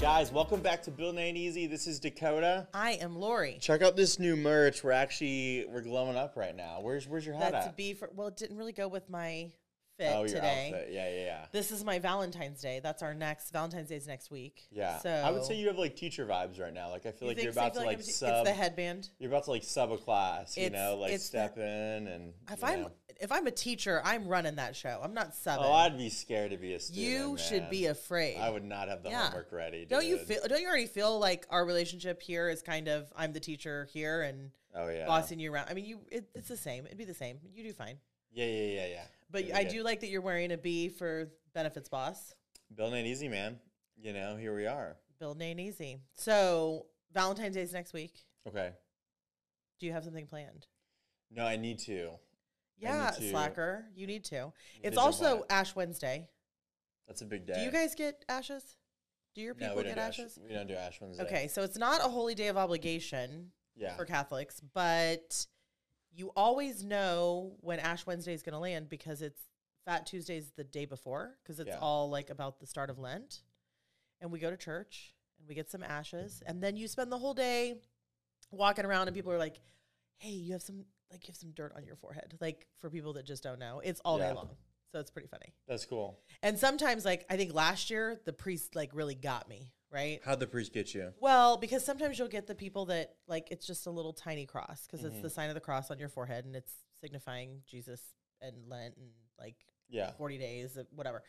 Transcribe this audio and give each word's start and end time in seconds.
Guys, 0.00 0.30
welcome 0.30 0.60
back 0.60 0.80
to 0.84 0.92
Building 0.92 1.18
Ain't 1.18 1.36
Easy. 1.36 1.66
This 1.66 1.88
is 1.88 1.98
Dakota. 1.98 2.68
I 2.72 2.92
am 2.92 3.16
Lori. 3.16 3.58
Check 3.60 3.82
out 3.82 3.96
this 3.96 4.20
new 4.20 4.36
merch. 4.36 4.84
We're 4.84 4.92
actually 4.92 5.66
we're 5.68 5.80
glowing 5.80 6.16
up 6.16 6.36
right 6.36 6.54
now. 6.54 6.78
Where's 6.80 7.08
where's 7.08 7.26
your 7.26 7.34
hat 7.34 7.50
That's 7.50 7.66
at? 7.66 7.70
to 7.70 7.76
be 7.76 7.94
for 7.94 8.08
well, 8.14 8.28
it 8.28 8.36
didn't 8.36 8.56
really 8.58 8.72
go 8.72 8.86
with 8.86 9.10
my 9.10 9.50
Oh, 10.00 10.04
fit 10.04 10.12
oh, 10.14 10.18
your 10.20 10.28
today. 10.28 10.72
outfit. 10.72 10.88
Yeah, 10.92 11.08
yeah, 11.10 11.24
yeah. 11.24 11.44
This 11.52 11.70
is 11.72 11.84
my 11.84 11.98
Valentine's 11.98 12.60
Day. 12.60 12.80
That's 12.82 13.02
our 13.02 13.14
next 13.14 13.50
Valentine's 13.52 13.88
Day's 13.88 14.06
next 14.06 14.30
week. 14.30 14.62
Yeah. 14.70 14.98
So 14.98 15.10
I 15.10 15.30
would 15.30 15.44
say 15.44 15.54
you 15.56 15.66
have 15.68 15.78
like 15.78 15.96
teacher 15.96 16.24
vibes 16.26 16.60
right 16.60 16.72
now. 16.72 16.90
Like 16.90 17.06
I 17.06 17.10
feel 17.10 17.28
You 17.28 17.34
like 17.34 17.42
you're 17.42 17.52
so? 17.52 17.60
You 17.60 17.66
about 17.66 17.74
to 17.74 17.80
feel 17.80 17.88
like 17.88 18.02
sub. 18.02 18.28
It's 18.46 18.48
the 18.50 18.54
headband. 18.54 19.08
You're 19.18 19.30
about 19.30 19.44
to 19.44 19.50
like 19.50 19.64
sub 19.64 19.90
a 19.92 19.96
class. 19.98 20.56
You 20.56 20.64
It's- 20.66 20.80
know, 20.80 20.96
like 20.96 21.18
step 21.20 21.56
the- 21.56 21.62
in 21.66 22.06
and. 22.06 22.32
If 22.50 22.60
you 22.62 22.68
I'm 22.68 22.80
know. 22.82 22.90
if 23.20 23.32
I'm 23.32 23.46
a 23.46 23.50
teacher, 23.50 24.00
I'm 24.04 24.28
running 24.28 24.56
that 24.56 24.76
show. 24.76 25.00
I'm 25.02 25.14
not 25.14 25.32
subbing. 25.32 25.58
Oh, 25.60 25.72
I'd 25.72 25.98
be 25.98 26.10
scared 26.10 26.52
to 26.52 26.56
be 26.58 26.74
a 26.74 26.80
student. 26.80 27.04
you 27.06 27.36
should 27.38 27.68
be 27.68 27.86
afraid. 27.86 28.36
I 28.38 28.50
would 28.50 28.64
not 28.64 28.88
have 28.88 29.02
the 29.02 29.10
Yeah. 29.10 29.24
homework 29.26 29.50
ready. 29.52 29.84
Don't 29.84 30.06
you 30.06 30.18
feel? 30.18 30.40
Don't 30.46 30.60
you 30.60 30.68
already 30.68 30.86
feel 30.86 31.18
like 31.18 31.46
our 31.50 31.64
relationship 31.64 32.22
here 32.22 32.48
is 32.48 32.62
kind 32.62 32.88
of 32.88 33.12
I'm 33.16 33.32
the 33.32 33.40
teacher 33.40 33.88
here 33.92 34.22
and 34.22 34.50
Oh 34.76 34.88
yeah. 34.88 35.06
bossing 35.06 35.40
you 35.40 35.52
around? 35.52 35.66
I 35.70 35.74
mean, 35.74 35.86
you 35.86 35.98
it, 36.12 36.28
it's 36.36 36.48
the 36.48 36.56
same. 36.56 36.86
It'd 36.86 36.98
be 36.98 37.04
the 37.04 37.14
same. 37.14 37.38
You 37.52 37.64
do 37.64 37.72
fine. 37.72 37.98
Yeah, 38.32 38.44
yeah, 38.44 38.62
yeah, 38.82 38.86
yeah. 38.86 39.04
But 39.30 39.42
Really 39.42 39.52
I 39.52 39.64
good. 39.64 39.72
do 39.72 39.82
like 39.82 40.00
that 40.00 40.08
you're 40.08 40.20
wearing 40.22 40.52
a 40.52 40.58
B 40.58 40.88
for 40.88 41.30
benefits 41.54 41.88
boss. 41.88 42.32
Bill 42.74 42.94
ain't 42.94 43.06
easy, 43.06 43.28
man. 43.28 43.58
You 44.00 44.12
know, 44.12 44.36
here 44.36 44.54
we 44.54 44.66
are. 44.66 44.96
Building 45.18 45.48
ain't 45.48 45.60
easy. 45.60 45.98
So 46.14 46.86
Valentine's 47.12 47.54
Day 47.56 47.62
is 47.62 47.72
next 47.72 47.92
week. 47.92 48.24
Okay. 48.46 48.70
Do 49.80 49.86
you 49.86 49.92
have 49.92 50.04
something 50.04 50.26
planned? 50.26 50.66
No, 51.30 51.44
I 51.44 51.56
need 51.56 51.78
to. 51.80 52.10
Yeah, 52.78 53.10
to 53.10 53.30
slacker. 53.30 53.86
You 53.96 54.06
need 54.06 54.24
to. 54.26 54.52
It's 54.76 54.90
Vision 54.90 54.98
also 54.98 55.36
board. 55.38 55.46
Ash 55.50 55.74
Wednesday. 55.74 56.28
That's 57.08 57.22
a 57.22 57.24
big 57.26 57.46
day. 57.46 57.54
Do 57.54 57.60
you 57.62 57.70
guys 57.72 57.94
get 57.94 58.24
ashes? 58.28 58.76
Do 59.34 59.40
your 59.42 59.54
people 59.54 59.74
don't 59.76 59.84
get 59.84 59.94
do 59.96 60.00
Ash- 60.00 60.18
ashes? 60.20 60.38
we 60.46 60.54
don't 60.54 60.68
do 60.68 60.74
Ash 60.74 61.00
Wednesday. 61.00 61.24
Okay, 61.24 61.48
so 61.48 61.62
it's 61.62 61.76
not 61.78 62.00
a 62.00 62.08
holy 62.08 62.34
day 62.34 62.48
of 62.48 62.56
obligation 62.56 63.50
Yeah. 63.76 63.96
for 63.96 64.04
Catholics, 64.04 64.60
but 64.74 65.46
you 66.18 66.32
always 66.34 66.82
know 66.84 67.52
when 67.60 67.78
Ash 67.78 68.04
Wednesday 68.04 68.34
is 68.34 68.42
going 68.42 68.52
to 68.54 68.58
land 68.58 68.88
because 68.88 69.22
it's 69.22 69.40
Fat 69.84 70.04
Tuesday's 70.04 70.50
the 70.56 70.64
day 70.64 70.84
before 70.84 71.38
because 71.42 71.60
it's 71.60 71.68
Yeah. 71.68 71.78
all 71.78 72.10
like 72.10 72.28
about 72.28 72.58
the 72.58 72.66
start 72.66 72.90
of 72.90 72.98
Lent. 72.98 73.42
And 74.20 74.32
we 74.32 74.40
go 74.40 74.50
to 74.50 74.56
church 74.56 75.14
and 75.38 75.48
we 75.48 75.54
get 75.54 75.70
some 75.70 75.82
ashes 75.84 76.42
and 76.44 76.60
then 76.60 76.76
you 76.76 76.88
spend 76.88 77.12
the 77.12 77.18
whole 77.18 77.34
day 77.34 77.80
walking 78.50 78.84
around 78.84 79.06
and 79.06 79.14
people 79.14 79.30
are 79.32 79.38
like, 79.38 79.60
"Hey, 80.16 80.30
you 80.30 80.52
have 80.54 80.62
some 80.62 80.84
like 81.12 81.22
you 81.26 81.28
have 81.32 81.36
some 81.36 81.52
dirt 81.52 81.72
on 81.76 81.84
your 81.86 81.94
forehead." 81.94 82.36
Like 82.40 82.66
for 82.80 82.90
people 82.90 83.12
that 83.12 83.24
just 83.24 83.44
don't 83.44 83.60
know, 83.60 83.80
it's 83.84 84.00
all 84.04 84.18
Yeah. 84.18 84.28
day 84.30 84.34
long. 84.34 84.56
So 84.90 84.98
it's 84.98 85.10
pretty 85.12 85.28
funny. 85.28 85.54
That's 85.68 85.84
cool. 85.86 86.18
And 86.42 86.58
sometimes 86.58 87.04
like 87.04 87.24
I 87.30 87.36
think 87.36 87.54
last 87.54 87.90
year 87.90 88.20
the 88.24 88.32
priest 88.32 88.74
like 88.74 88.90
really 88.92 89.14
got 89.14 89.48
me, 89.48 89.72
right? 89.92 90.20
How'd 90.24 90.40
the 90.40 90.46
priest 90.46 90.72
get 90.72 90.94
you? 90.94 91.12
Well, 91.20 91.56
because 91.56 91.84
sometimes 91.84 92.18
you'll 92.18 92.28
get 92.28 92.46
the 92.46 92.54
people 92.54 92.86
that 92.86 93.14
like 93.26 93.48
it's 93.50 93.66
just 93.66 93.86
a 93.86 93.90
little 93.90 94.12
tiny 94.12 94.46
cross 94.46 94.86
because 94.86 95.04
it's 95.04 95.14
Mm-hmm. 95.14 95.22
the 95.22 95.30
sign 95.30 95.48
of 95.48 95.54
the 95.54 95.60
cross 95.60 95.90
on 95.90 95.98
your 95.98 96.08
forehead 96.08 96.44
and 96.44 96.54
it's 96.56 96.72
signifying 97.00 97.62
Jesus 97.66 98.00
and 98.40 98.54
Lent 98.68 98.96
and 98.96 99.08
like 99.38 99.56
Yeah. 99.88 100.10
40 100.12 100.38
days, 100.38 100.76
of 100.76 100.86
whatever. 100.94 101.22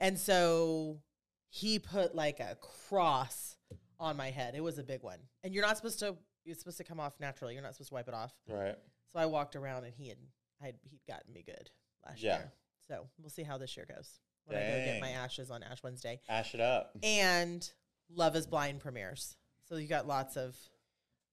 And 0.00 0.18
so 0.18 1.00
he 1.48 1.78
put 1.78 2.14
like 2.14 2.40
a 2.40 2.56
cross 2.90 3.56
on 4.00 4.16
my 4.16 4.30
head. 4.30 4.54
It 4.54 4.62
was 4.62 4.78
a 4.78 4.82
big 4.82 5.02
one. 5.02 5.18
And 5.44 5.54
you're 5.54 5.64
not 5.66 5.76
supposed 5.76 5.98
to, 6.00 6.16
it's 6.44 6.58
supposed 6.60 6.78
to 6.78 6.84
come 6.84 6.98
off 7.00 7.14
naturally. 7.20 7.54
You're 7.54 7.62
not 7.62 7.74
supposed 7.74 7.90
to 7.90 7.94
wipe 7.94 8.08
it 8.08 8.14
off. 8.14 8.32
Right. 8.48 8.76
So 9.12 9.18
I 9.18 9.26
walked 9.26 9.54
around 9.56 9.84
and 9.84 9.94
he 9.94 10.08
had, 10.08 10.18
I'd, 10.62 10.74
he'd 10.82 11.00
gotten 11.06 11.32
me 11.32 11.42
good 11.46 11.70
last 12.06 12.22
Yeah. 12.22 12.36
year. 12.38 12.52
So 12.88 13.06
we'll 13.20 13.30
see 13.30 13.42
how 13.44 13.58
this 13.58 13.76
year 13.76 13.86
goes 13.88 14.18
when 14.46 14.58
I 14.58 14.62
go 14.62 14.84
get 14.84 15.00
my 15.00 15.10
ashes 15.10 15.50
on 15.52 15.62
Ash 15.62 15.82
Wednesday 15.84 16.20
Ash 16.28 16.52
it 16.54 16.60
up. 16.60 16.90
and 17.02 17.70
Love 18.14 18.36
is 18.36 18.46
Blind 18.46 18.80
premieres. 18.80 19.36
So 19.68 19.76
you 19.76 19.88
got 19.88 20.06
lots 20.06 20.36
of. 20.36 20.56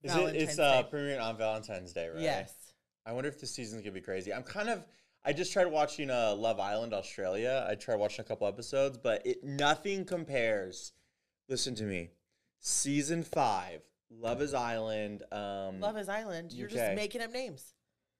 Is 0.02 0.12
it, 0.12 0.16
Valentine's 0.16 0.42
it's 0.42 0.58
uh, 0.58 0.82
premiering 0.90 1.20
on 1.20 1.36
Valentine's 1.36 1.92
Day, 1.92 2.08
right? 2.08 2.22
Yes. 2.22 2.54
I 3.04 3.12
wonder 3.12 3.28
if 3.28 3.40
the 3.40 3.46
season's 3.46 3.82
gonna 3.82 3.92
be 3.92 4.00
crazy. 4.00 4.32
I'm 4.32 4.42
kind 4.42 4.68
of. 4.68 4.86
I 5.24 5.34
just 5.34 5.52
tried 5.52 5.66
watching 5.66 6.10
uh, 6.10 6.34
Love 6.34 6.58
Island 6.58 6.94
Australia. 6.94 7.66
I 7.68 7.74
tried 7.74 7.96
watching 7.96 8.24
a 8.24 8.28
couple 8.28 8.46
episodes, 8.46 8.96
but 8.96 9.26
it 9.26 9.44
nothing 9.44 10.04
compares. 10.04 10.92
Listen 11.48 11.74
to 11.74 11.84
me. 11.84 12.10
Season 12.60 13.22
five, 13.22 13.82
Love 14.10 14.40
is 14.40 14.54
Island. 14.54 15.22
Um, 15.32 15.80
Love 15.80 15.98
is 15.98 16.08
Island. 16.08 16.52
You're 16.52 16.68
UK. 16.68 16.74
just 16.74 16.94
making 16.94 17.20
up 17.20 17.32
names. 17.32 17.74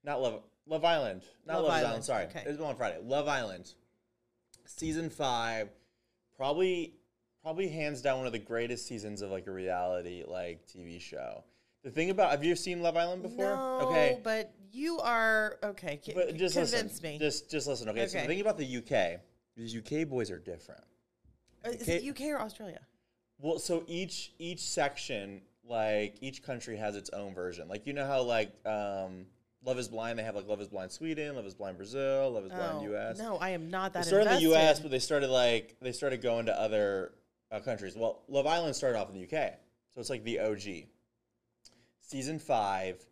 Not 0.05 0.21
Love 0.21 0.43
Love 0.67 0.85
Island. 0.85 1.23
Not 1.47 1.57
Love 1.57 1.63
Love, 1.65 1.73
Island, 1.73 1.87
Island. 1.87 2.05
Sorry, 2.05 2.25
okay. 2.25 2.43
it 2.47 2.49
was 2.49 2.61
on 2.61 2.77
Friday. 2.77 2.99
Love 3.03 3.29
Island, 3.29 3.73
season 4.67 5.09
five, 5.09 5.71
probably 6.37 6.95
probably 7.43 7.69
hands 7.69 8.03
down 8.03 8.19
one 8.19 8.27
of 8.27 8.33
the 8.33 8.39
greatest 8.39 8.87
seasons 8.87 9.23
of 9.23 9.31
like 9.31 9.47
a 9.47 9.51
reality 9.51 10.25
like 10.27 10.67
TV 10.67 11.01
show. 11.01 11.45
The 11.83 11.91
thing 11.91 12.11
about 12.11 12.31
have 12.31 12.45
you 12.45 12.55
seen 12.57 12.83
Love 12.83 12.97
Island 12.97 13.23
before? 13.23 13.57
No, 13.57 13.89
okay, 13.89 14.21
but 14.23 14.53
you 14.73 14.99
are 15.01 15.59
okay. 15.63 16.01
c- 16.05 16.13
but 16.15 16.37
just 16.37 16.55
convince 16.55 16.75
listen. 16.75 17.03
me. 17.03 17.19
Just 17.19 17.51
just 17.51 17.67
listen. 17.67 17.89
Okay, 17.89 18.07
so 18.07 18.21
the 18.21 18.27
thing 18.27 18.41
about 18.41 18.59
the 18.59 18.77
UK, 18.77 19.21
these 19.57 19.75
UK 19.75 20.07
boys 20.09 20.31
are 20.31 20.39
different. 20.39 20.83
Uh, 21.65 21.71
is 21.71 21.89
it 21.89 22.05
UK 22.05 22.29
or 22.29 22.41
Australia? 22.41 22.81
Well, 23.39 23.59
so 23.59 23.85
each 23.87 24.33
each 24.39 24.61
section, 24.61 25.41
like 25.67 26.17
each 26.21 26.43
country 26.43 26.77
has 26.77 26.97
its 26.97 27.09
own 27.11 27.35
version. 27.35 27.69
Like 27.69 27.87
you 27.87 27.95
know 27.95 28.07
how 28.07 28.23
like 28.23 28.53
um, 28.67 29.25
Love 29.65 29.79
is 29.79 29.89
Blind, 29.89 30.19
they 30.19 30.23
have 30.23 30.37
like 30.37 30.47
Love 30.47 30.61
is 30.61 30.69
Blind 30.69 30.93
Sweden, 30.93 31.37
Love 31.37 31.47
is 31.47 31.55
Blind 31.55 31.79
Brazil, 31.79 32.31
Love 32.33 32.45
is 32.45 32.53
Blind 32.53 32.93
US. 32.93 33.19
Oh, 33.21 33.23
No, 33.25 33.37
I 33.39 33.51
am 33.51 33.71
not 33.71 33.95
They 33.95 34.01
that. 34.01 34.07
started 34.07 34.29
in 34.33 34.35
the. 34.37 34.43
U.S., 34.43 34.81
but 34.81 34.91
they 34.91 34.99
started 34.99 35.31
like 35.31 35.77
they 35.81 35.93
started 35.93 36.21
going 36.21 36.47
to 36.47 36.61
other 36.61 37.13
uh, 37.51 37.61
countries. 37.61 37.95
Well, 37.97 38.23
Love 38.29 38.47
Island 38.47 38.77
started 38.77 38.99
off 38.99 39.09
in 39.09 39.15
the 39.15 39.21
U.K., 39.21 39.55
so 39.95 40.01
it's 40.01 40.11
like 40.11 40.25
the 40.25 40.41
OG. 40.41 40.87
Season 42.01 42.39
five. 42.39 43.05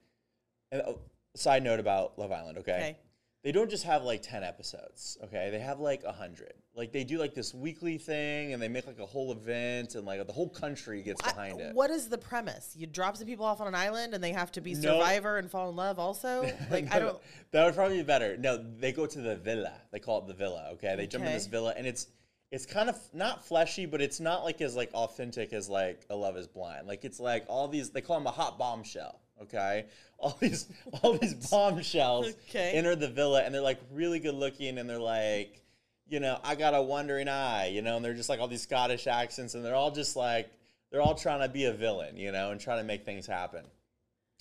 And 0.71 0.83
oh, 0.87 0.99
side 1.35 1.63
note 1.63 1.81
about 1.81 2.19
Love 2.19 2.33
Island, 2.33 2.59
okay? 2.59 2.73
Okay. 2.73 2.97
They 3.45 3.53
don't 3.53 3.71
just 3.71 3.85
have 3.85 4.03
like 4.03 4.21
ten 4.21 4.43
episodes, 4.43 5.17
okay? 5.25 5.51
They 5.51 5.61
have 5.61 5.79
like 5.79 6.03
a 6.03 6.11
hundred. 6.11 6.55
Like 6.75 6.93
they 6.93 7.05
do 7.05 7.19
like 7.19 7.35
this 7.35 7.55
weekly 7.55 7.97
thing, 7.97 8.53
and 8.53 8.61
they 8.61 8.69
make 8.69 8.87
like 8.87 8.99
a 8.99 9.07
whole 9.07 9.31
event, 9.31 9.95
and 9.95 10.05
like 10.05 10.27
the 10.27 10.33
whole 10.33 10.49
country 10.49 11.03
gets 11.03 11.25
I- 11.25 11.31
behind 11.31 11.61
it. 11.61 11.75
What 11.75 11.91
is 11.91 12.09
the 12.09 12.19
premise? 12.19 12.75
You 12.77 12.89
drop 12.89 13.17
some 13.17 13.29
people 13.29 13.47
off 13.47 13.61
on 13.61 13.69
an 13.69 13.77
island 13.77 14.13
and 14.13 14.23
they 14.23 14.33
have 14.33 14.51
to 14.53 14.61
be 14.61 14.75
No. 14.75 14.81
survivor 14.81 15.39
and 15.39 15.49
fall 15.49 15.71
in 15.71 15.77
love. 15.77 16.01
Also, 16.01 16.43
like 16.71 16.93
I 16.93 16.99
don't. 16.99 17.17
That 17.53 17.65
would 17.65 17.75
probably 17.77 17.99
be 17.99 18.03
better. 18.03 18.37
No, 18.37 18.57
they 18.57 18.91
go 18.93 19.07
to 19.07 19.21
the 19.21 19.37
villa. 19.37 19.73
They 19.93 20.01
call 20.01 20.19
it 20.19 20.27
the 20.27 20.35
villa. 20.35 20.71
Okay, 20.73 20.97
they 20.97 21.07
jump 21.07 21.25
in 21.25 21.33
this 21.33 21.47
villa, 21.47 21.75
and 21.77 21.87
it's 21.87 22.09
it's 22.51 22.67
kind 22.67 22.89
of 22.89 22.97
not 23.13 23.45
fleshy, 23.45 23.87
but 23.87 24.01
it's 24.01 24.21
not 24.21 24.45
like 24.45 24.61
as 24.61 24.75
like 24.75 24.93
authentic 24.95 25.53
as 25.53 25.69
like 25.69 26.07
a 26.11 26.17
Love 26.17 26.37
Is 26.37 26.47
Blind. 26.47 26.87
Like 26.87 27.05
it's 27.05 27.21
like 27.21 27.45
all 27.49 27.69
these. 27.69 27.91
They 27.91 28.01
call 28.01 28.19
them 28.19 28.27
a 28.27 28.31
hot 28.33 28.59
bombshell. 28.59 29.21
Okay, 29.43 29.87
all 30.19 30.37
these 30.41 30.67
all 31.03 31.13
these 31.15 31.35
bombshells 31.51 32.35
Okay. 32.49 32.73
enter 32.73 32.97
the 32.97 33.09
villa, 33.09 33.43
and 33.43 33.55
they're 33.55 33.61
like 33.61 33.81
really 33.93 34.19
good 34.19 34.35
looking, 34.35 34.79
and 34.79 34.89
they're 34.89 34.99
like. 34.99 35.63
You 36.11 36.21
know, 36.21 36.41
I 36.43 36.55
got 36.55 36.73
a 36.73 36.81
wandering 36.81 37.29
eye, 37.29 37.67
you 37.67 37.83
know, 37.83 37.97
and 37.97 38.03
they're 38.03 38.15
just 38.15 38.31
like 38.31 38.41
all 38.41 38.49
these 38.49 38.63
Scottish 38.63 39.07
accents, 39.07 39.53
and 39.53 39.63
they're 39.63 39.75
all 39.75 39.91
just 39.91 40.17
like, 40.17 40.51
they're 40.91 41.03
all 41.03 41.15
trying 41.15 41.43
to 41.43 41.51
be 41.51 41.67
a 41.67 41.73
villain, 41.75 42.17
you 42.17 42.33
know, 42.33 42.51
and 42.51 42.59
trying 42.59 42.79
to 42.79 42.83
make 42.85 43.05
things 43.05 43.27
happen. 43.27 43.63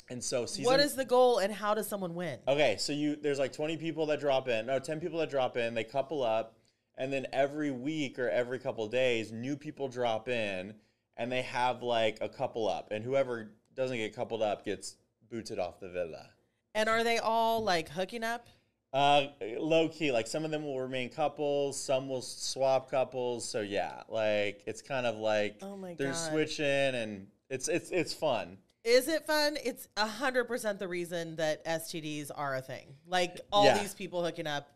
And 0.10 0.24
so, 0.24 0.46
season 0.46 0.64
What 0.64 0.80
is 0.80 0.96
the 0.96 1.04
goal 1.04 1.40
and 1.40 1.52
how 1.52 1.74
does 1.74 1.86
someone 1.86 2.16
win? 2.16 2.40
Okay, 2.48 2.78
so 2.80 2.94
you 2.94 3.18
there's 3.18 3.38
like 3.38 3.52
20 3.52 3.76
people 3.76 4.06
that 4.06 4.22
drop 4.22 4.48
in, 4.48 4.66
no, 4.68 4.80
10 4.80 5.02
people 5.02 5.20
that 5.20 5.30
drop 5.30 5.58
in, 5.58 5.74
they 5.74 5.84
couple 5.84 6.24
up, 6.24 6.57
and 6.98 7.12
then 7.14 7.28
every 7.32 7.72
week 7.72 8.18
or 8.20 8.30
every 8.30 8.60
couple 8.60 8.88
days, 8.88 9.32
new 9.32 9.56
people 9.56 9.88
drop 9.88 10.28
in, 10.28 10.74
and 11.16 11.32
they 11.32 11.42
have 11.44 11.82
like 11.84 12.18
a 12.22 12.30
couple 12.30 12.68
up, 12.68 12.90
and 12.92 13.04
whoever 13.04 13.52
doesn't 13.76 13.98
get 13.98 14.16
coupled 14.16 14.42
up 14.42 14.66
gets 14.66 14.96
booted 15.30 15.60
off 15.60 15.80
the 15.80 15.90
villa. 15.90 16.30
And 16.74 16.90
are 16.90 17.04
they 17.04 17.18
all 17.20 17.64
like 17.64 17.90
hooking 17.90 18.24
up? 18.24 18.48
Uh, 18.94 19.28
low 19.60 19.90
key, 19.90 20.12
like 20.12 20.28
some 20.28 20.46
of 20.46 20.52
them 20.52 20.64
will 20.64 20.80
remain 20.80 21.10
couples, 21.10 21.80
some 21.80 22.08
will 22.08 22.22
swap 22.22 22.90
couples. 22.90 23.48
So 23.48 23.62
yeah, 23.62 24.02
like 24.10 24.64
it's 24.66 24.82
kind 24.82 25.06
of 25.06 25.18
like 25.18 25.58
Oh 25.62 25.76
my 25.78 25.94
they're 25.96 26.12
God. 26.14 26.32
switching, 26.32 26.66
and 26.66 27.28
it's 27.50 27.68
it's 27.68 27.92
it's 27.92 28.14
fun. 28.14 28.58
Is 28.84 29.10
it 29.10 29.26
fun? 29.26 29.58
It's 29.64 29.90
a 29.98 30.08
hundred 30.08 30.46
percent 30.46 30.80
the 30.80 30.88
reason 30.88 31.36
that 31.36 31.66
STDs 31.66 32.32
are 32.34 32.56
a 32.56 32.62
thing. 32.62 32.96
Like 33.06 33.42
all 33.52 33.66
Yeah. 33.66 33.78
these 33.78 33.94
people 33.94 34.24
hooking 34.24 34.48
up, 34.48 34.70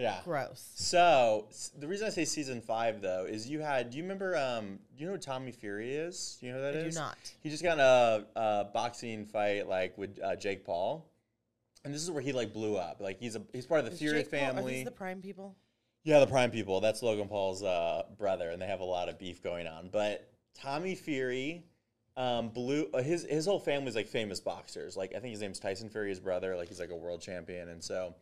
Yeah. 0.00 0.20
gross. 0.24 0.70
So 0.76 1.46
s- 1.50 1.70
the 1.78 1.86
reason 1.86 2.06
I 2.06 2.10
say 2.10 2.24
season 2.24 2.60
five 2.60 3.00
though 3.02 3.26
is 3.28 3.48
you 3.48 3.60
had. 3.60 3.90
Do 3.90 3.98
you 3.98 4.02
remember? 4.04 4.36
Um, 4.36 4.78
do 4.96 5.02
you 5.02 5.06
know 5.06 5.12
who 5.12 5.18
Tommy 5.18 5.52
Fury 5.52 5.94
is? 5.94 6.38
Do 6.40 6.46
you 6.46 6.52
know 6.52 6.58
who 6.58 6.64
that 6.64 6.74
I 6.74 6.78
is? 6.78 6.94
do 6.94 7.00
not. 7.00 7.18
He 7.42 7.50
just 7.50 7.62
got 7.62 7.74
in 7.74 7.80
a, 7.80 8.24
a 8.36 8.64
boxing 8.72 9.26
fight 9.26 9.68
like 9.68 9.96
with 9.98 10.18
uh, 10.22 10.36
Jake 10.36 10.64
Paul, 10.64 11.06
and 11.84 11.92
this 11.94 12.02
is 12.02 12.10
where 12.10 12.22
he 12.22 12.32
like 12.32 12.52
blew 12.52 12.76
up. 12.76 13.00
Like 13.00 13.18
he's 13.20 13.36
a 13.36 13.42
he's 13.52 13.66
part 13.66 13.80
of 13.80 13.86
the 13.86 13.92
Is 13.92 13.98
Fury 13.98 14.22
Jake 14.22 14.30
Paul- 14.30 14.40
are 14.40 14.52
family. 14.54 14.74
these 14.76 14.84
the 14.84 14.90
Prime 14.90 15.20
people? 15.20 15.54
Yeah, 16.02 16.20
the 16.20 16.26
Prime 16.26 16.50
people. 16.50 16.80
That's 16.80 17.02
Logan 17.02 17.28
Paul's 17.28 17.62
uh, 17.62 18.04
brother, 18.16 18.50
and 18.50 18.60
they 18.62 18.66
have 18.66 18.80
a 18.80 18.84
lot 18.84 19.10
of 19.10 19.18
beef 19.18 19.42
going 19.42 19.66
on. 19.66 19.90
But 19.92 20.26
Tommy 20.54 20.94
Fury 20.94 21.62
um, 22.16 22.48
blew 22.48 22.88
uh, 22.94 23.02
his 23.02 23.24
his 23.26 23.44
whole 23.44 23.60
family's 23.60 23.96
like 23.96 24.08
famous 24.08 24.40
boxers. 24.40 24.96
Like 24.96 25.14
I 25.14 25.18
think 25.18 25.32
his 25.32 25.42
name's 25.42 25.58
Tyson 25.60 25.90
Fury, 25.90 26.08
his 26.08 26.20
brother. 26.20 26.56
Like 26.56 26.68
he's 26.68 26.80
like 26.80 26.90
a 26.90 26.96
world 26.96 27.20
champion, 27.20 27.68
and 27.68 27.84
so 27.84 28.14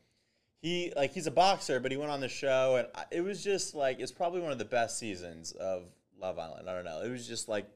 he 0.60 0.93
like 0.96 1.12
he's 1.12 1.26
a 1.26 1.31
boxer, 1.31 1.81
but 1.81 1.90
he 1.90 1.96
went 1.96 2.10
on 2.10 2.20
the 2.20 2.28
show, 2.28 2.76
and 2.76 2.88
I- 2.94 3.05
it 3.10 3.20
was 3.20 3.43
just 3.44 3.75
like 3.75 4.00
it's 4.00 4.12
probably 4.12 4.40
one 4.40 4.52
of 4.52 4.58
the 4.58 4.64
best 4.64 4.99
seasons 4.99 5.52
of 5.52 5.84
Love 6.20 6.38
Island. 6.38 6.69
I 6.69 6.75
don't 6.75 6.84
know. 6.84 7.00
It 7.02 7.10
was 7.10 7.26
just 7.26 7.49
like 7.49 7.66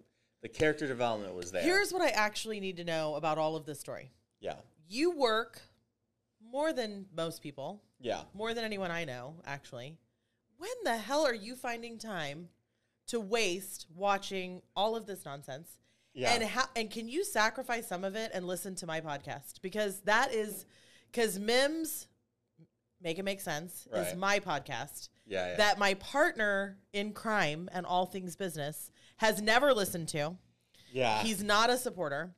the 0.43 0.49
character 0.49 0.87
development 0.89 1.35
was 1.35 1.53
there. 1.53 1.63
Here's 1.63 1.93
what 1.93 2.03
I 2.03 2.09
actually 2.09 2.59
need 2.61 2.77
to 2.79 2.85
know 2.85 3.15
about 3.15 3.39
all 3.39 3.55
of 3.55 3.65
this 3.65 3.79
story. 3.79 4.11
yeah, 4.41 4.55
You 4.89 5.13
work 5.17 5.61
more 6.45 6.73
than 6.73 7.07
most 7.17 7.41
people, 7.43 7.81
yeah. 8.01 8.23
more 8.35 8.53
than 8.53 8.65
anyone 8.65 8.91
I 8.91 9.05
know, 9.05 9.37
actually. 9.47 9.97
When 10.59 10.71
the 10.83 10.97
hell 10.97 11.25
are 11.25 11.35
you 11.35 11.55
finding 11.55 11.97
time 11.99 12.49
to 13.07 13.21
waste 13.21 13.87
watching 13.95 14.63
all 14.75 14.97
of 14.97 15.07
this 15.07 15.25
nonsense? 15.25 15.79
Yeah. 16.15 16.35
And 16.35 16.43
how 16.43 16.65
and 16.77 16.91
can 16.91 17.09
you 17.09 17.25
sacrifice 17.25 17.87
some 17.87 18.03
of 18.05 18.17
it 18.17 18.33
and 18.35 18.47
listen 18.47 18.75
to 18.77 18.87
my 18.87 19.01
podcast? 19.01 19.63
Because 19.63 20.01
that 20.01 20.35
is 20.35 20.67
because 21.11 21.39
Mims 21.39 22.07
make 23.03 23.19
it 23.19 23.25
make 23.25 23.41
sense 23.41 23.87
is 23.93 24.15
my 24.17 24.39
podcast 24.41 25.09
Yeah, 25.27 25.49
yeah. 25.49 25.57
that 25.57 25.79
my 25.79 25.95
partner 25.95 26.79
in 26.93 27.13
crime 27.13 27.69
and 27.73 27.85
all 27.87 28.07
things 28.07 28.37
business 28.37 28.91
has 29.17 29.41
never 29.43 29.73
listened 29.75 30.09
to. 30.09 30.37
yeah. 30.93 31.23
He's 31.23 31.43
not 31.43 31.71
a 31.71 31.77
supporter. 31.77 32.35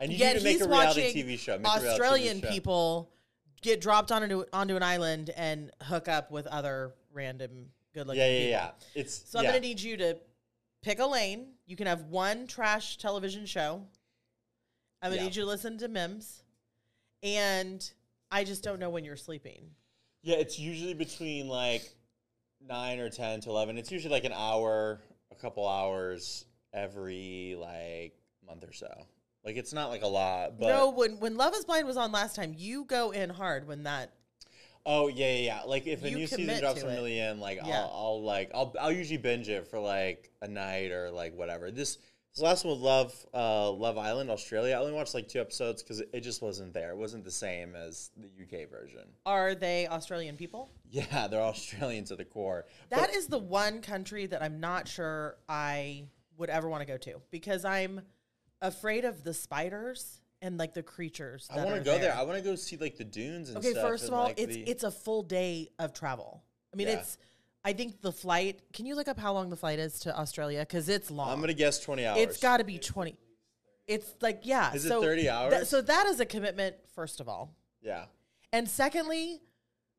And 0.00 0.10
need 0.10 0.20
Yet 0.20 0.34
you 0.34 0.38
to 0.40 0.44
make 0.44 0.60
a 0.60 0.68
reality 0.68 1.02
watching 1.02 1.26
TV 1.26 1.38
show. 1.38 1.58
Make 1.58 1.66
a 1.66 1.80
reality 1.80 1.86
TV 1.86 1.90
Australian 1.92 2.40
show. 2.40 2.48
people 2.48 3.10
get 3.62 3.80
dropped 3.80 4.12
onto 4.12 4.44
onto 4.52 4.76
an 4.76 4.82
island 4.84 5.30
and 5.36 5.70
hook 5.82 6.06
up 6.08 6.30
with 6.30 6.46
other 6.46 6.94
random 7.12 7.66
good 7.94 8.06
looking 8.06 8.20
Yeah, 8.20 8.28
yeah, 8.28 8.38
people. 8.38 8.50
yeah. 8.94 9.00
It's 9.02 9.28
So 9.30 9.38
I'm 9.40 9.44
yeah. 9.44 9.50
gonna 9.50 9.60
need 9.60 9.80
you 9.80 9.96
to 9.96 10.16
pick 10.82 11.00
a 11.00 11.06
lane. 11.06 11.48
You 11.66 11.74
can 11.74 11.86
have 11.88 12.02
one 12.04 12.46
trash 12.46 12.96
television 12.98 13.44
show. 13.46 13.82
I'm 15.02 15.10
gonna 15.10 15.16
Yeah. 15.16 15.22
need 15.24 15.36
you 15.36 15.42
to 15.42 15.48
listen 15.48 15.78
to 15.78 15.88
Mims, 15.88 16.42
and 17.22 17.88
I 18.30 18.44
just 18.44 18.62
don't 18.62 18.78
know 18.78 18.90
when 18.90 19.04
you're 19.04 19.16
sleeping. 19.16 19.70
Yeah, 20.22 20.36
it's 20.36 20.58
usually 20.58 20.94
between 20.94 21.48
like 21.48 21.82
nine 22.66 22.98
or 22.98 23.08
ten 23.10 23.40
to 23.42 23.50
eleven. 23.50 23.78
It's 23.78 23.90
usually 23.92 24.12
like 24.12 24.24
an 24.24 24.32
hour, 24.34 25.00
a 25.30 25.34
couple 25.34 25.66
hours 25.66 26.44
every 26.72 27.56
like 27.58 28.14
month 28.46 28.64
or 28.64 28.72
so. 28.72 29.06
Like 29.44 29.56
it's 29.56 29.72
not 29.72 29.88
like 29.90 30.02
a 30.02 30.06
lot, 30.08 30.58
but 30.58 30.66
no, 30.68 30.90
when 30.90 31.20
when 31.20 31.36
Love 31.36 31.54
Is 31.54 31.64
Blind 31.64 31.86
was 31.86 31.96
on 31.96 32.12
last 32.12 32.34
time, 32.36 32.54
you 32.56 32.84
go 32.84 33.12
in 33.12 33.30
hard 33.30 33.66
when 33.66 33.84
that. 33.84 34.12
oh 34.84 35.08
yeah, 35.08 35.30
yeah, 35.32 35.38
yeah. 35.40 35.62
Like 35.62 35.86
if 35.86 36.02
a 36.04 36.10
You 36.10 36.16
new 36.16 36.26
season 36.26 36.46
commit 36.46 36.60
drops 36.60 36.80
to 36.80 36.86
a 36.88 36.90
it. 36.90 36.94
million, 36.94 37.40
like 37.40 37.58
Yeah. 37.64 37.82
I'll, 37.82 37.90
I'll 37.94 38.22
like 38.22 38.50
I'll 38.54 38.74
I'll 38.80 38.92
usually 38.92 39.18
binge 39.18 39.48
it 39.48 39.68
for 39.68 39.78
like 39.78 40.30
a 40.42 40.48
night 40.48 40.90
or 40.90 41.10
like 41.10 41.34
whatever. 41.36 41.70
This 41.70 41.98
last 42.42 42.64
one 42.64 42.74
with 42.74 42.82
Love 42.82 43.26
uh, 43.34 43.70
Love 43.70 43.98
Island 43.98 44.30
Australia, 44.30 44.74
I 44.74 44.78
only 44.78 44.92
watched 44.92 45.14
like 45.14 45.28
two 45.28 45.40
episodes 45.40 45.82
because 45.82 46.00
it, 46.00 46.10
it 46.12 46.20
just 46.20 46.42
wasn't 46.42 46.72
there. 46.72 46.90
It 46.90 46.96
wasn't 46.96 47.24
the 47.24 47.30
same 47.30 47.74
as 47.74 48.10
the 48.16 48.26
UK 48.28 48.70
version. 48.70 49.02
Are 49.26 49.54
they 49.54 49.86
Australian 49.88 50.36
people? 50.36 50.70
Yeah, 50.90 51.28
they're 51.28 51.40
Australian 51.42 52.04
to 52.06 52.16
the 52.16 52.24
core. 52.24 52.66
That 52.90 53.14
is 53.14 53.26
the 53.26 53.38
one 53.38 53.82
country 53.82 54.26
that 54.26 54.42
I'm 54.42 54.60
not 54.60 54.88
sure 54.88 55.36
I 55.48 56.04
would 56.36 56.50
ever 56.50 56.68
want 56.68 56.80
to 56.82 56.86
go 56.86 56.96
to 56.96 57.20
because 57.30 57.64
I'm 57.64 58.00
afraid 58.62 59.04
of 59.04 59.22
the 59.24 59.34
spiders 59.34 60.20
and 60.40 60.56
like 60.58 60.72
the 60.74 60.82
creatures. 60.82 61.48
I 61.50 61.64
want 61.64 61.76
to 61.76 61.80
go 61.80 61.92
there. 61.92 62.00
there. 62.00 62.14
I 62.16 62.22
want 62.22 62.38
to 62.38 62.44
go 62.44 62.54
see 62.54 62.76
like 62.76 62.96
the 62.96 63.04
dunes 63.04 63.48
and 63.48 63.58
Okay, 63.58 63.72
stuff. 63.72 63.82
first 63.88 64.04
of 64.04 64.10
and, 64.10 64.16
all, 64.16 64.24
like, 64.24 64.38
it's 64.40 64.54
the- 64.54 64.62
it's 64.68 64.84
a 64.84 64.90
full 64.90 65.22
day 65.22 65.68
of 65.78 65.92
travel. 65.92 66.42
I 66.72 66.76
mean, 66.76 66.88
Yeah. 66.88 67.00
it's. 67.00 67.18
I 67.64 67.72
think 67.72 68.00
the 68.00 68.12
flight. 68.12 68.60
Can 68.72 68.86
you 68.86 68.94
look 68.94 69.08
up 69.08 69.18
how 69.18 69.32
long 69.32 69.50
the 69.50 69.56
flight 69.56 69.78
is 69.78 70.00
to 70.00 70.18
Australia? 70.18 70.60
Because 70.60 70.88
it's 70.88 71.10
long. 71.10 71.30
I'm 71.30 71.40
gonna 71.40 71.52
guess 71.54 71.80
20 71.80 72.06
hours. 72.06 72.18
It's 72.20 72.38
got 72.38 72.58
to 72.58 72.64
be 72.64 72.78
twenty. 72.78 73.16
It's 73.86 74.14
like 74.20 74.40
yeah. 74.44 74.72
Is 74.74 74.84
it 74.84 74.90
30 74.90 75.22
tha- 75.24 75.30
hours? 75.32 75.68
so 75.68 75.80
that 75.82 76.06
is 76.06 76.20
a 76.20 76.26
commitment. 76.26 76.76
First 76.94 77.20
of 77.20 77.28
all, 77.28 77.54
Yeah. 77.82 78.04
and 78.52 78.68
secondly, 78.68 79.40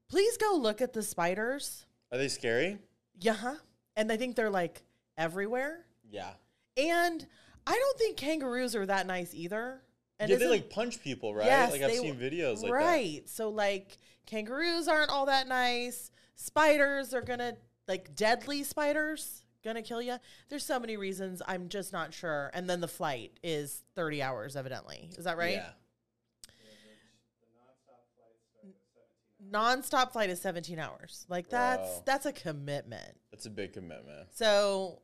please 0.10 0.38
go 0.38 0.56
look 0.56 0.82
at 0.82 0.94
the 0.94 1.02
spiders. 1.04 1.86
Are 2.12 2.18
they 2.18 2.28
scary? 2.28 2.78
Yeah, 3.20 3.56
and 3.96 4.12
I 4.12 4.18
think 4.18 4.36
they're 4.36 4.50
like 4.50 4.84
everywhere. 5.18 5.86
Yeah. 6.10 6.32
And 6.78 7.28
I 7.68 7.74
don't 7.76 7.98
think 7.98 8.16
kangaroos 8.18 8.76
are 8.76 8.86
that 8.86 9.06
nice 9.06 9.34
either. 9.34 9.82
And 10.20 10.30
yeah, 10.30 10.38
they 10.38 10.48
like 10.48 10.70
punch 10.70 11.02
people, 11.02 11.34
right? 11.34 11.46
Yes, 11.46 11.72
like 11.72 11.82
I've 11.82 11.90
they- 11.92 11.98
seen 11.98 12.16
videos 12.16 12.62
like 12.62 12.72
right. 12.72 13.22
So 13.28 13.50
like 13.50 13.98
kangaroos 14.26 14.88
aren't 14.88 15.10
all 15.12 15.26
that 15.28 15.48
nice. 15.48 16.12
Spiders 16.42 17.14
are 17.14 17.22
gonna 17.22 17.58
like 17.86 18.16
deadly 18.16 18.64
spiders 18.64 19.44
gonna 19.62 19.82
kill 19.82 20.02
you. 20.02 20.16
There's 20.48 20.66
so 20.66 20.80
many 20.80 20.96
reasons. 20.96 21.42
I'm 21.46 21.68
just 21.68 21.92
not 21.92 22.14
sure. 22.14 22.50
And 22.54 22.70
then 22.70 22.80
the 22.80 22.88
flight 22.88 23.38
is 23.44 23.84
30 23.96 24.22
hours, 24.24 24.56
evidently. 24.56 25.10
Is 25.18 25.26
that 25.26 25.38
right? 25.38 25.56
Yeah. 25.56 25.72
Non-stop 29.52 30.14
flight 30.14 30.30
is 30.30 30.40
17 30.40 30.80
hours. 30.80 31.26
Like 31.28 31.50
that's 31.50 31.96
Bro. 31.96 32.04
that's 32.06 32.26
a 32.26 32.32
commitment. 32.32 33.18
That's 33.32 33.46
a 33.46 33.50
big 33.50 33.74
commitment. 33.74 34.30
So 34.32 35.02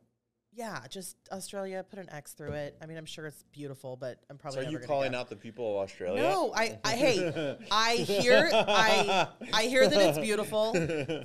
yeah, 0.56 0.80
just 0.88 1.16
Australia. 1.30 1.84
Put 1.88 1.98
an 1.98 2.08
X 2.10 2.32
through 2.32 2.52
it. 2.52 2.76
I 2.82 2.86
mean, 2.86 2.96
I'm 2.96 3.04
sure 3.04 3.26
it's 3.26 3.44
beautiful, 3.52 3.94
but 3.96 4.18
I'm 4.30 4.36
So 4.36 4.40
probably 4.40 4.66
are 4.66 4.70
you 4.70 4.78
calling 4.78 5.12
go. 5.12 5.18
out 5.18 5.28
the 5.28 5.36
people 5.36 5.72
of 5.78 5.84
Australia? 5.84 6.22
No, 6.22 6.52
I, 6.54 6.78
I 6.82 6.92
hey, 6.96 7.56
I 7.70 7.96
hear 7.96 8.50
I 8.52 9.28
I 9.52 9.62
hear 9.64 9.86
that 9.88 10.00
it's 10.00 10.18
beautiful. 10.18 10.72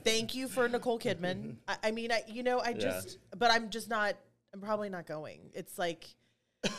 Thank 0.04 0.36
you 0.36 0.48
for 0.50 0.68
Nicole 0.68 1.00
Kidman. 1.00 1.56
I, 1.68 1.78
I 1.86 1.92
mean, 1.92 2.12
I 2.12 2.24
you 2.28 2.44
know, 2.44 2.60
I 2.60 2.70
Yeah. 2.70 2.74
just 2.80 3.18
but 3.38 3.50
I'm 3.52 3.70
just 3.70 3.90
not 3.90 4.16
I'm 4.54 4.60
probably 4.60 4.90
not 4.90 5.06
going. 5.08 5.50
It's 5.54 5.80
like 5.80 6.06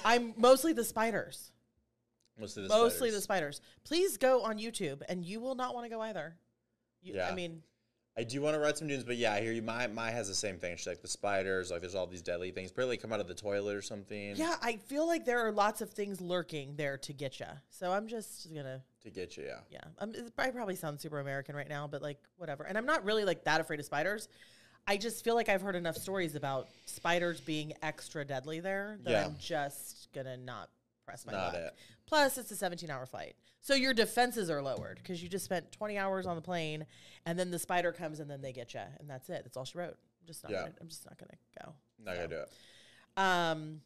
I'm 0.04 0.34
mostly 0.37 0.75
the 0.75 0.84
spiders. 0.84 1.50
Most 2.38 2.56
of 2.56 2.64
the 2.64 2.69
mostly 2.69 3.08
spiders. 3.08 3.14
the 3.14 3.20
spiders. 3.22 3.60
Please 3.84 4.16
go 4.19 4.43
on 4.43 4.58
YouTube 4.58 5.00
and 5.08 5.25
you 5.25 5.40
will 5.40 5.54
not 5.54 5.75
want 5.75 5.87
to 5.87 5.90
go 5.90 6.00
either. 6.02 6.37
You, 7.02 7.20
I 7.20 7.34
mean, 7.34 7.62
I 8.17 8.25
do 8.25 8.43
want 8.43 8.55
to 8.55 8.61
ride 8.61 8.76
some 8.76 8.88
dunes, 8.88 9.05
but 9.05 9.17
yeah, 9.17 9.32
I 9.32 9.41
hear 9.41 9.53
you. 9.53 9.62
My 9.62 9.87
my 9.87 10.11
has 10.11 10.29
the 10.29 10.35
same 10.35 10.59
thing. 10.59 10.76
She's 10.76 10.87
like 10.87 11.00
the 11.00 11.09
spiders, 11.09 11.70
like 11.70 11.81
there's 11.81 11.94
all 11.94 12.06
these 12.06 12.20
deadly 12.20 12.50
things. 12.50 12.70
Probably 12.70 12.99
come 12.99 13.11
out 13.12 13.20
of 13.20 13.29
the 13.29 13.35
toilet 13.35 13.75
or 13.75 13.81
something. 13.82 14.37
yeah, 14.37 14.56
I 14.62 14.76
feel 14.76 15.06
like 15.06 15.25
there 15.25 15.41
are 15.41 15.50
lots 15.50 15.81
of 15.81 15.91
things 15.91 16.20
lurking 16.20 16.76
there 16.76 16.99
to 16.99 17.12
get 17.14 17.41
you. 17.41 17.47
So 17.70 17.91
I'm 17.91 18.06
just 18.09 18.53
gonna 18.55 18.82
To 19.05 19.11
get 19.11 19.37
you, 19.38 19.44
yeah. 19.44 19.61
yeah, 19.70 19.81
um, 19.99 20.14
it- 20.14 20.32
I 20.37 20.50
probably 20.50 20.76
sound 20.76 21.00
super 21.00 21.20
American 21.20 21.56
right 21.56 21.69
now, 21.69 21.87
but 21.87 22.03
like 22.03 22.19
whatever. 22.37 22.64
And 22.64 22.76
I'm 22.76 22.87
not 22.87 23.03
really 23.05 23.25
like 23.25 23.44
that 23.44 23.61
afraid 23.62 23.81
of 23.81 23.87
spiders. 23.87 24.29
I 24.87 24.97
just 24.99 25.25
feel 25.25 25.35
like 25.37 25.49
I've 25.49 25.62
heard 25.62 25.76
enough 25.76 25.97
stories 25.97 26.35
about 26.35 26.69
spiders 26.87 27.41
being 27.41 27.73
extra 27.82 28.25
deadly 28.25 28.61
there 28.61 28.99
that 29.05 29.11
Yeah. 29.11 29.25
I'm 29.26 29.37
just 29.38 30.09
gonna 30.12 30.37
not 30.37 30.69
press 31.04 31.25
my 31.26 31.32
Not 31.32 31.52
luck. 31.54 31.54
it. 31.56 31.75
Plus, 32.06 32.38
it's 32.38 32.50
a 32.50 32.56
17 32.56 32.90
hour 32.90 33.06
flight, 33.06 33.34
so 33.60 33.75
your 33.75 33.94
defenses 33.94 34.50
are 34.50 34.60
lowered 34.62 34.99
because 35.02 35.22
you 35.22 35.28
just 35.28 35.44
spent 35.44 35.72
20 35.72 35.99
hours 35.99 36.26
on 36.26 36.37
the 36.37 36.43
plane, 36.43 36.87
and 37.26 37.38
then 37.38 37.50
the 37.50 37.58
spider 37.58 37.93
comes 37.93 38.20
and 38.20 38.31
then 38.31 38.40
they 38.43 38.52
get 38.52 38.75
you, 38.75 38.80
and 39.00 39.09
that's 39.09 39.28
it. 39.30 39.42
That's 39.44 39.56
all 39.56 39.64
she 39.64 39.78
wrote. 39.78 39.97
I'm 40.21 40.26
just 40.26 40.42
not. 40.42 40.52
Yeah. 40.52 40.59
Gonna, 40.61 40.73
I'm 40.80 40.88
just 40.88 41.04
not 41.06 41.18
gonna 41.18 41.32
go. 41.64 41.73
Not 42.04 42.14
gonna 42.16 42.28
do 42.28 42.37
it. 42.37 42.50
Um, 43.16 43.80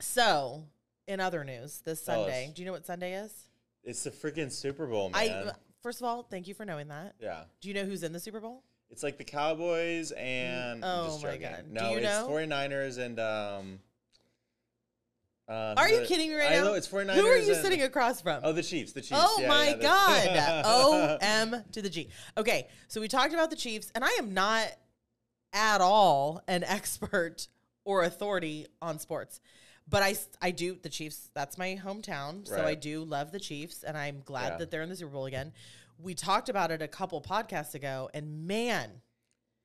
so 0.00 0.64
in 1.06 1.20
other 1.20 1.44
news, 1.44 1.80
this 1.84 2.02
Sunday, 2.02 2.52
do 2.54 2.62
you 2.62 2.66
know 2.66 2.72
what 2.72 2.86
Sunday 2.86 3.14
is? 3.14 3.32
It's 3.84 4.02
the 4.04 4.10
freaking 4.10 4.50
Super 4.52 4.86
Bowl, 4.86 5.10
I 5.14 5.28
man. 5.28 5.52
first 5.82 6.00
of 6.00 6.06
all, 6.06 6.22
thank 6.22 6.46
you 6.48 6.54
for 6.54 6.64
knowing 6.64 6.88
that. 6.88 7.14
yeah. 7.20 7.44
Do 7.60 7.68
you 7.68 7.74
know 7.74 7.84
who's 7.84 8.02
in 8.02 8.12
the 8.12 8.20
Super 8.20 8.40
Bowl? 8.40 8.62
It's 8.90 9.02
like 9.04 9.18
the 9.18 9.24
Cowboys 9.24 10.10
and 10.12 10.84
Oh 10.84 11.18
my 11.22 11.30
joking. 11.36 11.42
God. 11.42 11.64
No, 11.70 11.94
it's 11.94 12.04
know? 12.04 12.28
49ers 12.28 12.98
and 12.98 13.20
um 13.20 13.78
uh, 15.50 15.74
Are 15.76 15.88
you 15.88 16.04
kidding 16.06 16.30
me 16.30 16.36
right 16.36 16.52
I 16.52 16.56
now? 16.56 16.64
know 16.64 16.74
it's 16.74 16.86
49ers. 16.88 17.14
Who 17.14 17.26
are 17.26 17.36
you 17.36 17.52
and- 17.54 17.62
sitting 17.62 17.82
across 17.82 18.20
from? 18.20 18.40
Oh, 18.44 18.52
the 18.52 18.62
Chiefs. 18.62 18.92
The 18.92 19.00
Chiefs. 19.00 19.20
Oh 19.22 19.38
Yeah, 19.40 19.48
my 19.48 19.68
yeah, 19.80 19.82
God. 19.82 20.62
O 20.66 21.18
M 21.20 21.64
to 21.72 21.82
the 21.82 21.90
G. 21.90 22.08
Okay, 22.38 22.68
so 22.88 23.00
we 23.00 23.08
talked 23.08 23.34
about 23.34 23.50
the 23.50 23.56
Chiefs, 23.56 23.90
and 23.94 24.04
I 24.04 24.10
am 24.18 24.32
not 24.34 24.68
at 25.52 25.80
all 25.80 26.42
an 26.46 26.62
expert 26.64 27.48
or 27.84 28.04
authority 28.04 28.66
on 28.80 28.98
sports. 28.98 29.40
But 29.88 30.02
I, 30.04 30.14
I 30.40 30.52
do, 30.52 30.78
the 30.80 30.88
Chiefs, 30.88 31.30
that's 31.34 31.58
my 31.58 31.80
hometown. 31.84 32.46
So 32.46 32.64
I 32.64 32.76
do 32.76 33.02
love 33.02 33.32
the 33.32 33.40
Chiefs, 33.40 33.82
and 33.82 33.96
I'm 33.98 34.20
glad 34.24 34.50
Yeah. 34.52 34.56
that 34.58 34.70
they're 34.70 34.82
in 34.82 34.88
the 34.88 34.94
Super 34.94 35.10
Bowl 35.10 35.26
again. 35.26 35.52
We 35.98 36.14
talked 36.14 36.48
about 36.48 36.70
it 36.70 36.80
a 36.80 36.86
couple 36.86 37.20
podcasts 37.20 37.74
ago, 37.74 38.08
and 38.14 38.46
man, 38.46 38.88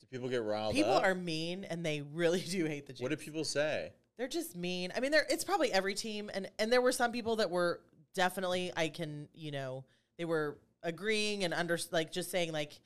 Do 0.02 0.08
people 0.10 0.28
get 0.28 0.42
riled 0.42 0.74
people 0.74 0.94
up? 0.94 1.04
are 1.04 1.14
mean, 1.14 1.64
and 1.66 1.86
they 1.86 2.02
really 2.02 2.42
do 2.50 2.66
hate 2.66 2.88
the 2.88 2.94
Chiefs. 2.94 3.02
What 3.04 3.10
do 3.12 3.18
people 3.18 3.44
say? 3.44 3.92
They're 4.18 4.28
just 4.28 4.56
mean. 4.56 4.92
I 4.96 5.00
mean, 5.00 5.12
there 5.12 5.26
it's 5.30 5.44
probably 5.44 5.72
every 5.72 5.94
team, 5.94 6.32
and 6.34 6.50
and 6.58 6.72
there 6.72 6.82
were 6.82 6.92
some 6.92 7.12
people 7.12 7.38
that 7.38 7.50
were 7.50 7.82
definitely 8.14 8.72
I 8.76 8.88
can 8.88 9.28
you 9.34 9.52
know 9.52 9.84
they 10.18 10.26
were 10.26 10.58
agreeing 10.84 11.44
and 11.44 11.54
under 11.54 11.78
like 11.92 12.12
just 12.12 12.32
saying 12.32 12.52
like 12.52 12.80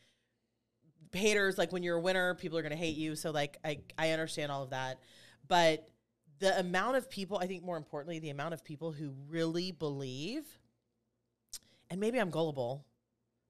haters 1.12 1.58
like 1.58 1.72
when 1.72 1.84
you're 1.84 1.98
a 1.98 2.02
winner 2.02 2.34
people 2.36 2.58
are 2.58 2.62
gonna 2.62 2.76
hate 2.76 2.96
you 2.96 3.16
so 3.16 3.32
like 3.32 3.58
I 3.64 3.80
I 3.98 4.12
understand 4.12 4.52
all 4.52 4.64
of 4.64 4.72
that, 4.72 5.00
but 5.48 5.88
the 6.40 6.58
amount 6.60 6.98
of 6.98 7.10
people 7.10 7.38
I 7.38 7.48
think 7.48 7.64
more 7.64 7.78
importantly 7.78 8.20
the 8.20 8.32
amount 8.32 8.54
of 8.54 8.64
people 8.64 8.92
who 8.92 9.14
really 9.30 9.72
believe, 9.72 10.46
and 11.92 12.00
maybe 12.00 12.20
I'm 12.20 12.32
gullible 12.32 12.86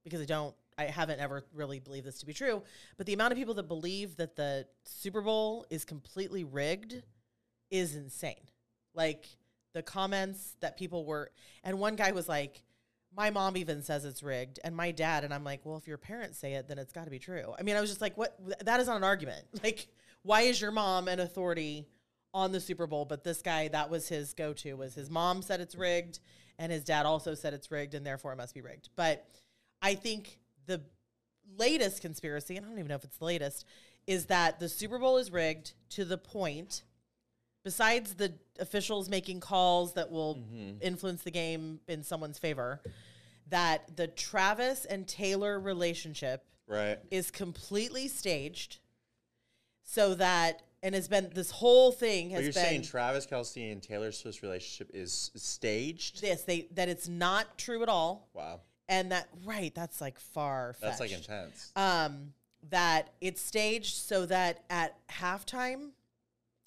because 0.04 0.22
I 0.22 0.26
don't 0.26 0.54
I 0.78 0.86
haven't 0.86 1.20
ever 1.20 1.46
really 1.54 1.80
believed 1.80 2.06
this 2.06 2.20
to 2.20 2.26
be 2.26 2.34
true, 2.34 2.62
but 2.98 3.06
the 3.06 3.14
amount 3.14 3.32
of 3.32 3.38
people 3.38 3.54
that 3.54 3.68
believe 3.68 4.18
that 4.18 4.36
the 4.36 4.66
Super 4.84 5.22
Bowl 5.22 5.66
is 5.70 5.86
completely 5.86 6.44
rigged 6.44 7.04
is 7.70 7.96
insane. 7.96 8.48
Like 8.94 9.26
the 9.74 9.82
comments 9.82 10.56
that 10.62 10.78
people 10.78 11.06
were, 11.06 11.32
and 11.64 11.80
one 11.80 11.96
guy 11.96 12.12
was 12.12 12.28
like, 12.28 12.64
my 13.16 13.30
mom 13.30 13.58
even 13.58 13.82
says 13.82 14.06
it's 14.06 14.22
rigged, 14.22 14.60
and 14.64 14.76
my 14.76 14.92
dad, 14.92 15.24
and 15.24 15.34
I'm 15.34 15.44
like, 15.44 15.62
well, 15.64 15.78
if 15.78 15.88
your 15.88 15.98
parents 15.98 16.38
say 16.38 16.54
it, 16.54 16.68
then 16.68 16.78
it's 16.78 16.94
got 16.94 17.06
to 17.06 17.12
be 17.12 17.20
true. 17.20 17.54
I 17.58 17.64
mean, 17.64 17.76
I 17.76 17.82
was 17.82 17.90
just 17.90 18.02
like, 18.02 18.16
what? 18.18 18.38
That 18.66 18.80
is 18.80 18.88
not 18.88 18.98
an 18.98 19.04
argument. 19.04 19.46
Like, 19.64 19.88
why 20.22 20.42
is 20.42 20.62
your 20.62 20.72
mom 20.72 21.08
an 21.08 21.20
authority 21.20 21.88
on 22.34 22.52
the 22.52 22.60
Super 22.60 22.88
Bowl? 22.88 23.06
But 23.06 23.24
this 23.24 23.42
guy, 23.42 23.68
that 23.70 23.90
was 23.90 24.08
his 24.08 24.34
go 24.34 24.54
to, 24.54 24.74
was 24.76 24.94
his 24.94 25.10
mom 25.10 25.42
said 25.42 25.60
it's 25.60 25.76
rigged, 25.76 26.20
and 26.58 26.72
his 26.72 26.84
dad 26.84 27.06
also 27.06 27.34
said 27.34 27.54
it's 27.54 27.72
rigged, 27.72 27.94
and 27.94 28.06
therefore 28.06 28.34
it 28.34 28.38
must 28.38 28.54
be 28.54 28.62
rigged. 28.62 28.90
But 28.96 29.26
I 29.82 29.96
think 29.96 30.40
the 30.66 30.82
latest 31.58 32.02
conspiracy, 32.02 32.58
and 32.58 32.66
I 32.66 32.70
don't 32.70 32.78
even 32.80 32.90
know 32.90 32.96
if 32.96 33.04
it's 33.04 33.18
the 33.18 33.26
latest, 33.26 33.66
is 34.08 34.26
that 34.28 34.60
the 34.60 34.70
Super 34.70 35.00
Bowl 35.00 35.18
is 35.18 35.32
rigged 35.32 35.74
to 35.92 36.06
the 36.06 36.18
point, 36.18 36.84
besides 37.64 38.16
the 38.16 38.34
officials 38.60 39.10
making 39.10 39.40
calls 39.40 39.94
that 39.94 40.10
will 40.12 40.40
influence 40.82 41.24
the 41.24 41.32
game 41.32 41.80
in 41.88 42.04
someone's 42.04 42.38
favor, 42.40 42.82
that 43.50 43.96
the 43.98 44.08
Travis 44.08 44.86
and 44.86 45.08
Taylor 45.08 45.60
relationship 45.60 46.44
Right. 46.68 47.00
is 47.10 47.32
completely 47.32 48.08
staged 48.08 48.78
so 49.84 50.14
that 50.16 50.62
and 50.84 50.94
has 50.96 51.08
been 51.08 51.30
this 51.34 51.52
whole 51.52 51.92
thing 51.92 52.30
But 52.30 52.36
has 52.36 52.44
you're 52.44 52.54
been 52.54 52.64
saying 52.64 52.82
Travis 52.84 53.26
Kelce 53.26 53.72
and 53.72 53.82
Taylor 53.82 54.12
Swift's 54.12 54.42
relationship 54.44 54.92
is 54.94 55.32
staged? 55.36 56.22
Yes, 56.24 56.44
they 56.44 56.68
that 56.74 56.88
it's 56.90 57.08
not 57.08 57.58
true 57.58 57.82
at 57.84 57.90
all 57.90 58.30
Wow. 58.34 58.62
and 58.88 59.12
that 59.12 59.28
right 59.46 59.74
that's 59.74 60.00
like 60.00 60.20
far 60.20 60.76
That's 60.80 61.00
like 61.00 61.12
intense. 61.12 61.72
um 61.76 62.34
that 62.70 63.10
it's 63.20 63.42
staged 63.42 63.96
so 63.96 64.26
that 64.28 64.64
at 64.70 64.96
halftime 65.10 65.90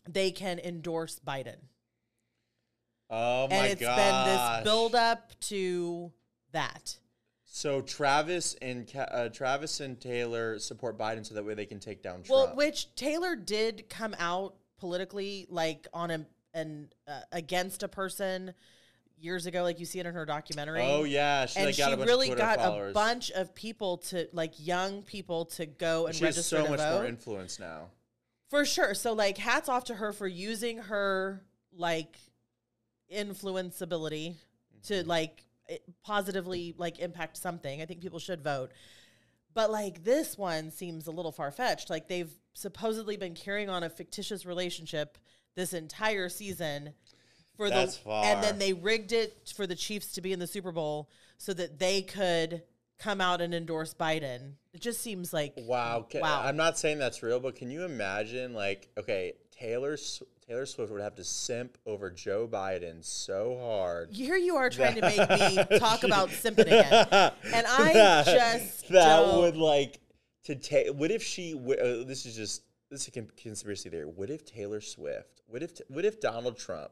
they 0.09 0.31
can 0.31 0.59
endorse 0.59 1.21
Biden 1.27 1.57
Oh 3.11 3.47
my 3.49 3.49
god! 3.49 3.53
and 3.57 3.73
it's 3.73 3.81
gosh. 3.81 3.97
been 3.97 4.35
this 4.35 4.65
build 4.65 4.95
up 4.95 5.33
to 5.41 6.13
that 6.53 6.97
So 7.45 7.81
Travis 7.83 8.57
and 8.63 8.91
uh, 8.97 9.29
Travis 9.29 9.81
and 9.81 10.01
Taylor 10.01 10.59
support 10.59 10.99
Biden 10.99 11.27
so 11.27 11.35
that 11.35 11.45
way 11.45 11.55
they 11.55 11.67
can 11.67 11.79
take 11.79 12.03
down 12.03 12.23
Trump. 12.23 12.29
well 12.31 12.57
which 12.57 12.95
Taylor 12.95 13.37
did 13.37 13.89
come 13.91 14.15
out 14.19 14.55
politically 14.79 15.47
like 15.51 15.87
on 15.93 16.11
a 16.11 16.27
an 16.55 16.89
uh, 17.07 17.21
against 17.33 17.83
a 17.83 17.89
person 17.89 18.53
years 19.19 19.47
ago 19.47 19.63
like 19.63 19.79
you 19.79 19.87
see 19.87 20.01
it 20.01 20.07
in 20.07 20.13
her 20.15 20.27
documentary 20.27 20.81
oh 20.83 21.05
yeah, 21.05 21.47
she 21.47 21.59
and 21.59 21.67
like 21.67 21.77
got 21.77 21.89
she 21.89 21.93
a 21.93 21.97
bunch 21.97 22.09
really 22.09 22.31
of 22.33 22.39
got 22.39 22.59
followers. 22.59 22.91
a 22.91 22.95
bunch 22.95 23.31
of 23.31 23.55
people 23.55 23.99
to 23.99 24.27
like 24.33 24.53
young 24.59 25.03
people 25.03 25.45
to 25.45 25.65
go 25.67 26.07
and 26.07 26.17
she 26.17 26.25
has 26.25 26.37
register 26.37 26.57
so 26.57 26.65
to 26.65 26.71
much 26.71 26.81
vote 26.81 26.95
more 26.95 27.07
influence 27.07 27.59
now. 27.61 27.89
For 28.53 28.65
sure. 28.65 28.95
So 28.95 29.15
like, 29.15 29.39
hats 29.39 29.69
off 29.69 29.85
to 29.85 29.95
her 29.95 30.13
for 30.13 30.29
using 30.29 30.79
her 30.79 31.43
like 31.75 32.19
influence 33.09 33.81
ability 33.81 34.37
Mm-hmm. 34.85 35.03
to 35.03 35.09
like 35.09 35.45
positively 36.03 36.75
like 36.77 36.99
impact 36.99 37.37
something. 37.37 37.81
I 37.81 37.87
think 37.87 38.01
people 38.01 38.19
should 38.19 38.43
vote. 38.43 38.73
But 39.55 39.71
like 39.71 40.03
this 40.05 40.37
one 40.37 40.71
seems 40.71 41.07
a 41.07 41.13
little 41.13 41.33
far 41.33 41.51
fetched. 41.51 41.89
Like 41.91 42.09
they've 42.09 42.33
supposedly 42.55 43.17
been 43.17 43.35
carrying 43.35 43.69
on 43.69 43.83
a 43.83 43.91
fictitious 43.91 44.45
relationship 44.45 45.19
this 45.55 45.73
entire 45.73 46.29
season 46.29 46.95
for 47.57 47.71
That's 47.71 47.99
the 47.99 48.11
and 48.11 48.43
then 48.43 48.59
they 48.59 48.73
rigged 48.73 49.13
it 49.13 49.53
for 49.55 49.67
the 49.67 49.77
Chiefs 49.77 50.13
to 50.13 50.21
be 50.21 50.33
in 50.33 50.39
the 50.39 50.47
Super 50.47 50.73
Bowl 50.73 51.11
so 51.37 51.53
that 51.55 51.79
they 51.79 52.03
could 52.03 52.63
come 53.03 53.21
out 53.21 53.41
and 53.41 53.53
endorse 53.55 53.95
Biden. 53.95 54.53
It 54.73 54.81
just 54.81 55.01
seems 55.01 55.33
like 55.33 55.55
Wow. 55.57 56.07
Ca- 56.11 56.21
Wow. 56.21 56.43
I'm 56.45 56.57
not 56.57 56.79
saying 56.79 56.99
that's 56.99 57.23
real, 57.23 57.41
but 57.41 57.57
can 57.57 57.71
you 57.71 57.85
imagine 57.85 58.55
like 58.55 58.89
okay, 58.99 59.33
Taylor 59.51 59.97
Taylor 60.47 60.67
Swift 60.67 60.91
would 60.93 61.01
have 61.03 61.15
to 61.17 61.25
simp 61.25 61.79
over 61.87 62.11
Joe 62.11 62.49
Biden 62.51 63.05
so 63.05 63.59
hard. 63.61 64.11
Here 64.13 64.37
you 64.37 64.57
are 64.57 64.71
trying 64.71 64.97
to 64.97 65.01
make 65.03 65.19
me 65.71 65.79
talk 65.79 66.05
about 66.05 66.29
simping 66.31 66.67
again. 66.67 67.33
And 67.53 67.67
I 67.67 68.23
just 68.25 68.89
that 68.89 69.17
don't- 69.21 69.41
would 69.41 69.57
like 69.57 70.01
to 70.45 70.55
take. 70.57 70.89
What 70.95 71.11
if 71.11 71.23
she? 71.23 71.55
Uh, 71.55 72.05
this 72.05 72.25
is 72.27 72.35
just 72.37 72.63
this 72.91 73.03
is 73.09 73.17
a 73.17 73.23
conspiracy 73.41 73.89
theory. 73.89 74.05
What 74.07 74.31
if 74.31 74.45
Taylor 74.45 74.81
Swift? 74.81 75.43
What 75.47 75.63
if 75.63 75.73
what 75.89 76.05
if 76.05 76.21
Donald 76.21 76.57
Trump 76.59 76.91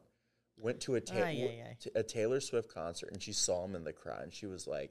went 0.56 0.80
to 0.80 0.94
a 0.96 1.00
ta- 1.00 1.14
Ay, 1.16 1.34
w- 1.34 1.48
ay, 1.48 1.64
ay. 1.70 1.76
to 1.80 1.90
a 1.96 2.02
Taylor 2.02 2.40
Swift 2.40 2.72
concert 2.72 3.10
and 3.12 3.22
she 3.22 3.32
saw 3.32 3.64
him 3.64 3.74
in 3.74 3.82
the 3.84 3.92
crowd 3.92 4.22
and 4.22 4.32
she 4.34 4.46
was 4.46 4.66
like, 4.66 4.90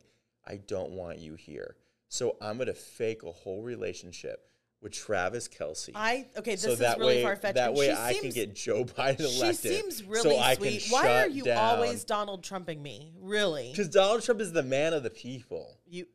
"I 0.49 0.57
don't 0.57 0.91
want 0.91 1.19
you 1.19 1.35
here." 1.35 1.75
So 2.07 2.37
I'm 2.41 2.57
gonna 2.57 2.73
fake 2.73 3.23
a 3.23 3.31
whole 3.31 3.61
relationship 3.61 4.49
with 4.81 4.93
Travis 4.93 5.47
Kelce. 5.47 5.91
I 5.93 6.27
okay. 6.37 6.51
This 6.51 6.63
so 6.63 6.71
is 6.71 6.79
that 6.79 6.99
really 6.99 7.17
way, 7.17 7.23
far 7.23 7.35
fetched. 7.35 7.55
that 7.55 7.73
way 7.73 7.93
I 7.93 8.13
can 8.13 8.31
get 8.31 8.55
Joe 8.55 8.83
Biden 8.97 9.27
She 9.27 9.53
seems 9.53 10.03
really 10.03 10.37
so 10.37 10.53
sweet. 10.55 10.87
Why 10.89 11.21
are 11.21 11.27
you 11.27 11.43
down. 11.43 11.57
always 11.57 12.03
Donald 12.03 12.43
Trumping 12.43 12.81
me? 12.81 13.13
Really? 13.19 13.71
Because 13.71 13.89
Donald 13.89 14.23
Trump 14.23 14.41
is 14.41 14.51
the 14.51 14.63
man 14.63 14.93
of 14.93 15.03
the 15.03 15.09
people. 15.09 15.77
You 15.85 16.05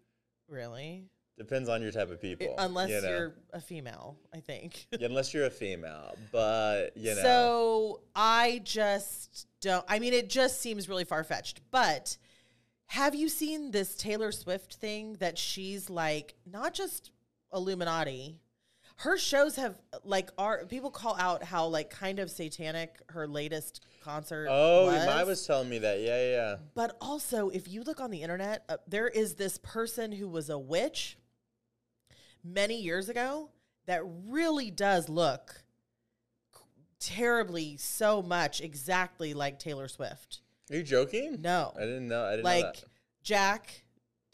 really? 0.49 1.05
Depends 1.37 1.69
on 1.69 1.83
your 1.83 1.91
type 1.91 2.11
of 2.11 2.23
people. 2.23 2.55
Unless 2.59 2.91
you 2.91 3.01
know? 3.03 3.09
you're 3.09 3.35
a 3.53 3.61
female, 3.61 4.17
I 4.33 4.39
think. 4.39 4.87
Yeah, 4.99 5.09
unless 5.09 5.35
you're 5.35 5.47
a 5.47 5.51
female, 5.51 6.15
but 6.31 6.97
you 6.97 7.15
know, 7.15 7.23
So 7.23 8.01
I 8.15 8.61
just 8.63 9.49
don't. 9.61 9.85
I 9.89 9.99
mean, 9.99 10.13
it 10.13 10.31
just 10.31 10.61
seems 10.61 10.89
really 10.89 11.05
far 11.05 11.25
fetched. 11.25 11.61
But 11.73 12.17
have 12.87 13.15
you 13.15 13.29
seen 13.29 13.71
this 13.71 13.95
Taylor 13.97 14.33
Swift 14.33 14.75
thing 14.77 15.15
that 15.15 15.39
she's 15.39 15.91
like 15.91 16.35
not 16.51 16.75
just 16.75 17.11
Illuminati? 17.53 18.41
Her 18.97 19.19
shows 19.19 19.57
have 19.57 19.81
like 20.05 20.31
are 20.39 20.65
people 20.67 20.91
call 20.91 21.17
out 21.17 21.43
how 21.43 21.67
like 21.67 21.91
kind 21.91 22.21
of 22.21 22.31
satanic 22.31 23.01
her 23.09 23.27
latest 23.27 23.85
concert. 24.05 24.47
oh, 24.51 24.87
was. 24.87 25.27
Was 25.27 25.47
telling 25.47 25.69
me 25.69 25.79
that. 25.79 26.01
Yeah, 26.01 26.31
yeah. 26.31 26.57
But 26.75 26.97
also, 27.01 27.49
if 27.49 27.67
you 27.69 27.83
look 27.83 28.01
on 28.01 28.11
the 28.11 28.23
internet, 28.23 28.65
uh, 28.69 28.77
there 28.87 29.09
is 29.09 29.35
this 29.35 29.59
person 29.59 30.13
who 30.13 30.29
was 30.29 30.51
a 30.51 30.59
witch 30.59 31.19
many 32.45 32.81
years 32.81 33.09
ago 33.09 33.51
that 33.87 34.03
really 34.29 34.71
does 34.71 35.09
look 35.09 35.65
terribly 37.01 37.77
so 37.77 38.23
much 38.23 38.61
exactly 38.61 39.35
like 39.35 39.59
Taylor 39.59 39.89
Swift. 39.89 40.41
Are 40.71 40.77
you 40.77 40.83
joking? 40.83 41.41
No. 41.43 41.73
I 41.77 41.81
didn't 41.81 42.09
know. 42.09 42.25
I 42.25 42.31
didn't 42.37 42.45
know 42.45 42.51
Like 42.51 42.75
that. 42.77 42.85
Jack, 43.23 43.83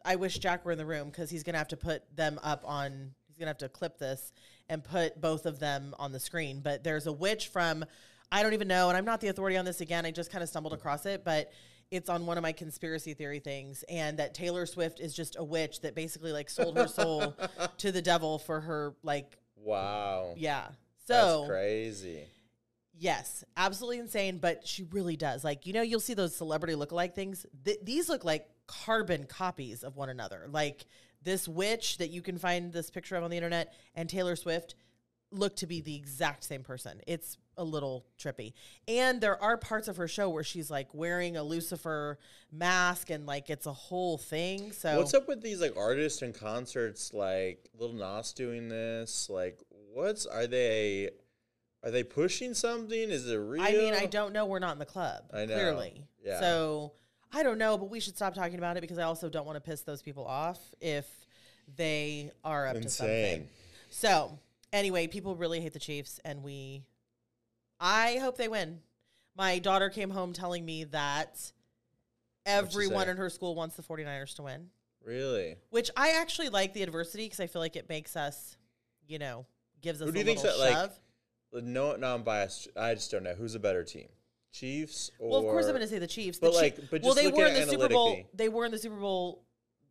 I 0.05 0.17
wish 0.17 0.39
Jack 0.39 0.65
were 0.65 0.73
in 0.73 0.79
the 0.79 0.87
room 0.87 1.09
because 1.09 1.31
he's 1.31 1.43
going 1.43 1.55
to 1.55 1.59
have 1.59 1.69
to 1.69 1.77
put 1.77 2.03
them 2.17 2.39
up 2.43 2.63
on, 2.65 3.13
he's 3.27 3.37
going 3.37 3.47
to 3.47 3.51
have 3.51 3.59
to 3.59 3.69
clip 3.69 3.99
this 3.99 4.33
and 4.69 4.83
put 4.85 5.21
both 5.21 5.47
of 5.47 5.59
them 5.59 5.95
on 5.99 6.13
the 6.13 6.21
screen. 6.21 6.61
But 6.61 6.85
there's 6.85 7.07
a 7.07 7.13
witch 7.13 7.49
from, 7.49 7.85
I 8.31 8.43
don't 8.43 8.53
even 8.55 8.69
know, 8.69 8.89
and 8.89 8.97
I'm 8.97 9.05
not 9.05 9.21
the 9.21 9.29
authority 9.29 9.57
on 9.57 9.65
this 9.65 9.81
again. 9.81 10.07
I 10.07 10.13
just 10.13 10.31
kind 10.31 10.43
of 10.43 10.49
stumbled 10.49 10.73
across 10.73 11.07
it, 11.07 11.25
but 11.25 11.53
it's 11.91 12.09
on 12.09 12.25
one 12.25 12.39
of 12.39 12.43
my 12.43 12.53
conspiracy 12.53 13.15
theory 13.15 13.41
things. 13.41 13.83
And 13.89 14.19
that 14.21 14.33
Taylor 14.35 14.65
Swift 14.67 15.01
is 15.01 15.13
just 15.13 15.37
a 15.37 15.43
witch 15.45 15.81
that 15.81 15.97
basically 15.97 16.31
like 16.31 16.49
sold 16.49 16.77
her 16.77 16.87
soul 16.87 17.35
to 17.79 17.91
the 17.91 18.03
devil 18.03 18.39
for 18.39 18.61
her, 18.61 18.95
like, 19.03 19.37
Wow. 19.57 20.35
yeah. 20.37 20.69
That's 21.09 21.21
So, 21.33 21.47
crazy. 21.49 22.25
Yes, 23.01 23.45
absolutely 23.57 23.99
insane, 23.99 24.37
but 24.37 24.67
she 24.67 24.83
really 24.93 25.17
does. 25.17 25.43
Like, 25.43 25.67
you 25.67 25.73
know, 25.73 25.81
you'll 25.81 26.01
see 26.01 26.13
those 26.13 26.37
celebrity 26.37 26.75
lookalike 26.75 27.15
things. 27.15 27.47
Th- 27.65 27.79
these 27.83 28.11
look 28.11 28.25
like 28.25 28.47
carbon 28.67 29.25
copies 29.25 29.83
of 29.83 29.97
one 29.97 30.11
another. 30.11 30.47
Like 30.51 30.85
this 31.23 31.49
witch 31.49 31.97
that 31.97 32.11
you 32.11 32.21
can 32.21 32.37
find 32.37 32.75
this 32.75 32.91
picture 32.91 33.17
of 33.17 33.25
on 33.25 33.31
the 33.31 33.39
internet 33.39 33.73
and 33.95 34.07
Taylor 34.07 34.37
Swift 34.37 34.75
look 35.33 35.57
to 35.57 35.67
be 35.67 35.81
the 35.81 35.97
exact 35.97 36.45
same 36.45 36.63
person. 36.63 37.01
It's 37.07 37.39
a 37.57 37.65
little 37.65 38.05
trippy. 38.19 38.53
And 38.87 39.19
there 39.19 39.43
are 39.43 39.57
parts 39.57 39.89
of 39.89 39.97
her 39.97 40.07
show 40.07 40.29
where 40.29 40.45
she's 40.45 40.71
like 40.71 40.93
wearing 40.93 41.39
a 41.39 41.43
Lucifer 41.43 42.19
mask 42.53 43.09
and 43.09 43.25
like 43.25 43.49
it's 43.49 43.65
a 43.65 43.73
whole 43.73 44.19
thing. 44.19 44.73
So 44.73 44.99
What's 44.99 45.15
up 45.15 45.27
with 45.27 45.43
these 45.43 45.63
like 45.63 45.75
artists 45.75 46.21
and 46.21 46.35
concerts? 46.35 47.15
Like 47.15 47.67
Lil 47.79 47.95
Nas 47.95 48.35
doing 48.35 48.69
this? 48.69 49.31
Like, 49.31 49.59
what's 49.95 50.27
are 50.27 50.47
they? 50.47 51.11
Are 51.83 51.91
they 51.91 52.03
pushing 52.03 52.53
something? 52.55 52.99
Is 53.11 53.29
it 53.29 53.37
real? 53.37 53.63
I 53.63 53.73
mean, 53.73 53.95
I 53.95 54.07
don't 54.07 54.33
know. 54.33 54.47
We're 54.47 54.59
not 54.59 54.73
in 54.73 54.79
the 54.79 54.87
club. 54.87 55.25
I 55.33 55.47
know. 55.47 55.55
Clearly. 55.55 56.05
Yeah. 56.25 56.41
So 56.41 56.93
I 57.33 57.43
don't 57.43 57.59
know, 57.59 57.79
but 57.79 57.91
we 57.91 58.01
should 58.01 58.17
stop 58.17 58.35
talking 58.35 58.59
about 58.59 58.77
it 58.77 58.81
because 58.83 58.99
I 58.99 59.05
also 59.05 59.29
don't 59.29 59.47
want 59.47 59.57
to 59.57 59.61
piss 59.61 59.81
those 59.83 60.03
people 60.03 60.27
off 60.27 60.59
if 60.81 61.07
they 61.77 62.31
are 62.45 62.67
up 62.67 62.81
to 62.81 62.89
something. 62.91 63.49
So 63.89 64.39
anyway, 64.73 65.07
people 65.07 65.35
really 65.37 65.61
hate 65.61 65.73
the 65.73 65.79
Chiefs, 65.79 66.21
and 66.25 66.43
we. 66.43 66.83
I 67.81 68.19
hope 68.21 68.37
they 68.37 68.49
win. 68.49 68.81
My 69.37 69.59
daughter 69.59 69.89
came 69.89 70.11
home 70.11 70.35
telling 70.35 70.67
me 70.67 70.85
that 70.85 71.51
everyone 72.45 73.09
in 73.09 73.17
her 73.17 73.31
school 73.31 73.55
wants 73.55 73.77
the 73.77 73.83
49ers 73.83 74.35
to 74.37 74.43
win, 74.43 74.69
Really? 75.03 75.57
which 75.71 75.91
I 75.97 76.11
actually 76.21 76.51
like 76.51 76.75
the 76.75 76.83
adversity 76.83 77.25
because 77.25 77.41
I 77.41 77.47
feel 77.47 77.63
like 77.63 77.77
it 77.77 77.89
makes 77.89 78.17
us, 78.17 78.57
you 79.07 79.19
know, 79.19 79.47
gives 79.81 80.03
us 80.03 80.07
Who 80.09 80.13
do 80.13 80.21
a 80.21 80.23
you 80.25 80.29
little 80.35 80.43
that, 80.43 80.73
shove. 80.73 80.91
like, 80.91 80.91
No, 81.53 81.97
no, 81.97 82.15
I'm 82.15 82.23
biased. 82.23 82.69
I 82.77 82.95
just 82.95 83.11
don't 83.11 83.25
know 83.25 83.35
who's 83.35 83.55
a 83.55 83.59
better 83.59 83.85
team, 83.85 84.09
Chiefs 84.53 85.11
or. 85.19 85.31
Well, 85.31 85.39
of 85.41 85.45
course 85.47 85.67
I'm 85.67 85.73
going 85.73 85.83
to 85.83 85.89
say 85.89 85.99
the 85.99 86.07
Chiefs. 86.07 86.39
The 86.39 86.47
But, 86.47 86.55
like, 86.55 86.91
but 86.91 87.03
well, 87.03 87.15
they 87.15 87.29
were 87.29 87.47
in 87.47 87.55
the 87.55 87.67
Super 87.67 87.89
Bowl. 87.89 88.19
They 88.35 88.49
were 88.49 88.65
in 88.65 88.71
the 88.71 88.79
Super 88.79 88.97
Bowl 88.97 89.45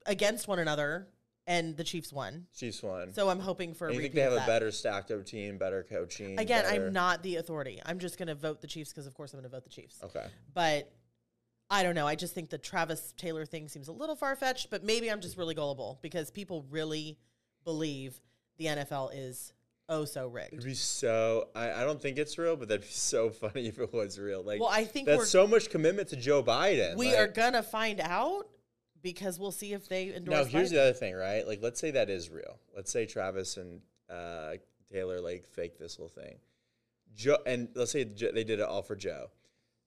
against 0.06 0.48
one 0.48 0.60
another, 0.60 1.08
and 1.48 1.76
the 1.76 1.84
Chiefs 1.84 2.14
won. 2.14 2.46
Chiefs 2.56 2.82
won. 2.82 3.14
So 3.14 3.30
I'm 3.30 3.40
hoping 3.40 3.74
for 3.74 3.88
a 3.88 3.90
And 3.90 3.96
you 3.96 4.02
think 4.04 4.14
they 4.14 4.22
have 4.22 4.34
a 4.34 4.46
better 4.46 4.72
stacked 4.72 5.12
up 5.12 5.26
team, 5.26 5.58
better 5.58 5.86
coaching? 5.90 6.40
Again, 6.40 6.64
better- 6.64 6.86
I'm 6.86 6.94
not 6.94 7.24
the 7.24 7.38
authority. 7.38 7.82
I'm 7.86 8.00
just 8.00 8.18
going 8.18 8.28
to 8.28 8.36
vote 8.36 8.62
the 8.62 8.68
Chiefs 8.68 8.92
because, 8.92 9.08
of 9.08 9.14
course, 9.14 9.34
I'm 9.34 9.40
going 9.40 9.50
to 9.50 9.56
vote 9.56 9.64
the 9.64 9.70
Chiefs. 9.70 10.00
Okay. 10.04 10.26
But 10.54 10.92
I 11.70 11.84
don't 11.84 11.96
know. 11.96 12.08
I 12.08 12.16
just 12.16 12.34
think 12.34 12.50
the 12.50 12.58
Travis 12.58 13.14
Taylor 13.18 13.46
thing 13.46 13.68
seems 13.68 13.88
a 13.88 13.92
little 13.92 14.16
far 14.16 14.36
fetched, 14.36 14.70
but 14.70 14.84
maybe 14.84 15.10
I'm 15.12 15.22
just 15.22 15.38
really 15.38 15.56
gullible 15.56 16.00
because 16.02 16.32
people 16.32 16.66
really 16.70 17.18
believe 17.64 18.20
the 18.58 18.66
NFL 18.66 19.12
is 19.14 19.54
oh 19.90 20.06
so 20.06 20.34
It'd 20.38 20.64
be 20.64 20.74
so. 20.74 21.50
I, 21.56 21.72
I 21.72 21.84
don't 21.84 22.02
think 22.02 22.18
it's 22.18 22.38
real, 22.38 22.56
but 22.56 22.68
that'd 22.70 22.82
be 22.82 22.88
so 22.88 23.30
funny 23.42 23.68
if 23.68 23.80
it 23.80 23.92
was 23.92 24.18
real. 24.18 24.44
Like, 24.44 24.62
Well, 24.62 24.70
I 24.70 24.86
think 24.86 25.08
that's 25.08 25.30
so 25.30 25.46
much 25.46 25.70
commitment 25.70 26.10
to 26.10 26.16
Joe 26.16 26.42
Biden. 26.44 26.96
we 26.96 27.08
like- 27.10 27.18
are 27.20 27.28
gonna 27.28 27.64
find 27.64 28.00
out 28.00 28.48
because 29.02 29.40
we'll 29.40 29.52
see 29.52 29.74
if 29.74 29.88
they 29.90 30.14
endorse. 30.14 30.38
Now, 30.38 30.44
here's 30.46 30.70
Biden. 30.70 30.74
the 30.74 30.82
other 30.82 30.94
thing, 30.94 31.16
right? 31.16 31.48
Like, 31.48 31.62
let's 31.62 31.80
say 31.80 31.92
that 31.92 32.10
is 32.10 32.30
real. 32.30 32.60
Let's 32.76 32.92
say 32.92 33.06
Travis 33.06 33.58
and 33.58 33.82
uh, 34.10 34.54
Taylor 34.92 35.20
like 35.20 35.46
fake 35.48 35.78
this 35.78 35.96
whole 35.96 36.10
thing. 36.10 36.38
Joe, 37.16 37.38
and 37.46 37.70
let's 37.76 37.92
say 37.92 38.04
they 38.04 38.44
did 38.44 38.60
it 38.60 38.62
all 38.62 38.82
for 38.82 38.96
Joe. 38.96 39.28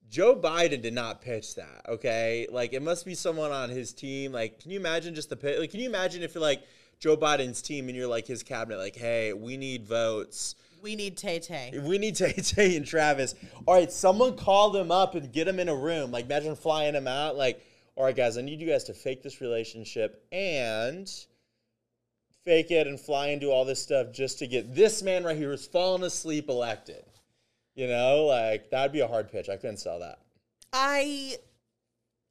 Joe 0.08 0.36
Biden 0.36 0.82
did 0.82 0.92
not 0.92 1.20
pitch 1.22 1.54
that. 1.54 1.82
Okay, 1.88 2.46
like 2.50 2.72
it 2.72 2.82
must 2.82 3.06
be 3.06 3.14
someone 3.14 3.52
on 3.52 3.70
his 3.70 3.92
team. 3.92 4.32
Like, 4.32 4.60
can 4.60 4.70
you 4.70 4.78
imagine 4.78 5.14
just 5.14 5.30
the 5.30 5.36
pit? 5.36 5.58
Like, 5.58 5.70
can 5.70 5.80
you 5.80 5.88
imagine 5.88 6.22
if 6.22 6.34
you're 6.34 6.42
like 6.42 6.62
Joe 7.02 7.16
Biden's 7.16 7.60
team 7.60 7.88
and 7.88 7.96
you're 7.96 8.06
like 8.06 8.28
his 8.28 8.44
cabinet? 8.44 8.78
Like, 8.78 8.94
hey, 8.94 9.32
we 9.32 9.56
need 9.56 9.88
votes. 9.88 10.54
we 10.80 10.94
need 10.94 11.16
Tay 11.16 11.40
Tay. 11.40 11.72
We 11.82 11.98
need 11.98 12.14
Tay 12.14 12.32
Tay 12.32 12.76
and 12.76 12.86
Travis. 12.86 13.34
All 13.66 13.74
right, 13.74 13.90
someone 13.90 14.36
call 14.36 14.70
them 14.70 14.92
up 14.92 15.16
and 15.16 15.32
get 15.32 15.46
them 15.46 15.58
in 15.58 15.68
a 15.68 15.74
room. 15.74 16.12
Like, 16.12 16.26
imagine 16.26 16.54
flying 16.54 16.92
them 16.92 17.08
out. 17.08 17.36
Like, 17.36 17.66
all 17.96 18.04
right, 18.04 18.14
guys, 18.14 18.38
I 18.38 18.42
need 18.42 18.60
you 18.60 18.68
guys 18.68 18.84
to 18.84 18.94
fake 18.94 19.20
this 19.20 19.40
relationship 19.40 20.24
and 20.30 21.12
fake 22.44 22.70
it 22.70 22.86
and 22.86 23.00
fly 23.00 23.28
and 23.28 23.40
do 23.40 23.50
all 23.50 23.64
this 23.64 23.82
stuff 23.82 24.12
just 24.12 24.38
to 24.38 24.46
get 24.46 24.72
this 24.72 25.02
man 25.02 25.24
right 25.24 25.36
here 25.36 25.50
who's 25.50 25.66
fallen 25.66 26.04
asleep 26.04 26.48
elected. 26.48 27.04
You 27.74 27.88
know, 27.88 28.26
like 28.26 28.70
that'd 28.70 28.92
be 28.92 29.00
a 29.00 29.08
hard 29.08 29.32
pitch. 29.32 29.48
I 29.48 29.56
couldn't 29.56 29.78
sell 29.78 29.98
that. 29.98 30.18
I 30.72 31.36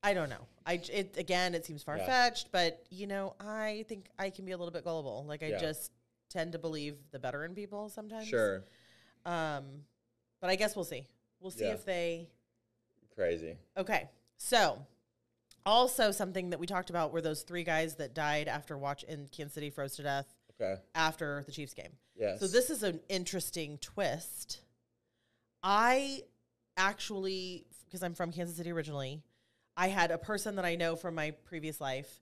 I 0.02 0.14
don't 0.14 0.30
know. 0.30 0.48
I 0.66 0.74
it 0.92 1.18
again. 1.18 1.56
It 1.56 1.66
seems 1.66 1.82
far 1.84 1.98
fetched, 1.98 2.52
but 2.52 2.84
you 2.90 3.08
know, 3.08 3.36
I 3.40 3.86
think 3.88 4.06
I 4.20 4.30
can 4.30 4.46
be 4.46 4.52
a 4.52 4.58
little 4.58 4.72
bit 4.72 4.84
gullible. 4.84 5.26
Like 5.28 5.42
I 5.44 5.48
Yeah. 5.48 5.58
just 5.58 5.92
tend 6.30 6.52
to 6.54 6.60
believe 6.60 6.98
the 7.12 7.20
better 7.20 7.44
in 7.46 7.54
people 7.56 7.90
sometimes. 7.90 8.28
Sure, 8.28 8.64
Um, 9.26 9.86
but 10.40 10.50
I 10.50 10.56
guess 10.56 10.76
we'll 10.76 10.86
see. 10.86 11.08
We'll 11.40 11.52
see 11.52 11.66
Yeah. 11.66 11.74
if 11.74 11.84
they. 11.86 12.30
crazy. 13.16 13.58
Okay, 13.76 14.10
so 14.38 14.86
also 15.66 16.12
something 16.12 16.50
that 16.52 16.60
we 16.60 16.66
talked 16.66 16.90
about 16.90 17.12
were 17.12 17.22
those 17.22 17.44
three 17.44 17.64
guys 17.64 17.96
that 17.96 18.14
died 18.14 18.48
after 18.48 18.78
watch 18.78 19.04
in 19.04 19.28
Kansas 19.28 19.54
City 19.54 19.70
froze 19.70 19.96
to 19.98 20.04
death 20.04 20.34
Okay. 20.60 20.82
after 20.96 21.44
the 21.46 21.52
Chiefs 21.52 21.74
game. 21.74 21.98
Yes. 22.16 22.40
So 22.40 22.48
this 22.48 22.70
is 22.70 22.84
an 22.84 23.02
interesting 23.10 23.78
twist. 23.80 24.62
I 25.64 26.24
actually, 26.78 27.66
because 27.86 28.02
I'm 28.02 28.16
from 28.16 28.32
Kansas 28.32 28.56
City 28.58 28.72
originally, 28.72 29.22
I 29.78 29.88
had 29.88 30.12
a 30.12 30.18
person 30.18 30.56
that 30.58 30.66
I 30.66 30.76
know 30.76 30.96
from 30.96 31.16
my 31.16 31.32
previous 31.46 31.80
life 31.82 32.20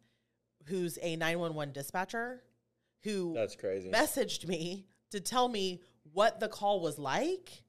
who's 0.66 0.98
a 1.02 1.16
911 1.16 1.74
dispatcher 1.74 2.44
who 3.04 3.34
That's 3.34 3.56
crazy. 3.56 3.90
messaged 3.90 4.48
me 4.48 4.86
to 5.12 5.20
tell 5.20 5.48
me 5.48 5.82
what 6.14 6.40
the 6.40 6.48
call 6.48 6.80
was 6.82 7.00
like 7.00 7.64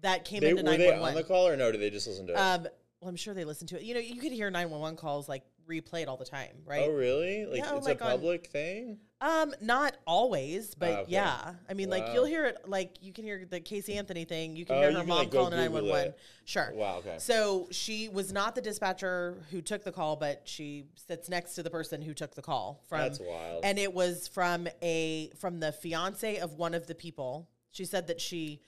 that 0.00 0.24
came 0.24 0.40
They, 0.40 0.50
into 0.50 0.62
were 0.62 0.70
they 0.70 0.78
911. 0.78 1.08
on 1.08 1.14
the 1.14 1.24
call 1.26 1.48
or 1.48 1.56
no? 1.56 1.72
Did 1.72 1.80
they 1.80 1.90
just 1.90 2.06
listen 2.06 2.26
to 2.28 2.34
it? 2.34 2.36
Um, 2.38 2.62
well, 3.00 3.08
I'm 3.08 3.16
sure 3.16 3.34
they 3.34 3.44
listen 3.44 3.66
to 3.68 3.76
it. 3.76 3.82
You 3.82 3.94
know, 3.94 4.00
you 4.00 4.20
could 4.20 4.32
hear 4.32 4.50
911 4.50 4.96
calls 4.96 5.28
like 5.28 5.42
replayed 5.68 6.06
all 6.08 6.16
the 6.16 6.24
time, 6.24 6.58
right? 6.64 6.82
oh, 6.84 6.92
really? 6.92 7.46
Like 7.46 7.58
Yeah, 7.58 7.76
it's 7.76 7.86
like 7.86 8.00
a 8.00 8.04
on- 8.04 8.10
public 8.12 8.46
thing? 8.48 8.98
Um, 9.20 9.54
not 9.62 9.96
always, 10.06 10.74
but 10.74 10.90
Ah, 10.90 10.96
okay. 11.00 11.12
yeah. 11.12 11.54
I 11.70 11.74
mean, 11.74 11.88
like 11.88 12.08
you'll 12.12 12.26
hear 12.26 12.44
it. 12.44 12.68
Like 12.68 12.96
you 13.00 13.14
can 13.14 13.24
hear 13.24 13.46
the 13.48 13.60
Casey 13.60 13.94
Anthony 13.96 14.24
thing. 14.26 14.56
You 14.56 14.66
can 14.66 14.76
Oh, 14.76 14.80
hear 14.80 14.92
her 14.92 14.98
can, 14.98 15.08
mom 15.08 15.18
like, 15.18 15.30
calling 15.32 15.56
nine 15.56 15.72
one 15.72 15.88
one. 15.88 16.12
Sure. 16.44 16.70
Wow. 16.74 16.98
Okay. 16.98 17.16
So 17.18 17.66
she 17.70 18.10
was 18.10 18.30
not 18.32 18.54
the 18.54 18.60
dispatcher 18.60 19.38
who 19.50 19.62
took 19.62 19.84
the 19.84 19.92
call, 19.92 20.16
but 20.16 20.42
she 20.44 20.84
sits 20.96 21.30
next 21.30 21.54
to 21.54 21.62
the 21.62 21.70
person 21.70 22.02
who 22.02 22.12
took 22.12 22.34
the 22.34 22.42
call 22.42 22.82
from. 22.88 22.98
That's 23.00 23.18
wild. 23.18 23.64
And 23.64 23.78
it 23.78 23.94
was 23.94 24.28
from 24.28 24.68
a 24.82 25.30
from 25.38 25.60
the 25.60 25.72
fiance 25.72 26.36
of 26.36 26.54
one 26.58 26.74
of 26.74 26.86
the 26.86 26.94
people. 26.94 27.48
She 27.70 27.86
said 27.86 28.08
that 28.08 28.20
she 28.20 28.60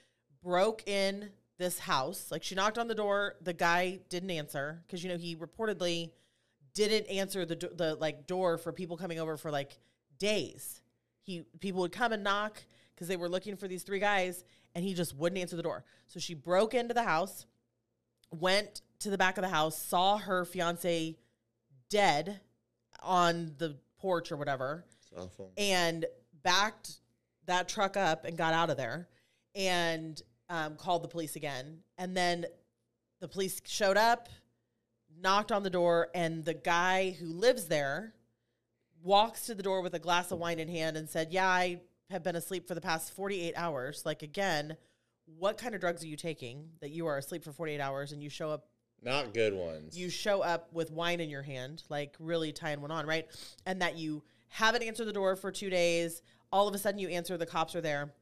broke 0.42 0.88
in 0.88 1.28
this 1.58 1.78
house. 1.78 2.28
Like 2.30 2.42
she 2.42 2.54
knocked 2.54 2.78
on 2.78 2.88
the 2.88 2.94
door, 2.94 3.34
the 3.42 3.52
guy 3.52 3.98
didn't 4.08 4.30
answer 4.30 4.82
because 4.86 5.04
you 5.04 5.10
know 5.10 5.18
he 5.18 5.36
reportedly 5.36 6.10
didn't 6.72 7.06
answer 7.10 7.44
the 7.44 7.56
do- 7.56 7.70
the 7.74 7.96
like 7.96 8.26
door 8.26 8.56
for 8.56 8.72
people 8.72 8.96
coming 8.96 9.18
over 9.20 9.36
for 9.36 9.50
like 9.50 9.78
days. 10.18 10.80
He 11.22 11.44
people 11.60 11.80
would 11.82 11.92
come 11.92 12.12
and 12.12 12.24
knock 12.24 12.62
because 12.94 13.08
they 13.08 13.16
were 13.16 13.28
looking 13.28 13.56
for 13.56 13.68
these 13.68 13.82
three 13.82 14.00
guys, 14.00 14.44
and 14.74 14.84
he 14.84 14.94
just 14.94 15.14
wouldn't 15.14 15.40
answer 15.40 15.56
the 15.56 15.62
door. 15.62 15.84
So 16.06 16.20
she 16.20 16.34
broke 16.34 16.74
into 16.74 16.94
the 16.94 17.02
house, 17.02 17.46
went 18.32 18.82
to 19.00 19.10
the 19.10 19.18
back 19.18 19.38
of 19.38 19.42
the 19.42 19.48
house, 19.48 19.80
saw 19.80 20.18
her 20.18 20.44
fiance 20.44 21.16
dead 21.90 22.40
on 23.02 23.54
the 23.58 23.76
porch 23.98 24.32
or 24.32 24.36
whatever, 24.36 24.84
awful. 25.16 25.52
and 25.56 26.06
backed 26.42 27.00
that 27.46 27.68
truck 27.68 27.96
up 27.96 28.24
and 28.24 28.36
got 28.36 28.54
out 28.54 28.70
of 28.70 28.76
there 28.76 29.08
and 29.54 30.20
um, 30.48 30.76
called 30.76 31.02
the 31.02 31.08
police 31.08 31.36
again. 31.36 31.78
And 31.96 32.16
then 32.16 32.46
the 33.20 33.28
police 33.28 33.60
showed 33.64 33.96
up, 33.96 34.28
knocked 35.20 35.52
on 35.52 35.62
the 35.62 35.70
door, 35.70 36.08
and 36.14 36.44
the 36.44 36.54
guy 36.54 37.10
who 37.18 37.26
lives 37.26 37.66
there 37.66 38.14
walks 39.02 39.46
to 39.46 39.54
the 39.54 39.62
door 39.62 39.82
with 39.82 39.94
a 39.94 39.98
glass 39.98 40.30
of 40.30 40.38
wine 40.38 40.58
in 40.58 40.68
hand 40.68 40.96
and 40.96 41.08
said, 41.08 41.28
Yeah, 41.32 41.48
I 41.48 41.80
have 42.10 42.22
been 42.22 42.36
asleep 42.36 42.66
for 42.66 42.74
the 42.74 42.80
past 42.80 43.12
48 43.14 43.54
hours. 43.56 44.02
Like, 44.04 44.22
again, 44.22 44.76
what 45.38 45.58
kind 45.58 45.74
of 45.74 45.80
drugs 45.80 46.02
are 46.02 46.06
you 46.06 46.16
taking 46.16 46.70
that 46.80 46.90
you 46.90 47.06
are 47.06 47.18
asleep 47.18 47.44
for 47.44 47.52
48 47.52 47.80
hours 47.80 48.12
and 48.12 48.22
you 48.22 48.30
show 48.30 48.50
up 48.50 48.66
Not 49.02 49.34
good 49.34 49.52
ones. 49.54 49.96
you 49.98 50.08
show 50.08 50.40
up 50.42 50.72
with 50.72 50.90
wine 50.90 51.20
in 51.20 51.28
your 51.28 51.42
hand, 51.42 51.82
like 51.90 52.14
really 52.18 52.50
tying 52.52 52.80
one 52.80 52.90
on, 52.90 53.06
right? 53.06 53.26
And 53.66 53.82
that 53.82 53.96
you 53.98 54.22
haven't 54.48 54.82
answered 54.82 55.04
the 55.04 55.12
door 55.12 55.36
for 55.36 55.50
two 55.52 55.68
days. 55.70 56.22
All 56.50 56.66
of 56.66 56.74
a 56.74 56.78
sudden, 56.78 56.98
you 56.98 57.08
answer, 57.08 57.36
the 57.36 57.44
cops 57.44 57.74
are 57.76 57.82
there. 57.82 58.14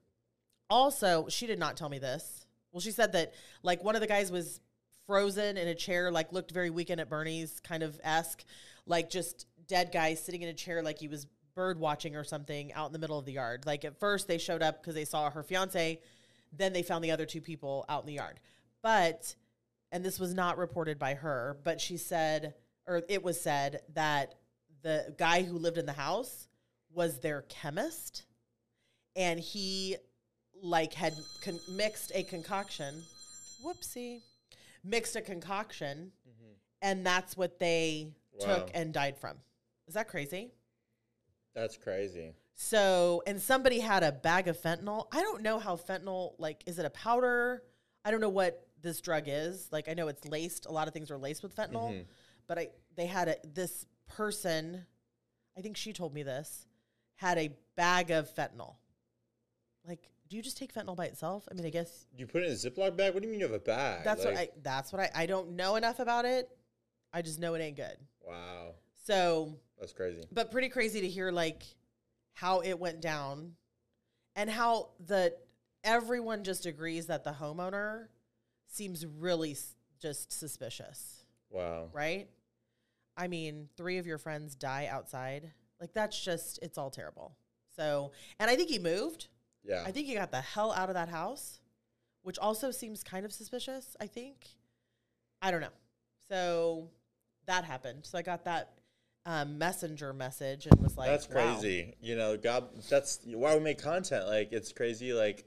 Also, 0.69 1.27
she 1.29 1.47
did 1.47 1.61
not 1.61 1.77
tell 1.77 1.89
me 1.89 1.99
this. 2.01 2.45
Well, 2.73 2.81
she 2.81 2.91
said 2.91 3.13
that 3.13 3.35
like 3.63 3.85
one 3.85 3.95
of 3.95 4.01
the 4.01 4.09
guys 4.09 4.33
was 4.33 4.61
frozen 5.07 5.57
in 5.57 5.69
a 5.69 5.75
chair, 5.75 6.11
like 6.11 6.33
looked 6.33 6.51
very 6.51 6.71
weekend 6.71 7.01
at 7.01 7.09
Bernie's 7.09 7.61
kind 7.61 7.85
of 7.85 8.01
esque, 8.03 8.45
like 8.85 9.09
just 9.09 9.47
dead 9.69 9.91
guy 9.93 10.15
sitting 10.15 10.43
in 10.43 10.49
a 10.49 10.55
chair, 10.55 10.83
like 10.83 10.99
he 10.99 11.09
was 11.09 11.27
bird 11.55 11.79
watching 11.79 12.17
or 12.17 12.25
something 12.25 12.73
out 12.75 12.87
in 12.87 12.93
the 12.93 12.99
middle 12.99 13.19
of 13.19 13.25
the 13.25 13.33
yard. 13.33 13.65
Like 13.67 13.85
at 13.85 13.99
first, 13.99 14.29
they 14.29 14.39
showed 14.39 14.63
up 14.63 14.81
because 14.83 14.95
they 14.95 15.05
saw 15.05 15.31
her 15.31 15.43
fiance. 15.43 16.01
Then 16.53 16.73
they 16.73 16.83
found 16.83 17.03
the 17.05 17.11
other 17.11 17.27
two 17.27 17.41
people 17.41 17.85
out 17.89 18.03
in 18.03 18.07
the 18.07 18.13
yard. 18.15 18.41
But 18.83 19.35
and 19.93 20.05
this 20.05 20.19
was 20.21 20.35
not 20.35 20.59
reported 20.59 20.99
by 20.99 21.15
her, 21.15 21.59
but 21.65 21.81
she 21.81 21.97
said, 21.97 22.55
or 22.87 23.03
it 23.09 23.23
was 23.23 23.41
said 23.41 23.81
that 23.95 24.35
the 24.83 25.15
guy 25.19 25.43
who 25.43 25.59
lived 25.59 25.79
in 25.79 25.87
the 25.87 25.93
house 25.93 26.49
was 26.93 27.21
their 27.21 27.43
chemist, 27.43 28.25
and 29.15 29.39
he 29.41 29.97
like 30.63 30.93
had 30.95 31.15
con- 31.43 31.61
mixed 31.71 32.13
a 32.15 32.23
concoction. 32.23 33.03
Whoopsie, 33.65 34.21
mixed 34.85 35.17
a 35.17 35.21
concoction, 35.23 36.13
and 36.83 37.05
that's 37.07 37.37
what 37.37 37.59
they 37.59 38.09
Mm-hmm. 38.39 38.51
Wow. 38.51 38.57
took 38.59 38.71
and 38.75 38.93
died 38.93 39.17
from. 39.19 39.39
Is 39.87 39.95
that 39.95 40.09
crazy? 40.09 40.53
That's 41.55 41.77
crazy. 41.77 42.33
So, 42.55 43.23
and 43.27 43.41
somebody 43.41 43.81
had 43.81 44.03
a 44.03 44.13
bag 44.13 44.49
of 44.49 44.61
fentanyl. 44.61 45.07
I 45.13 45.23
don't 45.23 45.43
know 45.43 45.59
how 45.59 45.77
fentanyl, 45.77 46.35
like, 46.39 46.63
is 46.67 46.79
it 46.79 46.85
a 46.87 46.91
powder? 46.91 47.63
I 48.05 48.11
don't 48.11 48.21
know 48.21 48.29
what 48.29 48.67
this 48.83 49.01
drug 49.01 49.25
is. 49.27 49.69
Like, 49.73 49.89
I 49.89 49.95
know 49.95 50.09
it's 50.09 50.25
laced. 50.27 50.67
A 50.67 50.73
lot 50.73 50.89
of 50.89 50.95
things 50.95 51.11
are 51.11 51.19
laced 51.19 51.43
with 51.43 51.55
fentanyl, 51.55 51.91
Mhm. 51.93 52.07
but 52.47 52.59
I 52.59 52.71
they 52.95 53.07
had 53.07 53.29
a 53.29 53.37
this 53.45 53.85
person. 54.07 54.87
I 55.57 55.61
think 55.61 55.77
she 55.77 55.93
told 55.93 56.15
me 56.15 56.23
this 56.23 56.67
had 57.15 57.39
a 57.39 57.49
bag 57.77 58.11
of 58.11 58.33
fentanyl. 58.35 58.77
Like, 59.87 60.09
do 60.29 60.37
you 60.37 60.43
just 60.43 60.57
take 60.57 60.73
fentanyl 60.75 60.97
by 60.97 61.07
itself? 61.07 61.47
I 61.51 61.55
mean, 61.55 61.65
I 61.67 61.71
guess 61.71 62.07
You 62.17 62.27
put 62.27 62.43
it 62.43 62.47
in 62.47 62.53
a 62.53 62.55
Ziploc 62.57 62.97
bag? 62.97 63.15
What 63.15 63.23
do 63.23 63.27
you 63.29 63.33
mean 63.33 63.41
you 63.41 63.47
have 63.47 63.55
a 63.55 63.59
bag? 63.59 64.05
that's 64.05 64.25
what 64.25 64.35
I. 64.37 64.51
That's 64.63 64.93
what 64.93 65.01
I. 65.01 65.11
I 65.15 65.27
don't 65.27 65.51
know 65.57 65.77
enough 65.77 65.99
about 65.99 66.25
it. 66.25 66.49
I 67.13 67.23
just 67.23 67.39
know 67.39 67.55
it 67.55 67.61
ain't 67.61 67.77
good. 67.77 67.97
Wow. 68.21 68.75
So 69.07 69.55
That's 69.79 69.93
crazy. 69.93 70.23
but 70.33 70.51
pretty 70.51 70.69
crazy 70.69 71.01
to 71.03 71.09
hear 71.09 71.31
like 71.31 71.63
how 72.33 72.61
it 72.61 72.75
went 72.79 73.01
down 73.01 73.53
and 74.35 74.51
how 74.51 74.91
the 75.07 75.33
everyone 75.85 76.43
just 76.43 76.67
agrees 76.67 77.07
that 77.07 77.23
the 77.23 77.31
homeowner 77.31 78.09
seems 78.67 79.07
really 79.07 79.53
s- 79.53 79.77
just 80.03 80.33
suspicious. 80.33 81.25
Wow. 81.51 81.89
right? 81.93 82.29
I 83.17 83.29
mean 83.29 83.69
three 83.77 83.99
of 83.99 84.07
your 84.07 84.19
friends 84.19 84.57
die 84.57 84.89
outside. 84.91 85.53
Like 85.81 85.93
that's 85.93 86.21
just 86.21 86.59
it's 86.63 86.77
all 86.77 86.91
terrible. 86.91 87.37
So 87.77 88.11
and 88.41 88.51
i 88.51 88.57
think 88.57 88.71
he 88.71 88.79
moved. 88.81 89.29
Yeah. 89.63 89.83
i 89.87 89.91
think 89.93 90.07
he 90.07 90.15
got 90.15 90.31
the 90.33 90.41
hell 90.41 90.73
out 90.73 90.89
of 90.89 90.95
that 90.95 91.09
house 91.09 91.61
which 92.23 92.39
also 92.39 92.71
seems 92.73 93.03
kind 93.05 93.25
of 93.25 93.33
suspicious 93.33 93.95
i 94.01 94.07
think. 94.09 94.47
I 95.41 95.53
don't 95.53 95.61
know. 95.61 95.77
So 96.29 96.91
that 97.47 97.65
happened. 97.65 98.05
So 98.05 98.19
i 98.19 98.23
got 98.23 98.45
that 98.47 98.73
um, 99.27 99.59
messenger 99.59 100.13
message 100.13 100.67
and 100.67 100.81
was 100.81 100.97
like 100.97 101.09
that's 101.11 101.29
wow. 101.29 101.55
crazy. 101.55 101.95
You 102.01 102.17
know, 102.17 102.37
God, 102.37 102.69
that's 102.89 103.21
why 103.27 103.55
we 103.55 103.61
make 103.61 103.83
content. 103.83 104.27
Like, 104.27 104.53
it's 104.53 104.73
crazy. 104.73 105.13
Like, 105.13 105.45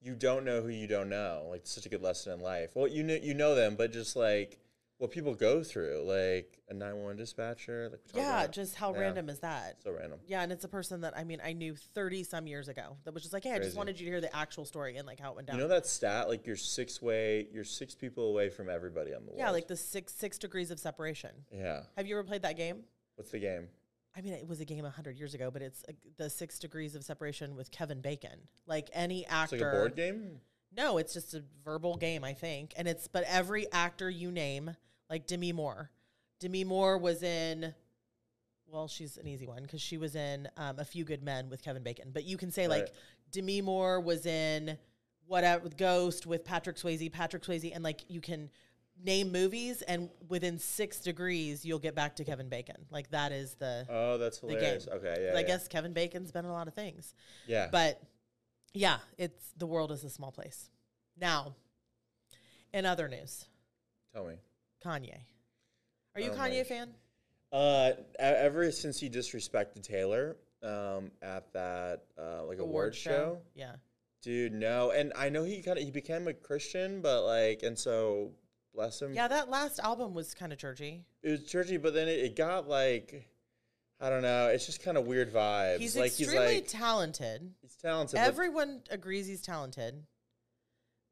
you 0.00 0.14
don't 0.14 0.44
know 0.44 0.62
who 0.62 0.68
you 0.68 0.86
don't 0.86 1.08
know. 1.08 1.46
Like, 1.50 1.60
it's 1.60 1.72
such 1.72 1.86
a 1.86 1.88
good 1.88 2.02
lesson 2.02 2.32
in 2.32 2.40
life. 2.40 2.70
Well, 2.74 2.86
you 2.86 3.02
know, 3.02 3.14
you 3.20 3.34
know 3.34 3.54
them, 3.54 3.74
but 3.76 3.92
just 3.92 4.14
like 4.16 4.58
what 4.98 5.10
people 5.10 5.34
go 5.34 5.62
through, 5.62 6.04
like 6.06 6.58
a 6.70 6.74
nine 6.74 6.96
one 6.96 7.16
dispatcher. 7.16 7.88
Like 7.90 8.00
Yeah, 8.14 8.44
about. 8.44 8.52
just 8.52 8.76
how 8.76 8.94
Yeah. 8.94 9.00
random 9.00 9.28
is 9.28 9.40
that? 9.40 9.82
so 9.82 9.90
random. 9.90 10.20
Yeah, 10.26 10.42
and 10.42 10.50
it's 10.52 10.64
a 10.64 10.68
person 10.68 11.00
that 11.02 11.14
I 11.16 11.24
mean 11.24 11.40
I 11.44 11.52
knew 11.52 11.74
thirty 11.74 12.22
some 12.22 12.46
years 12.46 12.68
ago 12.68 12.96
that 13.04 13.12
was 13.12 13.22
just 13.22 13.32
like, 13.34 13.42
hey, 13.44 13.52
I 13.52 13.58
just 13.58 13.76
wanted 13.76 13.98
you 14.00 14.06
to 14.06 14.10
hear 14.12 14.20
the 14.22 14.34
actual 14.34 14.64
story 14.64 14.96
and 14.96 15.06
like 15.06 15.20
how 15.20 15.32
it 15.32 15.36
went 15.36 15.48
down. 15.48 15.56
You 15.56 15.62
know 15.62 15.68
that 15.68 15.86
stat? 15.86 16.28
Like 16.28 16.46
you're 16.46 16.56
six 16.56 17.02
way, 17.02 17.48
you're 17.52 17.64
six 17.64 17.94
people 17.94 18.28
away 18.30 18.48
from 18.48 18.70
everybody 18.70 19.12
on 19.12 19.26
the 19.26 19.32
world. 19.32 19.38
yeah, 19.40 19.50
like 19.50 19.66
the 19.66 19.76
six 19.76 20.14
six 20.14 20.38
degrees 20.38 20.70
of 20.70 20.78
separation. 20.78 21.30
yeah. 21.52 21.82
Have 21.96 22.06
you 22.06 22.16
ever 22.16 22.24
played 22.24 22.42
that 22.42 22.56
game? 22.56 22.84
What's 23.16 23.30
the 23.30 23.38
game? 23.38 23.68
I 24.16 24.22
mean, 24.22 24.32
it 24.32 24.48
was 24.48 24.60
a 24.60 24.64
game 24.64 24.84
hundred 24.84 25.18
years 25.18 25.34
ago, 25.34 25.50
but 25.50 25.60
it's 25.62 25.84
uh 25.88 25.92
the 26.16 26.30
six 26.30 26.58
degrees 26.58 26.94
of 26.94 27.04
separation 27.04 27.54
with 27.54 27.70
Kevin 27.70 28.00
Bacon. 28.00 28.48
Like 28.66 28.88
any 28.92 29.22
It's 29.22 29.32
actor, 29.32 29.56
like 29.58 29.66
a 29.66 29.70
board 29.70 29.96
game. 29.96 30.40
No, 30.74 30.98
it's 30.98 31.12
just 31.12 31.34
a 31.34 31.42
verbal 31.64 31.96
game, 31.96 32.24
I 32.24 32.32
think. 32.32 32.72
And 32.76 32.88
it's 32.88 33.08
but 33.08 33.24
every 33.26 33.70
actor 33.72 34.08
you 34.08 34.30
name, 34.30 34.74
like 35.10 35.26
Demi 35.26 35.52
Moore. 35.52 35.90
Demi 36.40 36.64
Moore 36.64 36.98
was 36.98 37.22
in 37.22 37.74
well, 38.68 38.88
she's 38.88 39.16
an 39.16 39.28
easy 39.28 39.46
one 39.46 39.62
because 39.62 39.80
she 39.80 39.96
was 39.96 40.16
in 40.16 40.48
um, 40.56 40.78
A 40.78 40.84
Few 40.84 41.04
Good 41.04 41.22
Men 41.22 41.48
with 41.48 41.62
Kevin 41.62 41.82
Bacon. 41.82 42.10
But 42.12 42.24
you 42.24 42.36
can 42.36 42.50
say 42.50 42.68
like 42.68 42.92
Demi 43.30 43.60
Moore 43.60 44.00
was 44.00 44.26
in 44.26 44.78
whatever 45.26 45.68
Ghost 45.68 46.26
with 46.26 46.44
Patrick 46.44 46.76
Swayze, 46.76 47.12
Patrick 47.12 47.42
Swayze, 47.42 47.72
and 47.74 47.84
like 47.84 48.02
you 48.08 48.20
can 48.20 48.50
name 49.04 49.30
movies 49.30 49.82
and 49.82 50.08
within 50.28 50.58
six 50.58 51.00
degrees 51.00 51.64
you'll 51.64 51.78
get 51.78 51.94
back 51.94 52.16
to 52.16 52.24
Kevin 52.24 52.48
Bacon. 52.48 52.76
Like 52.90 53.10
that 53.10 53.30
is 53.32 53.54
the 53.54 53.86
Oh, 53.88 54.18
that's 54.18 54.40
the 54.40 54.48
game. 54.48 54.56
hilarious. 54.58 54.88
Okay, 54.88 55.16
yeah. 55.26 55.32
I 55.36 55.40
yeah. 55.40 55.46
guess 55.46 55.68
Kevin 55.68 55.92
Bacon's 55.92 56.32
been 56.32 56.44
a 56.44 56.52
lot 56.52 56.66
of 56.68 56.74
things. 56.74 57.14
Yeah. 57.46 57.68
But 57.70 58.00
yeah, 58.74 58.98
it's 59.18 59.52
the 59.56 59.66
world 59.66 59.92
is 59.92 60.02
a 60.04 60.10
small 60.10 60.32
place. 60.32 60.70
Now, 61.18 61.54
in 62.72 62.84
other 62.86 63.08
news, 63.08 63.46
Tell 64.12 64.24
me. 64.26 64.34
Kanye. 64.84 65.18
Are 66.14 66.20
you 66.20 66.30
Oh 66.30 66.34
Kanye 66.34 66.58
my- 66.58 66.64
fan? 66.64 66.94
Uh, 67.52 67.92
ever 68.18 68.70
since 68.72 68.98
he 68.98 69.08
disrespected 69.08 69.82
Taylor, 69.82 70.36
um, 70.62 71.10
at 71.22 71.52
that 71.52 72.04
uh 72.18 72.44
like 72.44 72.58
award, 72.58 72.94
show, 72.94 73.40
Yeah. 73.54 73.76
dude, 74.22 74.52
no. 74.52 74.90
And 74.90 75.12
I 75.14 75.28
know 75.28 75.44
he 75.44 75.62
kind 75.62 75.78
of 75.78 75.84
he 75.84 75.90
became 75.90 76.26
a 76.28 76.34
Christian, 76.34 77.00
but 77.02 77.24
like, 77.24 77.62
and 77.62 77.78
so 77.78 78.32
bless 78.76 79.02
him. 79.02 79.12
Yeah, 79.12 79.26
that 79.28 79.50
last 79.50 79.80
album 79.80 80.14
was 80.14 80.34
kind 80.34 80.52
of 80.52 80.58
churchy. 80.58 81.02
it 81.22 81.30
was 81.30 81.42
churchy, 81.44 81.78
but 81.78 81.94
then 81.94 82.06
it, 82.08 82.20
it 82.20 82.36
got 82.36 82.68
like, 82.68 83.28
I 84.00 84.10
don't 84.10 84.22
know. 84.22 84.48
It's 84.48 84.66
just 84.66 84.82
kind 84.82 84.96
of 84.96 85.06
weird 85.06 85.32
vibes. 85.32 85.78
He's 85.78 85.96
like 85.96 86.08
extremely 86.08 86.36
he's 86.36 86.54
like 86.54 86.68
talented. 86.68 87.54
he's 87.62 87.74
talented. 87.74 88.20
Everyone 88.20 88.82
agrees 88.90 89.26
he's 89.26 89.42
talented, 89.42 90.04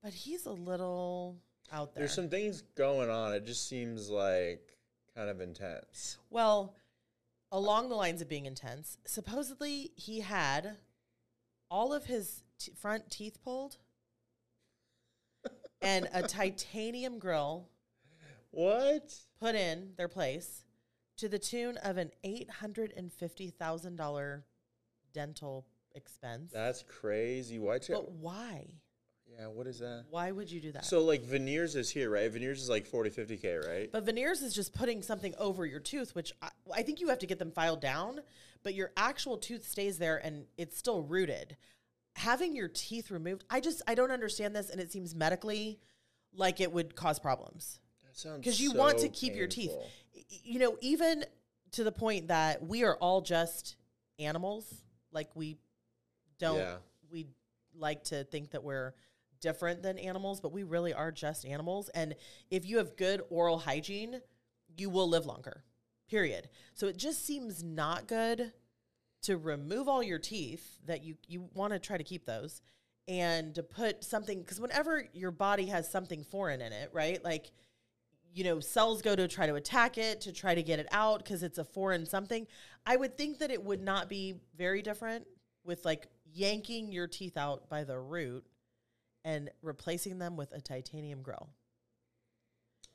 but 0.02 0.12
he's 0.12 0.46
a 0.46 0.52
little 0.52 1.38
out 1.72 1.94
there. 1.94 2.02
there's 2.02 2.14
some 2.14 2.28
things 2.28 2.62
going 2.76 3.10
on. 3.10 3.32
It 3.32 3.46
just 3.46 3.68
seems 3.68 4.10
like 4.10 4.76
kind 5.16 5.30
of 5.30 5.40
intense. 5.40 6.18
Well, 6.30 6.74
along 7.50 7.88
the 7.88 7.94
lines 7.94 8.20
of 8.20 8.28
being 8.28 8.46
intense, 8.46 8.98
supposedly 9.06 9.92
he 9.96 10.20
had 10.20 10.76
all 11.70 11.92
of 11.94 12.04
his 12.04 12.42
t- 12.58 12.72
front 12.76 13.10
teeth 13.10 13.38
pulled 13.42 13.78
and 15.84 16.08
a 16.12 16.22
titanium 16.22 17.18
grill 17.18 17.68
What? 18.50 19.14
put 19.40 19.54
in 19.54 19.92
their 19.96 20.08
place 20.08 20.64
to 21.18 21.28
the 21.28 21.38
tune 21.38 21.76
of 21.78 21.96
an 21.96 22.10
$850,000 22.24 24.42
dental 25.12 25.66
expense. 25.94 26.50
That's 26.52 26.82
crazy. 26.82 27.58
Why? 27.58 27.78
T- 27.78 27.92
but 27.92 28.10
why? 28.12 28.66
yeah. 29.38 29.46
What 29.46 29.66
is 29.66 29.78
that? 29.80 30.04
Why 30.10 30.32
would 30.32 30.50
you 30.50 30.60
do 30.60 30.72
that? 30.72 30.84
So 30.84 31.04
like 31.04 31.22
veneers 31.22 31.76
is 31.76 31.90
here, 31.90 32.10
right? 32.10 32.30
Veneers 32.30 32.62
is 32.62 32.68
like 32.68 32.86
40, 32.86 33.10
50 33.10 33.36
k, 33.36 33.54
right? 33.56 33.90
But 33.92 34.04
veneers 34.04 34.42
is 34.42 34.54
just 34.54 34.74
putting 34.74 35.02
something 35.02 35.34
over 35.38 35.66
your 35.66 35.80
tooth, 35.80 36.14
which 36.14 36.32
I, 36.42 36.48
I 36.74 36.82
think 36.82 37.00
you 37.00 37.08
have 37.08 37.18
to 37.20 37.26
get 37.26 37.38
them 37.38 37.50
filed 37.52 37.80
down, 37.80 38.20
but 38.62 38.74
your 38.74 38.90
actual 38.96 39.38
tooth 39.38 39.66
stays 39.66 39.98
there 39.98 40.18
and 40.24 40.46
it's 40.56 40.76
still 40.76 41.02
rooted. 41.02 41.56
Having 42.16 42.54
your 42.56 42.68
teeth 42.68 43.10
removed, 43.10 43.44
I 43.50 43.60
just 43.60 43.82
I 43.86 43.94
don't 43.94 44.10
understand 44.12 44.54
this, 44.54 44.70
and 44.70 44.80
it 44.80 44.92
seems 44.92 45.14
medically 45.14 45.80
like 46.32 46.60
it 46.60 46.72
would 46.72 46.94
cause 46.96 47.18
problems 47.18 47.80
That 48.04 48.16
sounds 48.16 48.38
because 48.38 48.60
you 48.60 48.72
want 48.72 48.98
to 48.98 49.06
so 49.06 49.12
keep 49.12 49.34
your 49.36 49.48
teeth. 49.48 49.72
You 50.42 50.58
know, 50.58 50.76
even 50.80 51.24
to 51.72 51.84
the 51.84 51.92
point 51.92 52.28
that 52.28 52.64
we 52.64 52.84
are 52.84 52.96
all 52.96 53.20
just 53.20 53.76
animals. 54.18 54.72
Like 55.12 55.30
we 55.34 55.58
don't 56.38 56.58
Yeah. 56.58 56.76
we 57.10 57.26
like 57.74 58.04
to 58.04 58.24
think 58.24 58.50
that 58.52 58.62
we're 58.62 58.94
different 59.40 59.82
than 59.82 59.98
animals, 59.98 60.40
but 60.40 60.52
we 60.52 60.62
really 60.62 60.94
are 60.94 61.12
just 61.12 61.44
animals. 61.44 61.88
And 61.90 62.14
if 62.50 62.64
you 62.64 62.78
have 62.78 62.96
good 62.96 63.22
oral 63.28 63.58
hygiene, 63.58 64.20
you 64.76 64.88
will 64.88 65.08
live 65.08 65.26
longer. 65.26 65.64
Period. 66.08 66.48
So 66.74 66.86
it 66.86 66.96
just 66.96 67.24
seems 67.24 67.62
not 67.62 68.06
good 68.06 68.52
to 69.24 69.36
remove 69.36 69.88
all 69.88 70.02
your 70.02 70.18
teeth 70.18 70.78
that 70.86 71.02
you 71.02 71.16
you 71.26 71.48
want 71.54 71.72
to 71.72 71.78
try 71.78 71.96
to 71.96 72.04
keep 72.04 72.26
those 72.26 72.62
and 73.06 73.54
to 73.54 73.62
put 73.62 74.04
something 74.04 74.40
because 74.40 74.60
whenever 74.60 75.04
your 75.12 75.30
body 75.30 75.66
has 75.66 75.90
something 75.90 76.24
foreign 76.24 76.60
in 76.60 76.72
it, 76.72 76.90
right? 76.92 77.22
Like 77.22 77.50
you 78.32 78.42
know, 78.42 78.58
cells 78.58 79.00
go 79.00 79.14
to 79.14 79.28
try 79.28 79.46
to 79.46 79.54
attack 79.54 79.96
it 79.96 80.20
to 80.22 80.32
try 80.32 80.56
to 80.56 80.62
get 80.62 80.80
it 80.80 80.88
out 80.90 81.22
because 81.22 81.44
it's 81.44 81.58
a 81.58 81.64
foreign 81.64 82.04
something. 82.04 82.46
I 82.84 82.96
would 82.96 83.16
think 83.16 83.38
that 83.38 83.50
it 83.50 83.62
would 83.62 83.80
not 83.80 84.08
be 84.08 84.34
very 84.56 84.82
different 84.82 85.26
with 85.64 85.84
like 85.84 86.08
yanking 86.32 86.90
your 86.90 87.06
teeth 87.06 87.36
out 87.36 87.68
by 87.68 87.84
the 87.84 87.98
root 87.98 88.44
and 89.24 89.50
replacing 89.62 90.18
them 90.18 90.36
with 90.36 90.52
a 90.52 90.60
titanium 90.60 91.22
grill. 91.22 91.48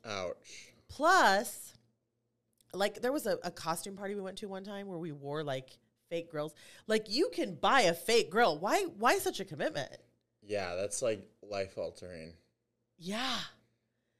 Ouch. 0.04 0.74
Plus, 0.88 1.74
like 2.74 3.00
there 3.00 3.12
was 3.12 3.26
a, 3.26 3.38
a 3.42 3.50
costume 3.50 3.96
party 3.96 4.14
we 4.14 4.20
went 4.20 4.36
to 4.38 4.46
one 4.46 4.62
time 4.62 4.86
where 4.86 4.98
we 4.98 5.12
wore 5.12 5.42
like 5.42 5.78
fake 6.10 6.30
grills. 6.30 6.52
Like 6.86 7.06
you 7.08 7.30
can 7.32 7.54
buy 7.54 7.82
a 7.82 7.94
fake 7.94 8.30
grill. 8.30 8.58
Why 8.58 8.82
why 8.98 9.18
such 9.18 9.40
a 9.40 9.44
commitment? 9.44 9.96
Yeah, 10.42 10.74
that's 10.74 11.00
like 11.00 11.26
life 11.48 11.78
altering. 11.78 12.34
Yeah. 12.98 13.38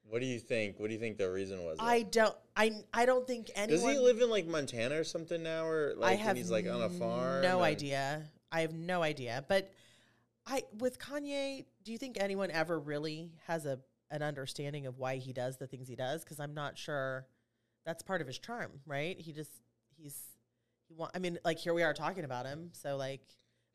What 0.09 0.21
do 0.21 0.27
you 0.27 0.39
think? 0.39 0.81
What 0.81 0.89
do 0.89 0.95
you 0.95 1.01
think 1.01 1.19
the 1.19 1.31
reason 1.31 1.63
was? 1.65 1.77
I 1.81 2.03
don't 2.03 2.35
I 2.57 2.73
I 2.95 3.05
don't 3.05 3.27
think 3.27 3.51
anyone 3.55 3.83
Does 3.83 3.93
he 3.93 3.99
live 3.99 4.21
in 4.21 4.31
like 4.31 4.47
Montana 4.47 4.99
or 4.99 5.05
something 5.05 5.43
now, 5.43 5.67
or 5.67 5.95
like 5.97 6.11
I 6.11 6.13
and 6.13 6.21
have 6.23 6.37
he's 6.37 6.51
like 6.51 6.67
on 6.67 6.81
a 6.83 6.89
farm? 6.89 7.43
No 7.43 7.59
and- 7.59 7.67
idea. 7.67 8.23
I 8.53 8.63
have 8.63 8.73
no 8.73 9.03
idea. 9.03 9.45
But 9.47 9.71
I 10.47 10.63
with 10.79 10.99
Kanye, 10.99 11.67
do 11.85 11.93
you 11.93 11.99
think 11.99 12.17
anyone 12.19 12.51
ever 12.51 12.79
really 12.79 13.33
has 13.47 13.67
a 13.67 13.79
an 14.11 14.23
understanding 14.23 14.87
of 14.87 14.99
why 14.99 15.17
he 15.17 15.33
does 15.33 15.59
the 15.59 15.69
things 15.69 15.87
he 15.87 15.95
does? 15.95 16.25
Because 16.25 16.41
I'm 16.41 16.55
not 16.55 16.77
sure. 16.77 17.27
That's 17.87 18.03
part 18.03 18.21
of 18.21 18.27
his 18.27 18.39
charm, 18.39 18.73
right? 18.87 19.19
He 19.21 19.33
just 19.33 19.53
he's 19.97 20.17
he 20.91 20.95
want. 20.95 21.13
I 21.15 21.19
mean, 21.19 21.39
like 21.45 21.59
here 21.59 21.73
we 21.73 21.83
are 21.83 21.95
talking 21.95 22.25
about 22.25 22.45
him. 22.47 22.71
So 22.73 22.97
like, 22.97 23.21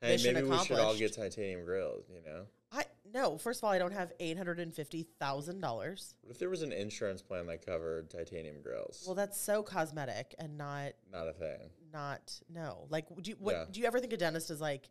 Hey, 0.02 0.12
mission 0.12 0.34
maybe 0.36 0.48
we 0.48 0.58
should 0.60 0.78
all 0.80 0.96
get 0.96 1.14
titanium 1.14 1.66
grills. 1.66 2.06
You 2.14 2.22
know, 2.30 2.44
I 2.72 2.84
no. 3.14 3.38
First 3.38 3.62
of 3.62 3.64
all, 3.64 3.72
I 3.72 3.78
don't 3.80 3.94
have 3.94 4.12
eight 4.20 4.38
hundred 4.38 4.60
and 4.60 4.74
fifty 4.76 5.08
thousand 5.20 5.62
dollars. 5.62 6.14
what 6.22 6.32
if 6.32 6.40
there 6.40 6.50
was 6.50 6.62
an 6.62 6.74
insurance 6.74 7.22
plan 7.22 7.48
that 7.48 7.66
covered 7.66 8.10
titanium 8.10 8.62
grills? 8.62 9.04
Well, 9.06 9.16
that's 9.16 9.40
so 9.40 9.64
cosmetic 9.64 10.36
and 10.38 10.58
not 10.58 10.92
Not 11.12 11.28
a 11.30 11.34
thing. 11.34 11.70
not 11.94 12.40
no. 12.54 12.88
Like, 12.90 13.06
do 13.22 13.32
you 13.32 13.38
what 13.40 13.56
Yeah. 13.56 13.66
do 13.72 13.80
you 13.80 13.86
ever 13.88 14.00
think 14.00 14.14
a 14.14 14.18
dentist 14.18 14.52
is 14.52 14.60
like? 14.62 14.90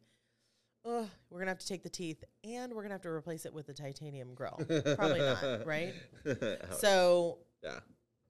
Oh, 0.86 1.08
we're 1.30 1.38
gonna 1.38 1.50
have 1.50 1.58
to 1.60 1.66
take 1.66 1.82
the 1.82 1.88
teeth 1.88 2.22
and 2.44 2.72
we're 2.74 2.82
gonna 2.82 2.92
have 2.94 3.00
to 3.02 3.08
replace 3.08 3.46
it 3.46 3.54
with 3.54 3.68
a 3.70 3.72
titanium 3.74 4.34
grill. 4.34 4.58
Probably 4.96 5.20
not, 5.20 5.66
right? 5.66 5.94
So, 6.78 7.38
yeah. 7.62 7.80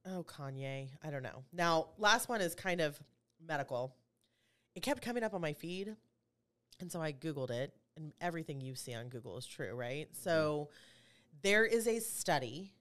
oh 0.06 0.22
Kanye, 0.24 0.88
I 1.02 1.10
don't 1.10 1.22
know. 1.24 1.42
Now, 1.52 1.88
last 1.98 2.28
one 2.28 2.40
is 2.40 2.54
kind 2.54 2.80
of 2.80 2.96
medical. 3.46 3.94
It 4.74 4.82
kept 4.82 5.02
coming 5.02 5.22
up 5.22 5.34
on 5.34 5.40
my 5.40 5.52
feed, 5.52 5.94
and 6.80 6.90
so 6.90 7.00
I 7.00 7.12
googled 7.12 7.50
it, 7.50 7.72
and 7.96 8.12
everything 8.20 8.60
you 8.60 8.74
see 8.74 8.94
on 8.94 9.08
Google 9.08 9.38
is 9.38 9.46
true, 9.46 9.74
right? 9.74 10.06
Mm-hmm. 10.06 10.22
So, 10.22 10.70
there 11.42 11.64
is 11.64 11.86
a 11.86 12.00
study 12.00 12.72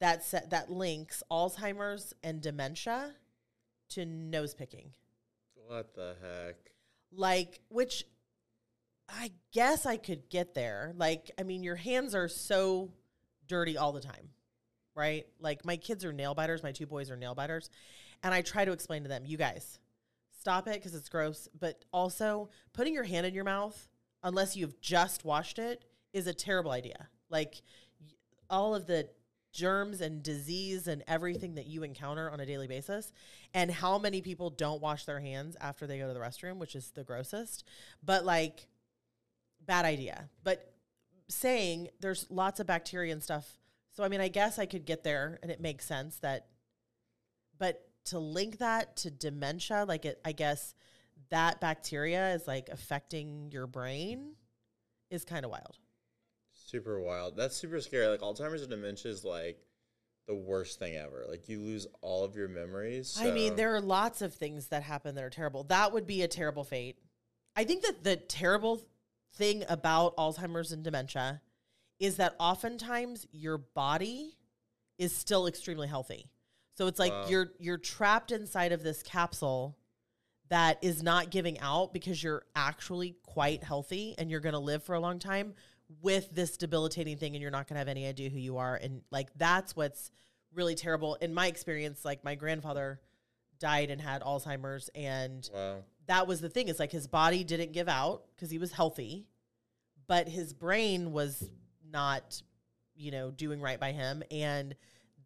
that 0.00 0.24
sa- 0.24 0.46
that 0.50 0.70
links 0.70 1.22
Alzheimer's 1.30 2.12
and 2.22 2.40
dementia 2.40 3.14
to 3.90 4.04
nose 4.04 4.54
picking. 4.54 4.92
What 5.54 5.94
the 5.94 6.14
heck? 6.20 6.56
like 7.12 7.60
which 7.68 8.04
i 9.08 9.30
guess 9.52 9.86
i 9.86 9.96
could 9.96 10.28
get 10.28 10.54
there 10.54 10.92
like 10.96 11.30
i 11.38 11.42
mean 11.42 11.62
your 11.62 11.76
hands 11.76 12.14
are 12.14 12.28
so 12.28 12.90
dirty 13.46 13.76
all 13.78 13.92
the 13.92 14.00
time 14.00 14.28
right 14.94 15.26
like 15.40 15.64
my 15.64 15.76
kids 15.76 16.04
are 16.04 16.12
nail 16.12 16.34
biters 16.34 16.62
my 16.62 16.72
two 16.72 16.86
boys 16.86 17.10
are 17.10 17.16
nail 17.16 17.34
biters 17.34 17.70
and 18.22 18.34
i 18.34 18.42
try 18.42 18.64
to 18.64 18.72
explain 18.72 19.02
to 19.02 19.08
them 19.08 19.24
you 19.24 19.36
guys 19.36 19.78
stop 20.38 20.66
it 20.68 20.74
because 20.74 20.94
it's 20.94 21.08
gross 21.08 21.48
but 21.58 21.84
also 21.92 22.48
putting 22.72 22.94
your 22.94 23.04
hand 23.04 23.26
in 23.26 23.34
your 23.34 23.44
mouth 23.44 23.88
unless 24.22 24.56
you've 24.56 24.80
just 24.80 25.24
washed 25.24 25.58
it 25.58 25.84
is 26.12 26.26
a 26.26 26.34
terrible 26.34 26.70
idea. 26.70 27.08
Like 27.30 27.62
all 28.48 28.74
of 28.74 28.86
the 28.86 29.08
germs 29.52 30.00
and 30.00 30.22
disease 30.22 30.88
and 30.88 31.02
everything 31.08 31.54
that 31.54 31.66
you 31.66 31.82
encounter 31.82 32.30
on 32.30 32.38
a 32.38 32.46
daily 32.46 32.68
basis 32.68 33.12
and 33.54 33.70
how 33.70 33.98
many 33.98 34.20
people 34.20 34.50
don't 34.50 34.82
wash 34.82 35.04
their 35.04 35.20
hands 35.20 35.56
after 35.60 35.86
they 35.86 35.98
go 35.98 36.06
to 36.06 36.12
the 36.12 36.20
restroom 36.20 36.58
which 36.58 36.76
is 36.76 36.90
the 36.90 37.02
grossest 37.02 37.64
but 38.02 38.24
like 38.24 38.66
bad 39.66 39.84
idea. 39.84 40.28
But 40.44 40.72
saying 41.28 41.88
there's 42.00 42.26
lots 42.30 42.60
of 42.60 42.66
bacteria 42.66 43.12
and 43.12 43.22
stuff 43.22 43.58
So 43.92 44.04
I 44.04 44.08
mean, 44.08 44.20
I 44.20 44.28
guess 44.28 44.58
I 44.58 44.66
could 44.66 44.86
get 44.86 45.02
there, 45.02 45.38
and 45.42 45.50
it 45.50 45.60
makes 45.60 45.84
sense 45.84 46.16
that, 46.18 46.46
but 47.58 47.87
to 48.10 48.18
link 48.18 48.58
that 48.58 48.96
to 48.98 49.10
dementia, 49.10 49.84
like 49.86 50.04
it, 50.04 50.20
I 50.24 50.32
guess 50.32 50.74
that 51.30 51.60
bacteria 51.60 52.34
is 52.34 52.46
like 52.46 52.68
affecting 52.70 53.50
your 53.52 53.66
brain, 53.66 54.34
is 55.10 55.24
kind 55.24 55.44
of 55.44 55.50
wild. 55.50 55.78
Super 56.52 57.00
wild. 57.00 57.36
That's 57.36 57.56
super 57.56 57.80
scary. 57.80 58.06
Like 58.08 58.20
Alzheimer's 58.20 58.62
and 58.62 58.70
dementia 58.70 59.10
is 59.10 59.24
like 59.24 59.58
the 60.26 60.34
worst 60.34 60.78
thing 60.78 60.96
ever. 60.96 61.24
Like 61.28 61.48
you 61.48 61.60
lose 61.60 61.86
all 62.02 62.24
of 62.24 62.36
your 62.36 62.48
memories. 62.48 63.18
I 63.20 63.30
mean, 63.30 63.56
there 63.56 63.74
are 63.74 63.80
lots 63.80 64.22
of 64.22 64.34
things 64.34 64.68
that 64.68 64.82
happen 64.82 65.14
that 65.14 65.24
are 65.24 65.30
terrible. 65.30 65.64
That 65.64 65.92
would 65.92 66.06
be 66.06 66.22
a 66.22 66.28
terrible 66.28 66.64
fate. 66.64 66.98
I 67.56 67.64
think 67.64 67.82
that 67.82 68.04
the 68.04 68.16
terrible 68.16 68.80
thing 69.34 69.64
about 69.68 70.16
Alzheimer's 70.16 70.72
and 70.72 70.84
dementia 70.84 71.40
is 71.98 72.16
that 72.16 72.36
oftentimes 72.38 73.26
your 73.32 73.58
body 73.58 74.36
is 74.98 75.14
still 75.14 75.46
extremely 75.46 75.88
healthy. 75.88 76.30
So 76.78 76.86
it's 76.86 77.00
like 77.00 77.10
Wow. 77.10 77.26
you're 77.28 77.52
you're 77.58 77.76
trapped 77.76 78.30
inside 78.30 78.70
of 78.70 78.84
this 78.84 79.02
capsule 79.02 79.76
that 80.48 80.78
is 80.80 81.02
not 81.02 81.28
giving 81.28 81.58
out 81.58 81.92
because 81.92 82.22
you're 82.22 82.44
actually 82.54 83.16
quite 83.24 83.64
healthy 83.64 84.14
and 84.16 84.30
you're 84.30 84.38
going 84.38 84.52
to 84.52 84.60
live 84.60 84.84
for 84.84 84.94
a 84.94 85.00
long 85.00 85.18
time 85.18 85.54
with 86.00 86.30
this 86.32 86.56
debilitating 86.56 87.16
thing 87.16 87.34
and 87.34 87.42
you're 87.42 87.50
not 87.50 87.66
going 87.66 87.74
to 87.74 87.80
have 87.80 87.88
any 87.88 88.06
idea 88.06 88.30
who 88.30 88.38
you 88.38 88.58
are. 88.58 88.76
And 88.76 89.02
like 89.10 89.28
that's 89.36 89.74
what's 89.74 90.12
really 90.54 90.76
terrible. 90.76 91.16
In 91.16 91.34
my 91.34 91.48
experience 91.48 92.04
like 92.04 92.22
my 92.22 92.36
grandfather 92.36 93.00
died 93.58 93.90
and 93.90 94.00
had 94.00 94.22
alzheimer's 94.22 94.88
and 94.94 95.50
Wow. 95.52 95.78
that 96.06 96.28
was 96.28 96.40
the 96.40 96.48
thing. 96.48 96.68
Is 96.68 96.78
like 96.78 96.92
his 96.92 97.08
body 97.08 97.42
didn't 97.42 97.72
give 97.72 97.88
out 97.88 98.22
because 98.36 98.52
he 98.52 98.58
was 98.58 98.70
healthy 98.70 99.26
but 100.06 100.28
his 100.28 100.52
brain 100.52 101.10
was 101.10 101.50
not 101.90 102.40
you 102.94 103.10
know 103.10 103.32
doing 103.32 103.60
right 103.60 103.80
by 103.80 103.90
him. 103.90 104.22
And 104.30 104.76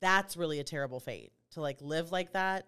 that's 0.01 0.35
really 0.35 0.59
a 0.59 0.65
terrible 0.65 0.99
fate 0.99 1.31
to 1.53 1.61
like 1.61 1.81
live 1.81 2.13
like 2.13 2.33
that 2.33 2.67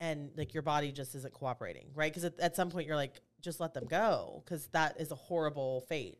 and 0.00 0.30
like 0.36 0.52
your 0.54 0.62
body 0.62 0.92
just 0.92 1.14
isn't 1.14 1.32
cooperating 1.32 1.88
right? 1.94 2.12
Because 2.12 2.24
at, 2.24 2.38
at 2.40 2.56
some 2.56 2.70
point 2.70 2.86
you're 2.86 2.96
like 2.96 3.20
just 3.40 3.60
let 3.60 3.74
them 3.74 3.86
go 3.86 4.42
because 4.44 4.66
that 4.68 5.00
is 5.00 5.10
a 5.10 5.14
horrible 5.14 5.82
fate. 5.88 6.18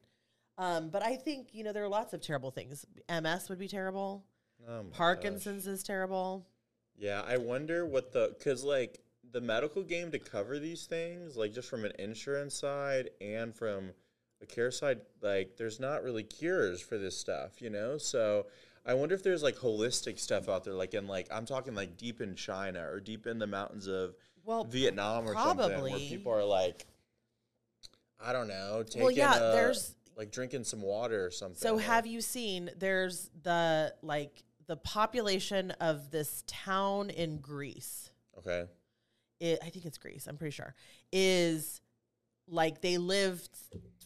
Um, 0.59 0.89
but 0.89 1.03
i 1.03 1.17
think 1.17 1.49
you 1.53 1.65
know 1.65 1.73
there 1.75 1.85
are 1.85 1.89
lots 1.89 2.15
of 2.15 2.21
terrible 2.21 2.51
things. 2.51 2.85
Ms 3.09 3.49
would 3.49 3.59
be 3.59 3.69
terrible. 3.69 4.25
Oh 4.67 4.79
my 4.79 4.89
gosh. 4.89 4.97
parkinson's 4.97 5.67
is 5.67 5.83
terrible. 5.83 6.47
Yeah, 6.97 7.23
I 7.27 7.37
wonder 7.37 7.85
what 7.85 8.13
the 8.13 8.35
cuz 8.41 8.65
like 8.65 9.01
the 9.33 9.41
medical 9.41 9.83
game 9.83 10.11
to 10.13 10.19
cover 10.19 10.59
these 10.59 10.87
things, 10.87 11.37
like 11.37 11.53
just 11.53 11.69
from 11.69 11.85
an 11.85 11.93
insurance 11.99 12.55
side 12.55 13.11
and 13.21 13.55
from 13.55 13.93
a 14.43 14.47
care 14.47 14.71
side, 14.71 15.01
like 15.21 15.57
there's 15.57 15.81
not 15.81 16.03
really 16.03 16.23
cures 16.23 16.81
for 16.81 16.99
this 16.99 17.19
stuff, 17.19 17.61
you 17.61 17.71
know? 17.71 17.99
So 17.99 18.47
I 18.87 18.95
wonder 18.95 19.15
if 19.15 19.23
there's 19.23 19.43
like 19.43 19.57
holistic 19.57 20.19
stuff 20.19 20.49
out 20.49 20.65
there 20.65 20.75
like 20.75 20.95
in 20.95 21.07
like 21.07 21.27
I'm 21.31 21.45
talking 21.45 21.75
like 21.75 21.97
deep 21.97 22.21
in 22.21 22.35
China 22.37 22.87
or 22.89 23.01
deep 23.01 23.27
in 23.27 23.39
the 23.39 23.47
mountains 23.47 23.89
of 23.89 24.15
well 24.45 24.65
Vietnam 24.65 25.29
or 25.29 25.35
something 25.35 25.81
where 25.83 25.99
people 25.99 26.33
are 26.33 26.45
like 26.45 26.87
I 28.21 28.33
don't 28.33 28.49
know, 28.49 28.83
taking 28.85 29.03
well 29.03 29.11
yeah 29.11 29.37
a- 29.37 29.53
there's 29.53 29.95
like 30.17 30.31
drinking 30.31 30.65
some 30.65 30.81
water 30.83 31.27
or 31.27 31.31
something. 31.31 31.57
So 31.59 31.75
like- 31.75 31.85
have 31.85 32.07
you 32.07 32.21
seen 32.21 32.71
there's 32.79 33.29
the 33.43 33.93
like 34.03 34.45
the 34.67 34.77
population 34.77 35.71
of 35.73 36.11
this 36.11 36.43
town 36.47 37.11
in 37.11 37.39
Greece. 37.39 38.11
Okay. 38.39 38.65
It, 39.39 39.59
I 39.63 39.69
think 39.71 39.85
it's 39.85 39.99
Greece, 39.99 40.27
I'm 40.27 40.37
pretty 40.37 40.53
sure. 40.55 40.75
Is 41.13 41.81
like 42.49 42.81
they 42.81 42.99
lived 42.99 43.51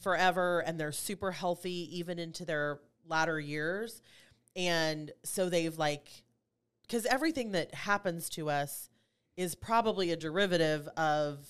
forever 0.03 0.61
and 0.61 0.79
they're 0.79 0.93
super 0.93 1.31
healthy 1.31 1.99
even 1.99 2.19
into 2.19 2.45
their 2.45 2.81
latter 3.07 3.39
years. 3.39 4.03
And 4.57 5.13
so 5.25 5.49
they've 5.49 5.77
like 5.77 6.09
cuz 6.89 7.07
everything 7.07 7.53
that 7.53 7.75
happens 7.75 8.29
to 8.31 8.51
us 8.51 8.91
is 9.37 9.55
probably 9.55 10.11
a 10.11 10.17
derivative 10.17 10.89
of 10.97 11.49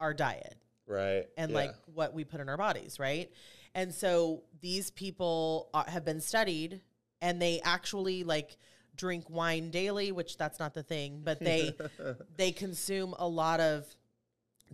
our 0.00 0.14
diet 0.14 0.56
Right. 0.86 1.26
and 1.36 1.50
yeah. 1.50 1.56
like 1.56 1.74
what 1.94 2.14
we 2.14 2.24
put 2.24 2.40
in 2.40 2.48
our 2.48 2.56
bodies, 2.56 2.98
right? 2.98 3.30
And 3.74 3.94
so 3.94 4.42
these 4.60 4.90
people 4.90 5.68
are, 5.72 5.84
have 5.86 6.04
been 6.04 6.20
studied 6.20 6.80
and 7.20 7.40
they 7.40 7.60
actually 7.60 8.24
like 8.24 8.56
drink 8.96 9.30
wine 9.30 9.70
daily, 9.70 10.12
which 10.12 10.36
that's 10.36 10.58
not 10.58 10.74
the 10.74 10.82
thing, 10.82 11.20
but 11.22 11.38
they 11.38 11.74
they 12.36 12.52
consume 12.52 13.14
a 13.18 13.28
lot 13.28 13.60
of 13.60 13.86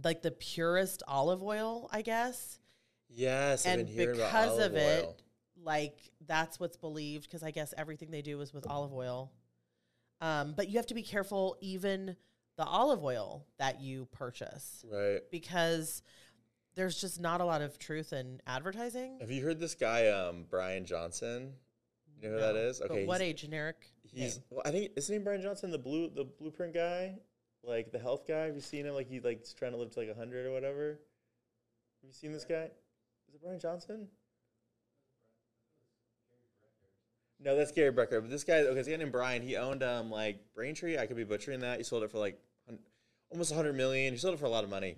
like 0.02 0.22
the 0.22 0.30
purest 0.30 1.02
olive 1.06 1.42
oil, 1.42 1.88
I 1.92 2.02
guess. 2.02 2.58
Yes, 3.08 3.66
and 3.66 3.86
been 3.86 3.94
hearing 3.94 4.16
about 4.16 4.28
because 4.28 4.58
of 4.58 4.74
it, 4.74 5.04
oil. 5.04 5.16
Like 5.62 5.98
that's 6.26 6.60
what's 6.60 6.76
believed 6.76 7.24
because 7.24 7.42
I 7.42 7.50
guess 7.50 7.72
everything 7.76 8.10
they 8.10 8.22
do 8.22 8.40
is 8.40 8.52
with 8.52 8.66
olive 8.66 8.92
oil. 8.92 9.32
Um, 10.20 10.54
but 10.56 10.68
you 10.68 10.76
have 10.78 10.86
to 10.86 10.94
be 10.94 11.02
careful 11.02 11.56
even 11.60 12.16
the 12.56 12.64
olive 12.64 13.04
oil 13.04 13.44
that 13.58 13.80
you 13.80 14.06
purchase 14.12 14.84
Right. 14.90 15.20
because 15.30 16.02
there's 16.74 16.98
just 17.00 17.20
not 17.20 17.40
a 17.40 17.44
lot 17.44 17.62
of 17.62 17.78
truth 17.78 18.12
in 18.12 18.40
advertising. 18.46 19.18
Have 19.20 19.30
you 19.30 19.42
heard 19.44 19.60
this 19.60 19.74
guy, 19.74 20.08
um, 20.08 20.46
Brian 20.48 20.84
Johnson? 20.86 21.54
You 22.20 22.28
know 22.30 22.34
who 22.36 22.40
that 22.40 22.54
No. 22.54 22.60
is? 22.60 22.78
But 22.80 22.90
Okay, 22.92 23.06
what 23.06 23.20
a 23.20 23.32
generic. 23.34 23.76
he's 24.04 24.36
name. 24.36 24.44
well, 24.50 24.62
I 24.64 24.70
think 24.70 24.92
is 24.96 25.06
his 25.06 25.10
name 25.10 25.24
Brian 25.24 25.42
Johnson, 25.42 25.70
the 25.70 25.78
blue 25.78 26.08
the 26.08 26.24
blueprint 26.24 26.72
guy, 26.72 27.18
like 27.62 27.92
the 27.92 27.98
health 27.98 28.26
guy. 28.26 28.46
Have 28.46 28.54
you 28.54 28.60
seen 28.62 28.86
him? 28.86 28.94
Like 28.94 29.08
he 29.08 29.20
like 29.20 29.44
trying 29.56 29.72
to 29.72 29.78
live 29.78 29.90
to 29.92 30.00
like 30.00 30.16
hundred 30.16 30.46
or 30.46 30.52
whatever. 30.52 30.92
Have 32.00 32.08
you 32.08 32.12
seen 32.12 32.32
this 32.32 32.44
guy? 32.46 32.70
Is 33.28 33.34
it 33.34 33.42
Brian 33.42 33.58
Johnson? 33.60 34.08
No, 37.38 37.54
that's 37.56 37.72
Gary 37.72 37.92
Brecka. 37.92 38.20
But 38.22 38.30
this 38.30 38.44
guy, 38.44 38.60
okay, 38.60 38.74
this 38.74 38.88
guy 38.88 38.96
named 38.96 39.12
Brian. 39.12 39.42
He 39.42 39.56
owned 39.56 39.82
um 39.82 40.10
like 40.10 40.40
Braintree. 40.54 40.98
I 40.98 41.06
could 41.06 41.16
be 41.16 41.24
butchering 41.24 41.60
that. 41.60 41.78
He 41.78 41.84
sold 41.84 42.02
it 42.02 42.10
for 42.10 42.18
like 42.18 42.38
almost 43.30 43.50
100 43.50 43.74
million. 43.74 44.12
He 44.12 44.18
sold 44.18 44.34
it 44.34 44.40
for 44.40 44.46
a 44.46 44.50
lot 44.50 44.64
of 44.64 44.70
money. 44.70 44.96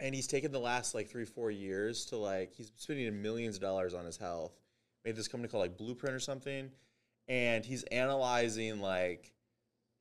And 0.00 0.14
he's 0.14 0.26
taken 0.26 0.50
the 0.50 0.58
last 0.58 0.94
like 0.94 1.08
three, 1.08 1.24
four 1.24 1.50
years 1.50 2.06
to 2.06 2.16
like 2.16 2.52
he's 2.54 2.72
spending 2.76 3.20
millions 3.22 3.56
of 3.56 3.62
dollars 3.62 3.94
on 3.94 4.04
his 4.04 4.16
health. 4.16 4.52
Made 5.04 5.16
this 5.16 5.28
company 5.28 5.50
called 5.50 5.62
like 5.62 5.76
Blueprint 5.76 6.14
or 6.14 6.20
something, 6.20 6.70
and 7.28 7.64
he's 7.64 7.82
analyzing 7.84 8.80
like 8.80 9.32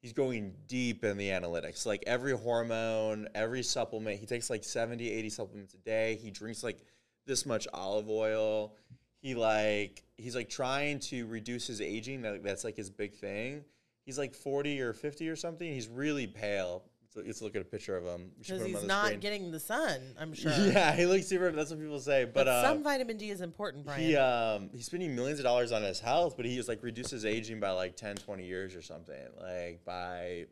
he's 0.02 0.14
going 0.14 0.54
deep 0.68 1.04
in 1.04 1.18
the 1.18 1.30
analytics. 1.30 1.86
Like 1.86 2.04
every 2.08 2.32
hormone, 2.32 3.28
every 3.36 3.62
supplement, 3.62 4.20
he 4.20 4.26
takes 4.26 4.50
like 4.50 4.64
70, 4.64 5.12
80 5.12 5.30
supplements 5.30 5.74
a 5.74 5.78
day. 5.78 6.18
He 6.22 6.32
drinks 6.32 6.64
like 6.64 6.80
this 7.26 7.46
much 7.46 7.68
olive 7.74 8.10
oil. 8.10 8.76
He 9.24 9.36
like 9.36 10.04
he's 10.18 10.36
like 10.36 10.50
trying 10.50 11.00
to 11.00 11.26
reduce 11.28 11.66
his 11.66 11.80
aging. 11.80 12.24
That, 12.24 12.44
that's 12.44 12.66
like 12.66 12.76
his 12.76 12.90
big 12.90 13.16
thing. 13.16 13.64
He's 14.06 14.18
like 14.18 14.36
40 14.36 14.82
or 14.82 14.92
50 14.92 15.30
or 15.30 15.38
something. 15.38 15.66
He's 15.66 15.88
really 15.88 16.28
pale. 16.28 16.84
So 17.08 17.22
let's 17.26 17.42
look 17.42 17.56
at 17.56 17.62
a 17.62 17.66
picture 17.66 17.96
of 17.96 18.04
him. 18.04 18.32
Because 18.38 18.60
put 18.60 18.68
him 18.68 18.76
he's 18.76 18.84
not 18.84 19.06
screen. 19.06 19.20
getting 19.22 19.52
the 19.52 19.62
sun, 19.62 20.02
I'm 20.20 20.34
sure. 20.34 20.52
Yeah, 20.58 20.94
he 20.94 21.06
looks 21.06 21.28
super. 21.28 21.52
That's 21.52 21.70
what 21.70 21.80
people 21.80 22.00
say. 22.02 22.26
But, 22.26 22.34
But, 22.34 22.48
uh, 22.50 22.64
some 22.64 22.84
vitamin 22.84 23.16
D 23.16 23.30
is 23.30 23.40
important, 23.40 23.86
Brian. 23.86 24.02
he 24.02 24.18
um 24.18 24.70
he's 24.74 24.88
spending 24.88 25.16
millions 25.16 25.40
of 25.40 25.46
dollars 25.46 25.72
on 25.72 25.84
his 25.84 26.02
health, 26.02 26.36
but 26.36 26.46
he 26.46 26.56
just 26.58 26.68
like 26.68 26.84
reduces 26.84 27.24
aging 27.24 27.62
by 27.62 27.72
like 27.72 27.96
10, 27.96 28.18
20 28.18 28.46
years 28.46 28.76
or 28.76 28.82
something. 28.82 29.16
Like 29.40 29.86
by 29.86 30.48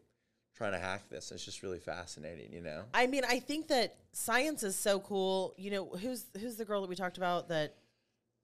trying 0.55 0.71
to 0.71 0.79
hack 0.79 1.09
this. 1.09 1.31
It's 1.31 1.43
just 1.43 1.63
really 1.63 1.79
fascinating, 1.79 2.53
you 2.53 2.61
know. 2.61 2.83
I 2.93 3.07
mean, 3.07 3.23
I 3.27 3.39
think 3.39 3.67
that 3.69 3.95
science 4.13 4.63
is 4.63 4.77
so 4.77 4.99
cool. 4.99 5.53
You 5.57 5.71
know, 5.71 5.85
who's 5.87 6.25
who's 6.39 6.55
the 6.55 6.65
girl 6.65 6.81
that 6.81 6.89
we 6.89 6.95
talked 6.95 7.17
about 7.17 7.49
that 7.49 7.75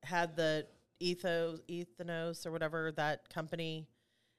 had 0.04 0.36
the 0.36 0.68
ethos 1.00 1.60
ethnos 1.70 2.46
or 2.46 2.52
whatever 2.52 2.92
that 2.94 3.30
company, 3.30 3.88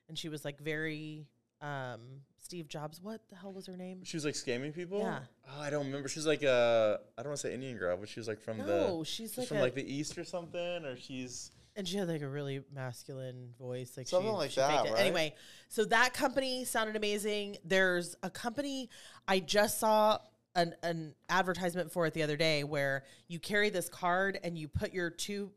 and 0.08 0.18
she 0.18 0.28
was 0.28 0.44
like 0.44 0.60
very 0.60 1.26
um 1.60 2.00
Steve 2.38 2.68
Jobs. 2.68 3.00
What 3.02 3.20
the 3.28 3.36
hell 3.36 3.52
was 3.52 3.66
her 3.66 3.76
name? 3.76 4.00
She 4.04 4.16
was 4.16 4.24
like 4.24 4.34
scamming 4.34 4.74
people. 4.74 5.00
Yeah. 5.00 5.20
Oh, 5.50 5.60
I 5.60 5.70
don't 5.70 5.86
remember. 5.86 6.08
She's 6.08 6.26
like 6.26 6.44
uh 6.44 6.98
I 7.16 7.22
don't 7.22 7.30
want 7.30 7.40
to 7.40 7.48
say 7.48 7.54
Indian 7.54 7.76
girl, 7.76 7.96
but 7.96 8.08
she 8.08 8.20
was 8.20 8.28
like 8.28 8.40
from 8.40 8.58
No, 8.58 8.98
the 8.98 9.04
she's 9.04 9.30
she's 9.30 9.38
like 9.38 9.48
from 9.48 9.56
a, 9.58 9.62
like 9.62 9.74
the 9.74 9.92
east 9.94 10.16
or 10.18 10.24
something, 10.24 10.84
or 10.84 10.96
she's 10.96 11.50
and 11.76 11.86
she 11.86 11.96
had 11.96 12.08
like 12.08 12.22
a 12.22 12.28
really 12.28 12.60
masculine 12.74 13.50
voice, 13.56 13.96
like 13.96 14.08
Something 14.08 14.32
she, 14.32 14.36
like 14.36 14.50
she 14.50 14.60
that, 14.60 14.84
right? 14.84 14.98
Anyway, 14.98 15.34
so 15.68 15.84
that 15.84 16.12
company 16.12 16.64
sounded 16.64 16.96
amazing. 16.96 17.56
There's 17.64 18.16
a 18.22 18.30
company 18.30 18.90
I 19.28 19.38
just 19.38 19.78
saw 19.78 20.18
an 20.54 20.74
an 20.82 21.14
advertisement 21.28 21.92
for 21.92 22.06
it 22.06 22.14
the 22.14 22.22
other 22.22 22.36
day 22.36 22.64
where 22.64 23.04
you 23.28 23.38
carry 23.38 23.70
this 23.70 23.88
card 23.88 24.38
and 24.42 24.58
you 24.58 24.68
put 24.68 24.92
your 24.92 25.10
two 25.10 25.50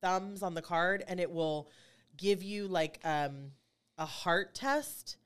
thumbs 0.00 0.42
on 0.42 0.54
the 0.54 0.62
card 0.62 1.04
and 1.06 1.20
it 1.20 1.30
will 1.30 1.68
give 2.16 2.42
you 2.42 2.66
like 2.66 2.98
um 3.04 3.52
a 3.98 4.06
heart 4.06 4.54
test 4.54 5.18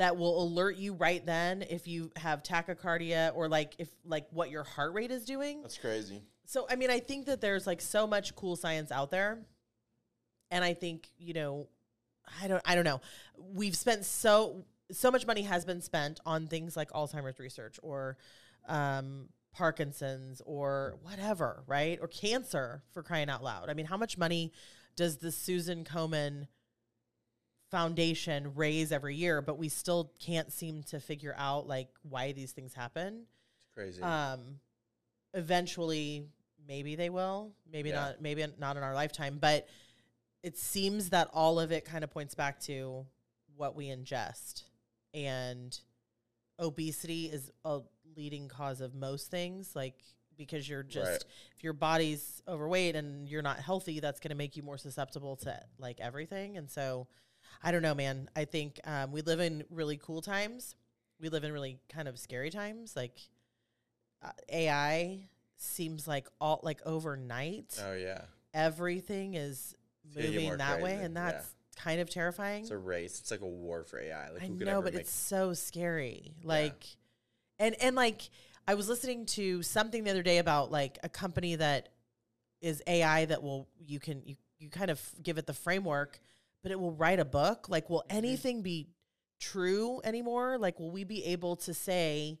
that 0.00 0.16
will 0.16 0.42
alert 0.42 0.76
you 0.76 0.94
right 0.94 1.26
then 1.26 1.62
if 1.68 1.86
you 1.86 2.10
have 2.16 2.42
tachycardia 2.42 3.32
or 3.34 3.48
like 3.48 3.74
if 3.78 3.88
like 4.04 4.26
what 4.30 4.50
your 4.50 4.64
heart 4.64 4.94
rate 4.94 5.10
is 5.10 5.26
doing. 5.26 5.60
that's 5.60 5.76
crazy. 5.76 6.22
So 6.46 6.66
I 6.70 6.76
mean, 6.76 6.90
I 6.90 7.00
think 7.00 7.26
that 7.26 7.42
there's 7.42 7.66
like 7.66 7.82
so 7.82 8.06
much 8.06 8.34
cool 8.34 8.56
science 8.56 8.90
out 8.90 9.10
there, 9.10 9.40
and 10.50 10.64
I 10.64 10.72
think 10.72 11.08
you 11.18 11.34
know, 11.34 11.68
I 12.42 12.48
don't, 12.48 12.62
I 12.64 12.74
don't 12.74 12.84
know. 12.84 13.02
We've 13.36 13.76
spent 13.76 14.06
so 14.06 14.64
so 14.90 15.10
much 15.10 15.26
money 15.26 15.42
has 15.42 15.66
been 15.66 15.82
spent 15.82 16.18
on 16.24 16.46
things 16.46 16.76
like 16.76 16.90
Alzheimer's 16.92 17.38
research 17.38 17.78
or 17.82 18.16
um, 18.68 19.28
Parkinson's 19.52 20.40
or 20.44 20.98
whatever, 21.02 21.62
right? 21.66 21.98
Or 22.00 22.08
cancer 22.08 22.82
for 22.92 23.02
crying 23.02 23.28
out 23.28 23.42
loud. 23.42 23.68
I 23.68 23.74
mean, 23.74 23.86
how 23.86 23.96
much 23.96 24.16
money 24.16 24.52
does 24.96 25.18
the 25.18 25.32
Susan 25.32 25.84
Komen 25.84 26.46
Foundation 27.70 28.54
raise 28.56 28.90
every 28.90 29.14
year, 29.14 29.40
but 29.40 29.56
we 29.56 29.68
still 29.68 30.12
can't 30.18 30.52
seem 30.52 30.82
to 30.84 30.98
figure 30.98 31.34
out 31.38 31.68
like 31.68 31.88
why 32.02 32.32
these 32.32 32.50
things 32.50 32.74
happen. 32.74 33.26
It's 33.62 33.74
crazy. 33.74 34.02
Um, 34.02 34.58
eventually, 35.34 36.26
maybe 36.66 36.96
they 36.96 37.10
will. 37.10 37.52
Maybe 37.70 37.90
Yeah. 37.90 37.94
not. 38.00 38.20
Maybe 38.20 38.44
not 38.58 38.76
in 38.76 38.82
our 38.82 38.92
lifetime. 38.94 39.38
But 39.38 39.68
it 40.42 40.58
seems 40.58 41.10
that 41.10 41.28
all 41.32 41.60
of 41.60 41.70
it 41.70 41.84
kind 41.84 42.02
of 42.02 42.10
points 42.10 42.34
back 42.34 42.58
to 42.62 43.06
what 43.54 43.76
we 43.76 43.86
ingest, 43.86 44.64
and 45.14 45.78
obesity 46.58 47.26
is 47.26 47.52
a 47.64 47.80
leading 48.16 48.48
cause 48.48 48.80
of 48.80 48.94
most 48.94 49.30
things. 49.30 49.74
Like 49.74 49.94
because 50.36 50.66
you're 50.66 50.82
just 50.82 51.10
Right. 51.10 51.24
if 51.56 51.62
your 51.62 51.74
body's 51.74 52.42
overweight 52.48 52.96
and 52.96 53.28
you're 53.28 53.42
not 53.42 53.60
healthy, 53.60 54.00
that's 54.00 54.20
going 54.20 54.30
to 54.30 54.36
make 54.36 54.56
you 54.56 54.62
more 54.62 54.78
susceptible 54.78 55.36
to 55.36 55.60
like 55.78 56.00
everything. 56.00 56.56
And 56.56 56.70
so, 56.70 57.08
I 57.62 57.70
don't 57.70 57.82
know, 57.82 57.94
man. 57.94 58.30
I 58.34 58.46
think 58.46 58.80
um, 58.84 59.12
we 59.12 59.20
live 59.20 59.40
in 59.40 59.64
really 59.68 59.98
cool 59.98 60.22
times. 60.22 60.74
We 61.20 61.28
live 61.28 61.44
in 61.44 61.52
really 61.52 61.78
kind 61.90 62.08
of 62.08 62.18
scary 62.18 62.48
times. 62.48 62.96
Like 62.96 63.18
uh, 64.22 64.30
AI 64.50 65.28
seems 65.56 66.08
like 66.08 66.26
all 66.40 66.60
like 66.62 66.80
overnight, 66.86 67.78
oh 67.84 67.92
yeah. 67.92 68.22
everything 68.54 69.34
is 69.34 69.74
moving 70.16 70.56
that 70.56 70.80
way, 70.80 70.94
and 70.94 71.14
yeah. 71.14 71.32
that's 71.32 71.54
kind 71.76 72.00
of 72.00 72.08
terrifying. 72.08 72.62
It's 72.62 72.70
a 72.70 72.78
race. 72.78 73.20
It's 73.20 73.30
like 73.30 73.42
a 73.42 73.46
war 73.46 73.84
for 73.84 74.00
AI. 74.00 74.30
Like 74.30 74.42
I 74.42 74.48
know, 74.48 74.80
but 74.80 74.94
it's 74.94 75.12
so 75.12 75.52
scary. 75.52 76.34
Like, 76.42 76.86
and 77.60 77.76
and 77.80 77.94
like 77.94 78.28
I 78.66 78.74
was 78.74 78.88
listening 78.88 79.26
to 79.26 79.62
something 79.62 80.02
the 80.02 80.10
other 80.10 80.22
day 80.24 80.38
about 80.38 80.72
like 80.72 80.98
a 81.04 81.08
company 81.08 81.54
that 81.56 81.90
is 82.60 82.82
AI 82.86 83.26
that 83.26 83.42
will 83.42 83.68
you 83.78 84.00
can 84.00 84.22
you 84.24 84.36
you 84.58 84.68
kind 84.70 84.90
of 84.90 85.00
give 85.22 85.38
it 85.38 85.46
the 85.46 85.54
framework, 85.54 86.20
but 86.62 86.72
it 86.72 86.78
will 86.78 86.92
write 86.92 87.18
a 87.20 87.24
book. 87.24 87.68
Like, 87.68 87.88
will 87.88 88.00
Mm-hmm. 88.08 88.16
anything 88.16 88.62
be 88.62 88.88
true 89.38 90.00
anymore? 90.04 90.58
Like, 90.58 90.78
will 90.78 90.90
we 90.90 91.04
be 91.04 91.24
able 91.24 91.56
to 91.56 91.72
say 91.72 92.38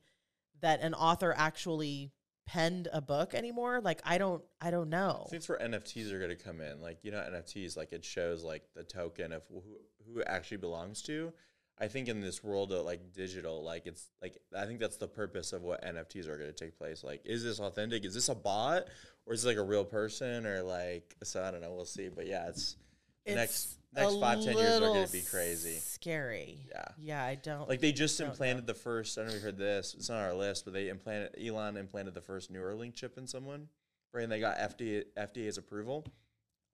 that 0.60 0.80
an 0.82 0.92
author 0.92 1.32
actually 1.34 2.12
penned 2.46 2.88
a 2.92 3.00
book 3.00 3.32
anymore? 3.32 3.80
Like, 3.80 4.02
I 4.04 4.18
don't 4.18 4.42
I 4.60 4.70
don't 4.70 4.90
know. 4.90 5.24
I 5.26 5.30
think 5.30 5.46
where 5.46 5.58
NFTs 5.58 6.12
are 6.12 6.18
going 6.18 6.36
to 6.36 6.36
come 6.36 6.60
in. 6.60 6.80
Like 6.80 6.98
you 7.02 7.10
know, 7.10 7.18
NFTs 7.18 7.76
like 7.76 7.92
it 7.92 8.04
shows 8.04 8.44
like 8.44 8.64
the 8.74 8.84
token 8.84 9.32
of 9.32 9.42
who 9.48 9.62
who 10.06 10.18
it 10.20 10.26
actually 10.28 10.58
belongs 10.58 11.00
to. 11.02 11.32
I 11.80 11.88
think 11.88 12.08
in 12.08 12.20
this 12.20 12.44
world 12.44 12.72
of 12.72 12.84
like 12.84 13.12
digital, 13.14 13.64
like 13.64 13.86
it's 13.86 14.06
like 14.20 14.36
I 14.56 14.66
think 14.66 14.80
that's 14.80 14.98
the 14.98 15.08
purpose 15.08 15.52
of 15.52 15.62
what 15.62 15.82
NFTs 15.82 16.28
are 16.28 16.36
going 16.36 16.52
to 16.52 16.64
take 16.64 16.76
place. 16.78 17.02
Like, 17.02 17.22
is 17.24 17.42
this 17.42 17.58
authentic? 17.58 18.04
Is 18.04 18.14
this 18.14 18.28
a 18.28 18.34
bot 18.34 18.84
or 19.26 19.32
is 19.32 19.44
it 19.44 19.48
like 19.48 19.56
a 19.56 19.62
real 19.62 19.84
person 19.84 20.44
or 20.46 20.62
like? 20.62 21.16
So 21.24 21.42
I 21.42 21.50
don't 21.50 21.62
know. 21.62 21.72
We'll 21.72 21.86
see. 21.86 22.08
But 22.08 22.26
yeah, 22.26 22.48
it's 22.48 22.76
the 23.24 23.34
next 23.34 23.78
next 23.94 24.20
five 24.20 24.42
ten 24.44 24.56
years 24.56 24.76
are 24.76 24.80
going 24.80 25.06
to 25.06 25.12
be 25.12 25.22
crazy. 25.22 25.76
Scary. 25.76 26.58
Yeah. 26.68 26.84
Yeah, 26.98 27.24
I 27.24 27.36
don't 27.36 27.68
Like 27.68 27.80
they 27.80 27.92
just 27.92 28.18
Don't 28.18 28.28
know. 28.28 28.32
implanted 28.32 28.66
the 28.66 28.74
first. 28.74 29.16
I 29.16 29.22
don't 29.22 29.30
know 29.30 29.36
if 29.36 29.40
you 29.40 29.46
heard 29.46 29.58
this. 29.58 29.94
It's 29.94 30.10
on 30.10 30.16
our 30.22 30.34
list, 30.34 30.64
but 30.66 30.74
they 30.74 30.88
implanted 30.88 31.34
Elon 31.42 31.76
implanted 31.78 32.12
the 32.14 32.20
first 32.20 32.52
Neuralink 32.52 32.94
chip 32.94 33.16
in 33.16 33.26
someone, 33.26 33.68
right? 34.12 34.22
And 34.24 34.30
they 34.32 34.40
got 34.40 34.58
FDA 34.58 35.04
FDA's 35.18 35.56
approval. 35.56 36.04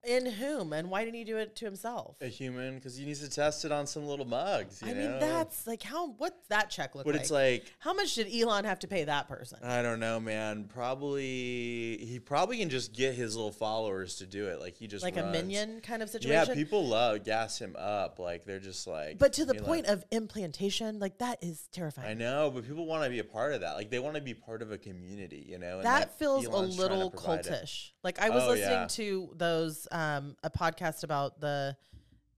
In 0.07 0.25
whom 0.25 0.71
and 0.71 0.89
why 0.89 1.03
didn't 1.03 1.15
he 1.17 1.25
do 1.25 1.35
it 1.35 1.53
to 1.57 1.65
himself? 1.65 2.15
A 2.21 2.27
human 2.27 2.75
because 2.75 2.95
he 2.95 3.05
needs 3.05 3.19
to 3.19 3.29
test 3.29 3.65
it 3.65 3.73
on 3.73 3.85
some 3.85 4.07
little 4.07 4.23
mugs. 4.25 4.81
I 4.81 4.93
know? 4.93 4.95
mean, 4.95 5.19
that's 5.19 5.67
like 5.67 5.83
how 5.83 6.11
what's 6.11 6.47
that 6.47 6.69
check 6.69 6.95
look 6.95 7.03
But 7.03 7.11
like? 7.13 7.15
But 7.15 7.21
it's 7.23 7.31
like 7.31 7.65
how 7.79 7.93
much 7.93 8.15
did 8.15 8.33
Elon 8.33 8.63
have 8.63 8.79
to 8.79 8.87
pay 8.87 9.03
that 9.03 9.27
person? 9.27 9.59
I 9.61 9.81
don't 9.81 9.99
know, 9.99 10.21
man. 10.21 10.63
Probably 10.73 11.97
he 11.97 12.21
probably 12.23 12.57
can 12.59 12.69
just 12.69 12.93
get 12.93 13.15
his 13.15 13.35
little 13.35 13.51
followers 13.51 14.15
to 14.15 14.25
do 14.25 14.47
it. 14.47 14.61
Like 14.61 14.77
he 14.77 14.87
just 14.87 15.03
like 15.03 15.17
a 15.17 15.25
minion 15.25 15.81
kind 15.81 16.01
of 16.01 16.09
situation. 16.09 16.45
Yeah, 16.47 16.55
people 16.55 16.87
love 16.87 17.25
gas 17.25 17.59
him 17.59 17.75
up. 17.77 18.17
Like 18.17 18.45
they're 18.45 18.59
just 18.61 18.87
like. 18.87 19.17
but 19.19 19.33
to 19.33 19.43
the 19.43 19.55
point 19.55 19.87
of 19.87 20.05
implantation, 20.11 20.99
like 20.99 21.17
that 21.17 21.43
is 21.43 21.67
terrifying. 21.73 22.07
I 22.09 22.13
know, 22.13 22.49
but 22.49 22.65
people 22.65 22.85
want 22.85 23.03
to 23.03 23.09
be 23.09 23.19
a 23.19 23.25
part 23.25 23.51
of 23.53 23.59
that. 23.59 23.73
Like 23.75 23.89
they 23.89 23.99
want 23.99 24.15
to 24.15 24.21
be 24.21 24.33
part 24.33 24.61
of 24.61 24.71
a 24.71 24.77
community, 24.77 25.45
you 25.49 25.59
know. 25.59 25.77
and, 25.79 25.85
that 25.85 25.99
like, 25.99 26.13
feels 26.13 26.45
Elon's 26.45 26.77
a 26.77 26.81
little 26.81 27.11
provide 27.11 27.45
it. 27.45 27.51
cultish. 27.51 27.89
Like 28.05 28.21
I 28.21 28.29
was 28.29 28.43
Oh, 28.43 28.49
listening 28.51 28.71
yeah. 28.71 28.87
to 28.87 29.33
those 29.35 29.85
um 29.91 29.96
a 30.01 30.49
podcast 30.55 31.03
about 31.03 31.39
the 31.39 31.75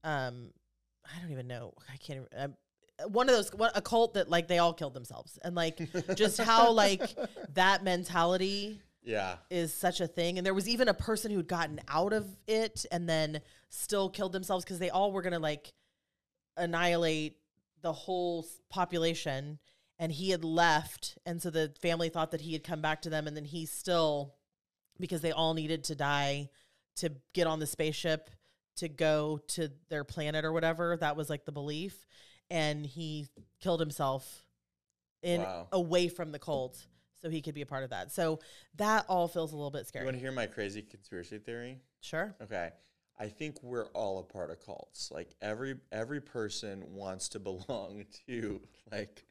um 0.04 0.52
I 1.16 1.20
don't 1.22 1.32
even 1.32 1.48
know. 1.48 1.74
I 1.92 1.98
can't 1.98 2.28
um, 2.38 2.56
one 3.08 3.30
of 3.30 3.36
those 3.36 3.54
one, 3.54 3.72
a 3.76 3.82
cult 3.82 4.14
that 4.16 4.30
like 4.30 4.48
they 4.48 4.58
all 4.60 4.74
killed 4.74 4.94
themselves 4.94 5.40
and 5.44 5.56
like 5.56 5.80
just 6.16 6.38
how 6.40 6.72
like 6.84 7.02
that 7.54 7.84
mentality 7.84 8.82
Yeah. 9.04 9.38
is 9.50 9.74
such 9.74 10.02
a 10.02 10.08
thing. 10.08 10.38
And 10.38 10.46
there 10.46 10.54
was 10.54 10.68
even 10.70 10.88
a 10.90 10.94
person 10.94 11.32
who'd 11.32 11.48
gotten 11.48 11.80
out 11.88 12.14
of 12.14 12.28
it 12.48 12.86
and 12.92 13.08
then 13.10 13.42
still 13.70 14.10
killed 14.10 14.34
themselves 14.34 14.66
because 14.66 14.80
they 14.80 14.90
all 14.90 15.12
were 15.12 15.22
going 15.22 15.34
to 15.34 15.40
like 15.40 15.74
annihilate 16.58 17.38
the 17.82 17.94
whole 17.94 18.46
population. 18.70 19.60
And 19.98 20.12
he 20.12 20.30
had 20.30 20.44
left. 20.46 21.18
And 21.26 21.42
so 21.42 21.50
the 21.50 21.74
family 21.82 22.10
thought 22.10 22.32
that 22.32 22.42
he 22.42 22.54
had 22.54 22.64
come 22.64 22.82
back 22.82 23.02
to 23.02 23.10
them. 23.10 23.28
And 23.28 23.36
then 23.36 23.44
he 23.46 23.66
still, 23.66 24.36
because 25.00 25.22
they 25.22 25.32
all 25.32 25.54
needed 25.54 25.84
to 25.86 25.96
die 25.96 26.50
to 27.00 27.12
get 27.34 27.48
on 27.48 27.60
the 27.60 27.68
spaceship 27.68 28.30
to 28.78 28.88
go 28.88 29.40
to 29.50 29.70
their 29.90 30.04
planet 30.04 30.46
or 30.46 30.54
whatever. 30.54 30.96
That 30.98 31.16
was 31.16 31.30
like 31.30 31.46
the 31.46 31.52
belief. 31.52 32.06
And 32.50 32.86
he 32.86 33.28
killed 33.60 33.80
himself 33.80 34.46
in 35.22 35.42
Wow. 35.42 35.68
away 35.72 36.08
from 36.08 36.32
the 36.32 36.40
cult 36.40 36.78
so 37.22 37.30
he 37.30 37.42
could 37.42 37.54
be 37.54 37.62
a 37.62 37.66
part 37.66 37.84
of 37.84 37.90
that. 37.90 38.12
So 38.12 38.40
that 38.76 39.06
all 39.10 39.28
feels 39.28 39.52
a 39.52 39.56
little 39.56 39.72
bit 39.72 39.86
scary. 39.88 40.04
You 40.04 40.08
want 40.08 40.16
to 40.18 40.22
hear 40.22 40.32
my 40.32 40.46
crazy 40.46 40.82
conspiracy 40.82 41.38
theory? 41.40 41.80
Sure. 42.02 42.34
Okay. 42.42 42.72
I 43.20 43.28
think 43.28 43.62
we're 43.62 43.88
all 43.88 44.20
a 44.20 44.24
part 44.24 44.50
of 44.50 44.66
cults. 44.66 45.12
Like 45.12 45.36
every 45.42 45.76
every 45.92 46.22
person 46.22 46.84
wants 46.94 47.28
to 47.30 47.40
belong 47.50 48.06
to 48.28 48.62
like 48.92 49.26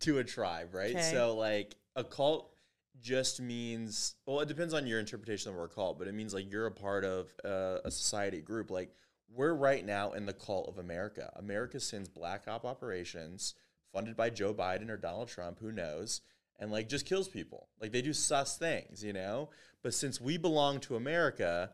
to 0.00 0.18
a 0.18 0.24
tribe, 0.24 0.74
right? 0.74 0.90
Okay. 0.90 1.10
So 1.12 1.36
like 1.36 1.74
a 1.96 2.04
cult 2.04 2.54
just 3.00 3.40
means 3.40 4.14
well, 4.26 4.40
it 4.40 4.48
depends 4.48 4.74
on 4.74 4.86
your 4.86 5.00
interpretation 5.00 5.50
of 5.50 5.56
the 5.56 5.66
cult, 5.68 5.98
but 5.98 6.08
it 6.08 6.14
means 6.14 6.34
like 6.34 6.50
you're 6.50 6.66
a 6.66 6.72
part 6.72 7.04
of 7.04 7.32
uh, 7.44 7.78
a 7.84 7.90
society 7.90 8.40
group. 8.40 8.70
Like 8.70 8.94
we're 9.32 9.54
right 9.54 9.84
now 9.84 10.12
in 10.12 10.26
the 10.26 10.32
cult 10.32 10.68
of 10.68 10.78
America. 10.78 11.30
America 11.36 11.80
sends 11.80 12.08
black 12.08 12.44
op 12.48 12.64
operations 12.64 13.54
funded 13.92 14.16
by 14.16 14.30
Joe 14.30 14.54
Biden 14.54 14.90
or 14.90 14.96
Donald 14.96 15.28
Trump, 15.28 15.58
who 15.60 15.72
knows, 15.72 16.20
and 16.58 16.70
like 16.70 16.88
just 16.88 17.06
kills 17.06 17.28
people. 17.28 17.68
Like 17.80 17.92
they 17.92 18.02
do 18.02 18.12
sus 18.12 18.56
things, 18.56 19.02
you 19.02 19.12
know? 19.12 19.50
But 19.82 19.94
since 19.94 20.20
we 20.20 20.36
belong 20.36 20.80
to 20.80 20.96
America, 20.96 21.70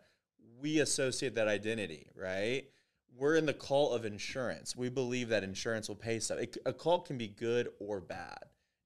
we 0.61 0.81
associate 0.81 1.35
that 1.35 1.49
identity, 1.49 2.09
right? 2.15 2.65
We're 3.17 3.37
in 3.37 3.47
the 3.47 3.55
cult 3.55 3.95
of 3.95 4.05
insurance. 4.05 4.77
We 4.77 4.89
believe 4.89 5.31
that 5.31 5.43
insurance 5.43 5.89
will 5.89 5.97
pay 5.97 6.19
stuff. 6.19 6.39
It, 6.39 6.57
a 6.67 6.73
cult 6.73 7.07
can 7.07 7.19
be 7.19 7.29
good 7.29 7.69
or 7.81 8.01
bad. 8.01 8.39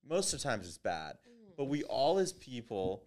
Most 0.09 0.33
of 0.33 0.41
the 0.41 0.49
times 0.49 0.67
it's 0.67 0.79
bad. 0.79 1.17
But 1.61 1.67
we 1.69 1.83
all 1.83 2.19
as 2.19 2.33
people 2.33 3.05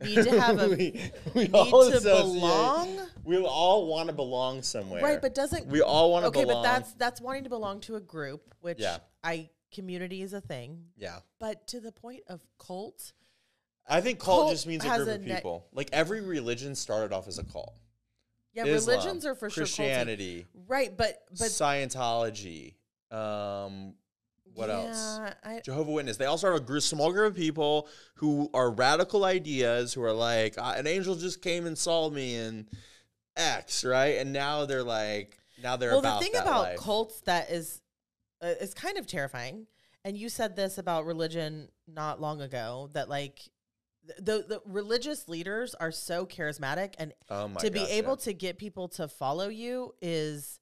Need 0.00 0.22
to 0.22 0.40
have 0.40 0.60
a 0.62 0.68
we, 0.68 1.10
we 1.34 1.42
need 1.46 1.52
all 1.52 1.90
to 1.90 2.00
belong. 2.00 2.96
We 3.24 3.38
all 3.38 3.88
want 3.88 4.08
to 4.08 4.14
belong 4.14 4.62
somewhere. 4.62 5.02
Right, 5.02 5.20
but 5.20 5.34
doesn't 5.34 5.66
we 5.66 5.82
all 5.82 6.12
want 6.12 6.26
to 6.26 6.30
belong 6.30 6.44
somewhere. 6.44 6.44
Okay, 6.44 6.48
belong. 6.48 6.62
but 6.62 6.68
that's 6.78 6.92
that's 6.92 7.20
wanting 7.20 7.42
to 7.42 7.48
belong 7.50 7.80
to 7.80 7.96
a 7.96 8.00
group, 8.00 8.54
which 8.60 8.78
Yeah. 8.78 8.98
I 9.24 9.50
community 9.72 10.22
is 10.22 10.32
a 10.32 10.40
thing. 10.40 10.84
yeah. 10.96 11.18
But 11.40 11.66
to 11.68 11.80
the 11.80 11.90
point 11.90 12.20
of 12.28 12.46
cult, 12.56 13.12
I 13.88 14.00
think 14.00 14.20
cult, 14.20 14.42
Cult 14.42 14.50
just 14.52 14.68
means 14.68 14.84
a 14.84 14.88
group 14.96 15.08
a 15.08 15.14
of 15.16 15.22
ne- 15.22 15.34
people. 15.34 15.66
like 15.72 15.88
every 15.92 16.20
religion 16.20 16.76
started 16.76 17.12
off 17.12 17.26
as 17.26 17.40
a 17.40 17.44
cult. 17.44 17.74
yeah, 18.52 18.64
Islam, 18.64 18.96
religions 18.96 19.26
are 19.26 19.34
for 19.34 19.50
sure 19.50 19.64
culty. 19.64 19.74
Christianity, 19.74 20.46
Right, 20.68 20.96
but 20.96 21.20
but 21.30 21.48
Scientology. 21.48 22.74
Um, 23.10 23.94
what 24.56 24.70
else? 24.70 25.20
I, 25.44 25.60
Jehovah 25.64 25.92
Witness. 25.92 26.16
They 26.16 26.24
also 26.24 26.48
have 26.48 26.56
a 26.56 26.64
gr- 26.64 26.78
small 26.80 27.12
group 27.12 27.32
of 27.32 27.36
people 27.36 27.88
who 28.14 28.50
are 28.54 28.70
radical 28.70 29.24
ideas, 29.24 29.92
who 29.94 30.02
are 30.02 30.12
like, 30.12 30.54
"Ah, 30.58 30.74
an 30.74 30.86
angel 30.86 31.14
just 31.14 31.42
came 31.42 31.66
and 31.66 31.76
saw 31.76 32.10
me 32.10 32.36
and 32.36 32.66
X, 33.36 33.84
right? 33.84 34.18
And 34.18 34.32
now 34.32 34.64
they're 34.64 34.82
like, 34.82 35.38
now 35.62 35.76
they're 35.76 35.90
well, 35.90 36.00
about 36.00 36.18
the 36.18 36.24
thing 36.24 36.32
that 36.32 36.42
about 36.42 36.62
life. 36.62 36.78
cults 36.78 37.20
that 37.22 37.50
is 37.50 37.80
uh, 38.42 38.54
is 38.60 38.74
kind 38.74 38.98
of 38.98 39.06
terrifying. 39.06 39.66
And 40.04 40.16
you 40.16 40.28
said 40.28 40.56
this 40.56 40.78
about 40.78 41.04
religion 41.04 41.68
not 41.88 42.20
long 42.20 42.40
ago 42.40 42.90
that 42.92 43.08
like 43.08 43.40
the 44.18 44.44
the 44.48 44.60
religious 44.64 45.28
leaders 45.28 45.74
are 45.74 45.90
so 45.90 46.26
charismatic 46.26 46.94
and 46.98 47.12
oh 47.28 47.48
my 47.48 47.60
to 47.60 47.70
be 47.70 47.80
gosh, 47.80 47.90
able 47.90 48.12
yeah. 48.12 48.24
to 48.24 48.32
get 48.32 48.58
people 48.58 48.88
to 48.88 49.08
follow 49.08 49.48
you 49.48 49.94
is 50.00 50.60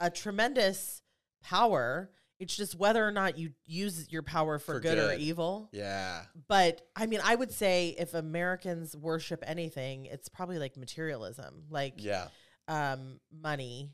a 0.00 0.10
tremendous 0.10 1.02
power. 1.42 2.10
It's 2.38 2.54
just 2.56 2.74
whether 2.78 3.06
or 3.06 3.10
not 3.12 3.38
you 3.38 3.52
use 3.64 4.10
your 4.10 4.22
power 4.22 4.58
for, 4.58 4.74
For 4.74 4.80
good, 4.80 4.98
or 4.98 5.14
evil. 5.14 5.68
yeah, 5.72 6.22
But 6.48 6.82
I 6.94 7.06
mean, 7.06 7.20
I 7.24 7.34
would 7.34 7.50
say 7.50 7.94
if 7.98 8.12
Americans 8.14 8.94
worship 8.96 9.42
anything, 9.46 10.06
it's 10.06 10.28
probably 10.28 10.58
like 10.58 10.76
materialism, 10.76 11.64
like 11.70 11.94
yeah, 11.96 12.28
um, 12.68 13.20
money, 13.32 13.90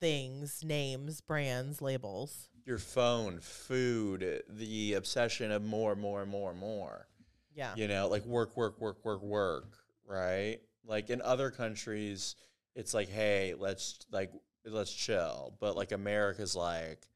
things, 0.00 0.62
names, 0.64 1.20
brands, 1.20 1.82
labels. 1.82 2.48
your 2.64 2.78
phone, 2.78 3.40
food, 3.40 4.42
the 4.48 4.94
obsession 4.94 5.50
of 5.50 5.62
more, 5.62 5.96
more, 5.96 6.24
more, 6.26 6.54
more. 6.54 7.06
Yeah. 7.52 7.74
you 7.76 7.88
know 7.88 8.06
like 8.08 8.24
work 8.24 8.56
work 8.56 8.80
work 8.80 9.04
work 9.04 9.20
work 9.22 9.76
right 10.06 10.58
like 10.86 11.10
in 11.10 11.20
other 11.20 11.50
countries 11.50 12.36
it's 12.76 12.94
like, 12.94 13.08
hey, 13.08 13.54
let's 13.58 13.98
like 14.12 14.30
let's 14.64 14.92
chill. 14.92 15.56
But 15.60 15.76
like 15.76 15.90
America's 15.90 16.54
like, 16.54 17.06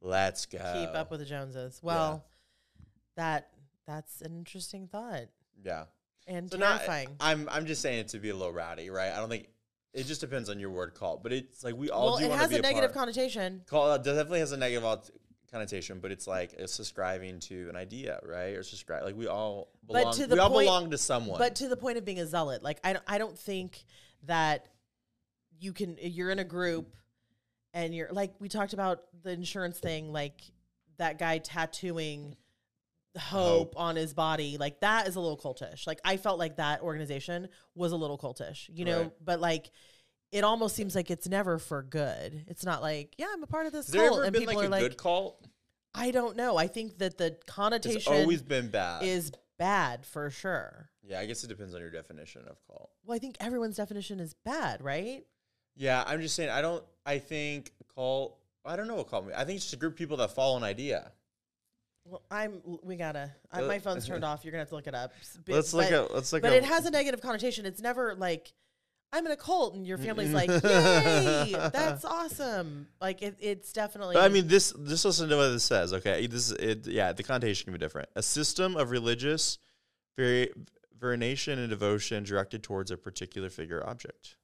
let's 0.00 0.46
go. 0.46 0.58
Keep 0.58 0.94
up 0.94 1.10
with 1.10 1.20
the 1.20 1.26
Joneses. 1.26 1.80
Well, 1.82 2.24
that 3.16 3.50
that's 3.86 4.22
an 4.22 4.36
interesting 4.36 4.88
thought 4.88 5.28
yeah. 5.62 5.84
and 6.26 6.50
So 6.50 6.58
not, 6.58 6.78
terrifying. 6.78 7.16
I'm 7.20 7.48
I'm 7.50 7.66
just 7.66 7.82
saying 7.82 8.00
it 8.00 8.08
to 8.08 8.18
be 8.18 8.30
a 8.30 8.36
little 8.36 8.52
rowdy, 8.52 8.90
right? 8.90 9.12
I 9.12 9.16
don't 9.16 9.28
think 9.28 9.48
it 9.92 10.06
just 10.06 10.20
depends 10.20 10.50
on 10.50 10.58
your 10.58 10.70
word 10.70 10.94
cult, 10.94 11.22
but 11.22 11.32
it's 11.32 11.62
like 11.62 11.76
we 11.76 11.90
all 11.90 12.06
well, 12.06 12.18
do 12.18 12.24
it 12.24 12.32
has 12.32 12.44
to 12.44 12.48
be 12.48 12.56
a 12.56 12.62
negative 12.62 12.92
part. 12.92 13.06
connotation. 13.06 13.62
Call 13.66 13.96
definitely 13.98 14.40
has 14.40 14.52
a 14.52 14.56
negative 14.56 15.10
connotation, 15.50 16.00
but 16.00 16.10
it's 16.10 16.26
like 16.26 16.52
it's 16.54 16.74
subscribing 16.74 17.38
to 17.40 17.68
an 17.68 17.76
idea, 17.76 18.18
right? 18.24 18.56
Or 18.56 18.62
subscribe 18.62 19.04
like 19.04 19.16
we 19.16 19.28
all 19.28 19.68
But 19.86 20.00
belong. 20.00 20.14
to 20.14 20.26
the 20.26 20.34
we 20.34 20.40
all 20.40 20.50
belong 20.50 20.90
to 20.90 20.98
someone. 20.98 21.38
But 21.38 21.56
to 21.56 21.68
the 21.68 21.76
point 21.76 21.98
of 21.98 22.04
being 22.04 22.18
a 22.18 22.26
zealot, 22.26 22.62
like 22.62 22.80
I 22.82 22.94
don't, 22.94 23.04
I 23.06 23.18
don't 23.18 23.38
think 23.38 23.84
that 24.24 24.66
you 25.60 25.72
can. 25.72 25.96
You're 26.00 26.30
in 26.30 26.40
a 26.40 26.44
group, 26.44 26.96
and 27.74 27.94
you're 27.94 28.08
like 28.10 28.32
we 28.38 28.48
talked 28.48 28.72
about 28.72 29.02
the 29.22 29.30
insurance 29.32 29.78
thing, 29.78 30.10
like 30.12 30.40
that 30.96 31.18
guy 31.18 31.36
tattooing 31.38 32.36
hope, 33.18 33.74
Hope. 33.74 33.74
on 33.76 33.96
his 33.96 34.14
body, 34.14 34.56
like 34.58 34.80
that 34.80 35.06
is 35.06 35.16
a 35.16 35.20
little 35.20 35.36
cultish. 35.36 35.86
Like 35.86 36.00
I 36.04 36.16
felt 36.16 36.38
like 36.38 36.56
that 36.56 36.80
organization 36.80 37.48
was 37.74 37.92
a 37.92 37.96
little 37.96 38.16
cultish, 38.18 38.70
you 38.72 38.86
know. 38.86 39.02
Right. 39.02 39.12
But 39.22 39.40
like. 39.40 39.70
It 40.32 40.42
almost 40.42 40.74
seems 40.74 40.96
like 40.96 41.12
it's 41.12 41.28
never 41.28 41.60
for 41.60 41.80
good. 41.84 42.44
It's 42.48 42.64
not 42.64 42.82
like, 42.82 43.14
yeah, 43.18 43.26
I'm 43.32 43.44
a 43.44 43.46
part 43.46 43.66
of 43.66 43.72
this 43.72 43.86
has 43.86 43.92
there 43.92 44.08
cult, 44.08 44.16
ever 44.18 44.24
and 44.24 44.32
been 44.32 44.40
people 44.42 44.54
like 44.56 44.64
are 44.64 44.66
a 44.66 44.70
like, 44.70 44.80
good 44.82 44.96
cult? 44.98 45.46
I 45.94 46.10
don't 46.10 46.36
know. 46.36 46.56
I 46.56 46.66
think 46.66 46.98
that 46.98 47.18
the 47.18 47.26
It's 47.26 47.44
connotation 47.46 48.12
always 48.12 48.42
been 48.42 48.66
bad. 48.68 49.04
is 49.04 49.30
bad 49.60 50.04
for 50.04 50.30
sure. 50.30 50.90
yeah, 51.04 51.20
I 51.20 51.26
guess 51.26 51.44
it 51.44 51.46
depends 51.46 51.72
on 51.72 51.80
your 51.80 51.90
definition 51.90 52.42
of 52.48 52.56
cult. 52.66 52.90
Well, 53.04 53.14
I 53.14 53.20
think 53.20 53.36
everyone's 53.38 53.76
definition 53.76 54.18
is 54.18 54.34
bad, 54.44 54.82
right? 54.82 55.24
Yeah, 55.76 56.04
I'm 56.06 56.20
just 56.20 56.34
saying. 56.34 56.50
I 56.50 56.60
don't. 56.62 56.84
I 57.04 57.18
think 57.18 57.72
cult. 57.94 58.38
I 58.64 58.76
don't 58.76 58.88
know 58.88 58.96
what 58.96 59.10
cult. 59.10 59.26
means. 59.26 59.36
I 59.36 59.44
think 59.44 59.56
it's 59.56 59.64
just 59.64 59.74
a 59.74 59.78
group 59.78 59.92
of 59.94 59.98
people 59.98 60.16
that 60.18 60.34
follow 60.34 60.56
an 60.56 60.62
idea. 60.62 61.12
Well, 62.04 62.22
I'm. 62.30 62.60
We 62.82 62.96
gotta. 62.96 63.30
I, 63.50 63.62
Uh, 63.62 63.66
my 63.66 63.78
phone's 63.78 64.06
turned 64.06 64.24
off. 64.30 64.44
You're 64.44 64.52
gonna 64.52 64.62
have 64.62 64.68
to 64.70 64.74
look 64.76 64.86
it 64.86 64.94
up. 64.94 65.12
S- 65.20 65.38
b- 65.44 65.52
Let's 65.52 65.74
look 65.74 65.90
but, 65.90 66.04
at. 66.04 66.14
Let's 66.14 66.32
look 66.32 66.42
But 66.42 66.52
it 66.52 66.64
has 66.64 66.86
a 66.86 66.90
negative 66.90 67.20
connotation. 67.20 67.66
It's 67.66 67.80
never 67.80 68.14
like 68.14 68.52
I'm 69.12 69.24
in 69.26 69.32
a 69.32 69.36
cult 69.36 69.74
and 69.74 69.86
your 69.86 69.96
family's 69.96 70.32
like, 70.32 70.48
"Yay, 70.64 71.52
that's 71.72 72.04
awesome!" 72.04 72.88
Like 73.00 73.22
it, 73.22 73.36
it's 73.40 73.72
definitely. 73.72 74.14
But 74.14 74.24
I 74.24 74.28
mean, 74.28 74.48
this 74.48 74.72
just 74.86 75.04
listen 75.04 75.28
to 75.28 75.36
what 75.36 75.48
this 75.50 75.64
says. 75.64 75.92
Okay, 75.92 76.26
this 76.26 76.50
is 76.50 76.52
it. 76.52 76.86
Yeah, 76.88 77.12
the 77.12 77.22
connotation 77.22 77.66
can 77.66 77.72
be 77.72 77.78
different. 77.78 78.08
A 78.16 78.22
system 78.22 78.76
of 78.76 78.90
religious 78.90 79.58
vari- 80.18 80.50
veneration 80.98 81.58
and 81.58 81.70
devotion 81.70 82.24
directed 82.24 82.62
towards 82.62 82.90
a 82.90 82.96
particular 82.96 83.50
figure 83.50 83.86
object. 83.86 84.36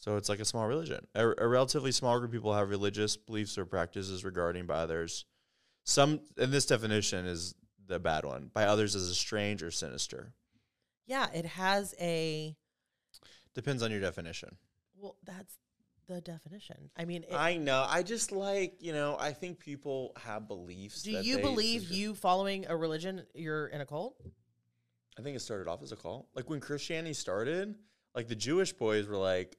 So 0.00 0.16
it's 0.16 0.30
like 0.30 0.40
a 0.40 0.46
small 0.46 0.66
religion. 0.66 1.06
A, 1.14 1.28
a 1.38 1.46
relatively 1.46 1.92
small 1.92 2.18
group 2.18 2.30
of 2.30 2.34
people 2.34 2.54
have 2.54 2.70
religious 2.70 3.16
beliefs 3.18 3.58
or 3.58 3.66
practices 3.66 4.24
regarding 4.24 4.66
by 4.66 4.76
others. 4.76 5.26
Some, 5.84 6.20
and 6.38 6.50
this 6.50 6.66
definition 6.66 7.26
is 7.26 7.54
the 7.86 7.98
bad 7.98 8.24
one. 8.24 8.50
By 8.52 8.64
others 8.64 8.96
as 8.96 9.08
a 9.10 9.14
strange 9.14 9.62
or 9.62 9.70
sinister. 9.70 10.32
yeah, 11.06 11.26
it 11.34 11.44
has 11.44 11.94
a. 12.00 12.56
Depends 13.54 13.82
on 13.82 13.90
your 13.90 14.00
definition. 14.00 14.56
Well, 14.96 15.16
that's 15.24 15.58
the 16.08 16.20
definition. 16.22 16.90
I 16.96 17.04
mean, 17.04 17.24
it, 17.24 17.34
I 17.34 17.56
know. 17.58 17.84
I 17.86 18.02
just 18.02 18.32
like 18.32 18.76
you 18.80 18.92
know. 18.92 19.16
I 19.20 19.32
think 19.32 19.58
people 19.58 20.12
have 20.24 20.48
beliefs. 20.48 21.02
do 21.02 21.10
you 21.10 21.38
believe 21.38 21.90
you 21.90 22.14
following 22.14 22.64
a 22.68 22.76
religion? 22.76 23.22
You're 23.34 23.66
in 23.66 23.80
a 23.80 23.86
cult. 23.86 24.16
I 25.18 25.22
think 25.22 25.36
it 25.36 25.40
started 25.40 25.68
off 25.68 25.82
as 25.82 25.92
a 25.92 25.96
cult. 25.96 26.28
Like 26.34 26.48
when 26.48 26.60
Christianity 26.60 27.12
started, 27.12 27.74
like 28.14 28.28
the 28.28 28.36
Jewish 28.36 28.72
boys 28.72 29.06
were 29.06 29.16
like, 29.18 29.56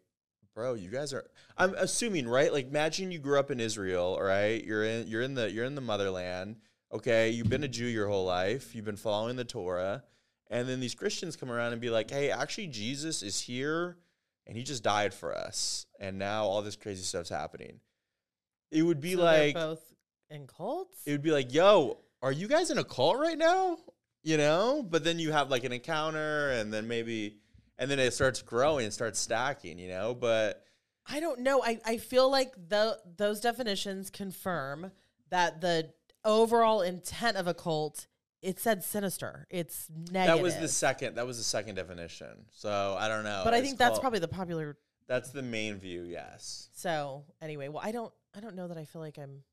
"Bro, 0.55 0.75
you 0.75 0.89
guys 0.89 1.13
are." 1.13 1.25
I'm 1.57 1.73
assuming, 1.75 2.27
right? 2.27 2.51
Like, 2.51 2.67
imagine 2.67 3.11
you 3.11 3.19
grew 3.19 3.39
up 3.39 3.51
in 3.51 3.59
Israel, 3.59 4.15
all 4.17 4.23
right? 4.23 4.63
You're 4.63 4.83
in, 4.83 5.07
you're 5.07 5.21
in 5.21 5.33
the, 5.33 5.51
you're 5.51 5.65
in 5.65 5.75
the 5.75 5.81
motherland. 5.81 6.57
Okay, 6.91 7.29
you've 7.29 7.49
been 7.49 7.63
a 7.63 7.67
Jew 7.69 7.85
your 7.85 8.07
whole 8.07 8.25
life. 8.25 8.75
You've 8.75 8.85
been 8.85 8.97
following 8.97 9.35
the 9.37 9.45
Torah, 9.45 10.03
and 10.49 10.67
then 10.67 10.79
these 10.79 10.95
Christians 10.95 11.35
come 11.35 11.51
around 11.51 11.71
and 11.71 11.81
be 11.81 11.89
like, 11.89 12.09
"Hey, 12.09 12.31
actually, 12.31 12.67
Jesus 12.67 13.23
is 13.23 13.39
here, 13.41 13.97
and 14.45 14.57
he 14.57 14.63
just 14.63 14.83
died 14.83 15.13
for 15.13 15.33
us, 15.35 15.85
and 15.99 16.17
now 16.19 16.45
all 16.45 16.61
this 16.61 16.75
crazy 16.75 17.03
stuff's 17.03 17.29
happening." 17.29 17.79
It 18.71 18.83
would 18.83 19.01
be 19.01 19.15
So 19.15 19.23
like, 19.23 19.53
both 19.53 19.83
in 20.29 20.47
cults. 20.47 21.01
it 21.05 21.11
would 21.11 21.21
be 21.21 21.31
like, 21.31 21.53
yo, 21.53 21.99
are 22.21 22.31
you 22.31 22.47
guys 22.47 22.71
in 22.71 22.77
a 22.77 22.83
cult 22.83 23.19
right 23.19 23.37
now? 23.37 23.77
You 24.23 24.37
know? 24.37 24.81
But 24.87 25.03
then 25.03 25.19
you 25.19 25.31
have 25.31 25.49
like 25.51 25.63
an 25.65 25.73
encounter 25.73 26.51
and 26.51 26.73
then 26.73 26.87
maybe 26.87 27.40
and 27.81 27.89
then 27.89 27.97
it 27.97 28.13
starts 28.13 28.43
growing 28.43 28.85
and 28.85 28.93
starts 28.93 29.19
stacking, 29.19 29.79
you 29.79 29.89
know? 29.89 30.13
But 30.13 30.63
I 31.07 31.19
don't 31.19 31.39
know. 31.39 31.63
I, 31.63 31.79
I 31.83 31.97
feel 31.97 32.29
like 32.29 32.53
the 32.69 32.99
those 33.17 33.41
definitions 33.41 34.11
confirm 34.11 34.91
that 35.31 35.61
the 35.61 35.89
overall 36.23 36.81
intent 36.83 37.37
of 37.37 37.47
a 37.47 37.55
cult 37.55 38.05
it 38.43 38.59
said 38.59 38.83
sinister. 38.83 39.47
It's 39.49 39.87
negative. 40.11 40.37
that 40.37 40.43
was 40.43 40.57
the 40.57 40.67
second 40.67 41.15
that 41.15 41.25
was 41.25 41.37
the 41.39 41.43
second 41.43 41.75
definition. 41.75 42.45
So 42.51 42.95
I 42.99 43.07
don't 43.07 43.23
know. 43.23 43.41
But 43.43 43.55
I 43.55 43.61
think 43.61 43.79
that's 43.79 43.91
called- 43.93 44.01
probably 44.01 44.19
the 44.19 44.27
popular. 44.27 44.77
that's 45.07 45.31
the 45.31 45.41
main 45.41 45.77
view, 45.77 46.03
yes. 46.03 46.69
So 46.73 47.25
anyway, 47.41 47.67
well, 47.67 47.81
I 47.83 47.91
don't 47.91 48.13
I 48.35 48.41
don't 48.41 48.55
know 48.55 48.67
that 48.67 48.77
I 48.77 48.85
feel 48.85 49.01
like 49.01 49.17
I'm 49.17 49.43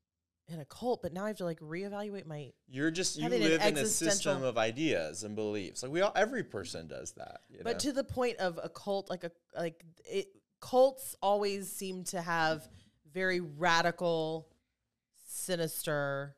in 0.51 0.59
a 0.59 0.65
cult, 0.65 1.01
but 1.01 1.13
now 1.13 1.25
I 1.25 1.27
have 1.27 1.37
to 1.37 1.45
like 1.45 1.59
reevaluate 1.59 2.25
my. 2.25 2.51
You're 2.67 2.91
just 2.91 3.17
you 3.17 3.29
live 3.29 3.61
in 3.61 3.77
a 3.77 3.85
system 3.85 4.43
of 4.43 4.57
ideas 4.57 5.23
and 5.23 5.35
beliefs. 5.35 5.83
Like 5.83 5.91
we 5.91 6.01
all 6.01 6.11
every 6.15 6.43
person 6.43 6.87
does 6.87 7.11
that. 7.13 7.41
You 7.49 7.59
But 7.63 7.73
know? 7.73 7.79
to 7.79 7.91
the 7.93 8.03
point 8.03 8.37
of 8.37 8.59
a 8.61 8.69
cult, 8.69 9.09
like 9.09 9.23
a 9.23 9.31
like 9.55 9.83
it, 10.05 10.27
cults 10.59 11.15
always 11.21 11.71
seem 11.71 12.03
to 12.05 12.21
have 12.21 12.67
very 13.13 13.39
radical, 13.39 14.47
sinister. 15.27 16.35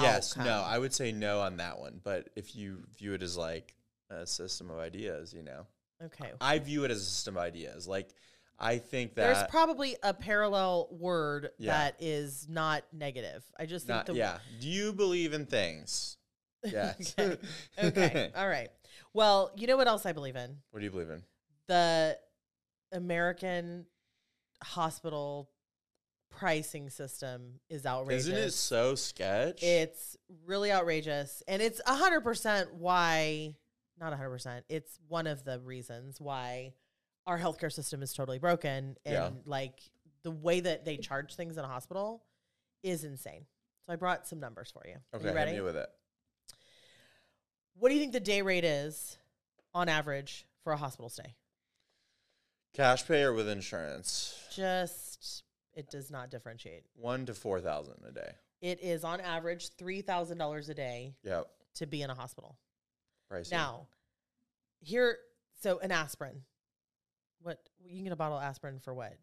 Yes, 0.00 0.36
no. 0.38 0.64
I 0.66 0.78
would 0.78 0.94
say 0.94 1.12
no 1.12 1.40
on 1.40 1.58
that 1.58 1.78
one. 1.78 2.00
But 2.02 2.30
if 2.34 2.56
you 2.56 2.84
view 2.96 3.12
it 3.12 3.22
as 3.22 3.36
like 3.36 3.74
a 4.08 4.26
system 4.26 4.70
of 4.70 4.78
ideas, 4.78 5.34
you 5.34 5.42
know. 5.42 5.66
Okay. 6.02 6.30
I 6.40 6.58
view 6.58 6.84
it 6.84 6.90
as 6.90 6.98
a 6.98 7.04
system 7.04 7.36
of 7.36 7.42
ideas. 7.42 7.86
Like 7.86 8.08
I 8.62 8.78
think 8.78 9.16
that 9.16 9.34
There's 9.34 9.50
probably 9.50 9.96
a 10.02 10.14
parallel 10.14 10.88
word 10.92 11.50
Yeah. 11.58 11.72
that 11.72 11.96
is 12.00 12.46
not 12.48 12.84
negative. 12.92 13.44
I 13.58 13.66
just 13.66 13.86
think 13.86 13.96
not, 13.96 14.06
the 14.06 14.14
yeah. 14.14 14.38
Do 14.60 14.68
you 14.68 14.92
believe 14.92 15.32
in 15.32 15.46
things? 15.46 16.16
Yes. 16.64 17.16
okay. 17.18 17.38
okay. 17.82 18.30
All 18.36 18.48
right. 18.48 18.70
Well, 19.12 19.50
you 19.56 19.66
know 19.66 19.76
what 19.76 19.88
else 19.88 20.06
I 20.06 20.12
believe 20.12 20.36
in? 20.36 20.58
what 20.70 20.78
do 20.78 20.84
you 20.84 20.92
believe 20.92 21.10
in? 21.10 21.24
The 21.66 22.16
American 22.92 23.86
hospital 24.62 25.50
pricing 26.30 26.88
system 26.88 27.60
is 27.68 27.84
outrageous. 27.84 28.26
Isn't 28.28 28.38
it 28.38 28.52
so 28.52 28.94
sketch? 28.94 29.62
It's 29.62 30.16
really 30.46 30.70
outrageous. 30.70 31.42
And 31.48 31.60
it's 31.60 31.80
100% 31.82 32.74
why, 32.74 33.56
not 33.98 34.16
100%, 34.16 34.62
it's 34.68 35.00
one 35.08 35.26
of 35.26 35.44
the 35.44 35.58
reasons 35.58 36.20
why 36.20 36.74
our 37.26 37.38
healthcare 37.38 37.72
system 37.72 38.02
is 38.02 38.12
totally 38.12 38.38
broken. 38.38 38.96
And 39.04 39.14
Yeah. 39.14 39.30
like 39.44 39.80
the 40.22 40.30
way 40.30 40.60
that 40.60 40.84
they 40.84 40.96
charge 40.96 41.34
things 41.34 41.56
in 41.56 41.64
a 41.64 41.68
hospital 41.68 42.24
is 42.82 43.04
insane. 43.04 43.46
So 43.86 43.92
I 43.92 43.96
brought 43.96 44.26
some 44.26 44.40
numbers 44.40 44.70
for 44.70 44.82
you. 44.86 44.94
Are 45.12 45.16
okay, 45.18 45.24
you 45.24 45.28
hit 45.28 45.34
ready? 45.34 45.52
me 45.52 45.60
with 45.60 45.76
it. 45.76 45.88
What 47.74 47.88
do 47.88 47.94
you 47.94 48.00
think 48.00 48.12
the 48.12 48.20
day 48.20 48.42
rate 48.42 48.64
is 48.64 49.18
on 49.74 49.88
average 49.88 50.46
for 50.62 50.72
a 50.72 50.76
hospital 50.76 51.08
stay? 51.08 51.34
Cash 52.74 53.06
pay 53.06 53.22
or 53.22 53.32
with 53.32 53.48
insurance? 53.48 54.38
Just, 54.54 55.42
it 55.74 55.90
does 55.90 56.10
not 56.10 56.30
differentiate. 56.30 56.84
One 56.94 57.26
to 57.26 57.34
four 57.34 57.60
thousand 57.60 58.02
a 58.06 58.12
day. 58.12 58.32
It 58.60 58.80
is 58.80 59.02
on 59.02 59.20
average 59.20 59.70
$3,000 59.76 60.68
a 60.68 60.74
day 60.74 61.16
Yep. 61.24 61.50
to 61.74 61.86
be 61.86 62.00
in 62.02 62.10
a 62.10 62.14
hospital. 62.14 62.56
Pricing. 63.28 63.56
Now, 63.58 63.88
here, 64.80 65.18
so 65.60 65.80
an 65.80 65.90
aspirin. 65.90 66.44
What 67.42 67.58
you 67.84 67.94
can 67.96 68.04
get 68.04 68.12
a 68.12 68.16
bottle 68.16 68.38
of 68.38 68.44
aspirin 68.44 68.78
for 68.80 68.94
what? 68.94 69.16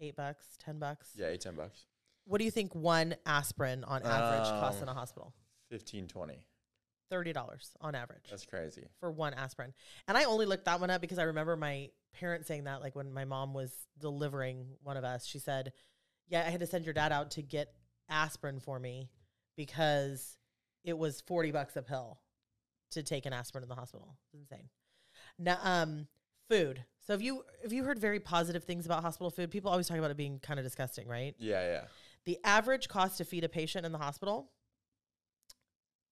Eight 0.00 0.16
bucks, 0.16 0.44
ten 0.58 0.78
bucks. 0.78 1.10
Yeah, 1.16 1.26
eight, 1.28 1.40
ten 1.40 1.54
bucks. 1.54 1.86
What 2.24 2.38
do 2.38 2.44
you 2.44 2.50
think 2.50 2.74
one 2.74 3.16
aspirin 3.26 3.84
on 3.84 4.02
average 4.04 4.48
costs 4.48 4.80
in 4.80 4.88
Um, 4.88 4.96
a 4.96 4.98
hospital? 4.98 5.34
Fifteen, 5.68 6.06
twenty. 6.06 6.46
Thirty 7.10 7.32
dollars 7.32 7.72
on 7.80 7.94
average 7.94 8.24
That's 8.30 8.46
crazy. 8.46 8.86
for 8.98 9.10
one 9.10 9.34
aspirin. 9.34 9.74
And 10.08 10.16
I 10.16 10.24
only 10.24 10.46
looked 10.46 10.64
that 10.64 10.80
one 10.80 10.88
up 10.88 11.00
because 11.00 11.18
I 11.18 11.24
remember 11.24 11.56
my 11.56 11.90
parents 12.14 12.46
saying 12.48 12.64
that, 12.64 12.80
like 12.80 12.94
when 12.96 13.12
my 13.12 13.24
mom 13.24 13.52
was 13.54 13.70
delivering 13.98 14.76
one 14.82 14.96
of 14.96 15.04
us, 15.04 15.26
she 15.26 15.38
said, 15.38 15.72
"Yeah, 16.28 16.40
I 16.46 16.50
had 16.50 16.60
to 16.60 16.66
send 16.66 16.84
your 16.84 16.94
dad 16.94 17.12
out 17.12 17.32
to 17.32 17.42
get 17.42 17.74
aspirin 18.08 18.60
for 18.60 18.78
me 18.78 19.10
because 19.56 20.38
it 20.84 20.96
was 20.96 21.20
forty 21.22 21.50
bucks 21.50 21.76
a 21.76 21.82
pill 21.82 22.20
to 22.92 23.02
take 23.02 23.26
an 23.26 23.32
aspirin 23.32 23.62
in 23.62 23.68
the 23.68 23.74
hospital. 23.74 24.16
It's 24.32 24.34
insane." 24.50 24.68
Now, 25.38 25.58
um, 25.62 26.08
food. 26.48 26.84
So 27.04 27.14
if 27.14 27.22
you 27.22 27.44
if 27.64 27.72
you 27.72 27.84
heard 27.84 27.98
very 27.98 28.20
positive 28.20 28.64
things 28.64 28.86
about 28.86 29.02
hospital 29.02 29.30
food, 29.30 29.50
people 29.50 29.70
always 29.70 29.88
talk 29.88 29.98
about 29.98 30.10
it 30.10 30.16
being 30.16 30.38
kind 30.38 30.58
of 30.60 30.64
disgusting, 30.64 31.08
right? 31.08 31.34
Yeah, 31.38 31.60
yeah. 31.64 31.84
The 32.24 32.38
average 32.44 32.88
cost 32.88 33.18
to 33.18 33.24
feed 33.24 33.42
a 33.44 33.48
patient 33.48 33.84
in 33.84 33.92
the 33.92 33.98
hospital 33.98 34.50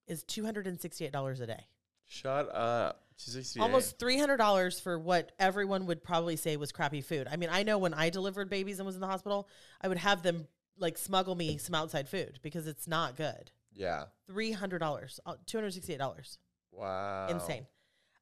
is 0.07 0.24
two 0.24 0.45
hundred 0.45 0.66
and 0.66 0.80
sixty 0.80 1.05
eight 1.05 1.12
dollars 1.12 1.41
a 1.41 1.47
day. 1.47 1.66
Shut 2.07 2.53
up. 2.53 3.05
268. 3.18 3.62
Almost 3.62 3.99
three 3.99 4.18
hundred 4.18 4.38
dollars 4.38 4.80
for 4.80 4.99
what 4.99 5.32
everyone 5.38 5.86
would 5.86 6.03
probably 6.03 6.36
say 6.36 6.57
was 6.57 6.72
crappy 6.72 7.03
food. 7.03 7.28
I 7.30 7.36
mean, 7.36 7.51
I 7.53 7.62
know 7.62 7.78
when 7.78 7.95
I 7.95 8.11
delivered 8.11 8.49
babies 8.51 8.78
and 8.78 8.86
was 8.86 8.95
in 8.97 9.01
the 9.01 9.07
hospital, 9.07 9.49
I 9.80 9.88
would 9.88 9.99
have 9.99 10.22
them 10.22 10.49
like 10.78 10.97
smuggle 10.99 11.34
me 11.36 11.59
some 11.59 11.74
outside 11.74 12.09
food 12.09 12.41
because 12.43 12.66
it's 12.66 12.88
not 12.88 13.16
good. 13.16 13.53
Yeah. 13.72 14.05
Three 14.26 14.51
hundred 14.53 14.78
dollars, 14.78 15.20
uh, 15.26 15.34
two 15.47 15.59
hundred 15.59 15.74
sixty-eight 15.74 15.99
dollars, 15.99 16.38
Wow. 16.72 17.28
insane. 17.28 17.66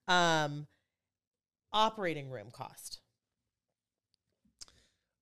Um, 0.09 0.66
operating 1.73 2.31
room 2.31 2.51
cost. 2.53 3.01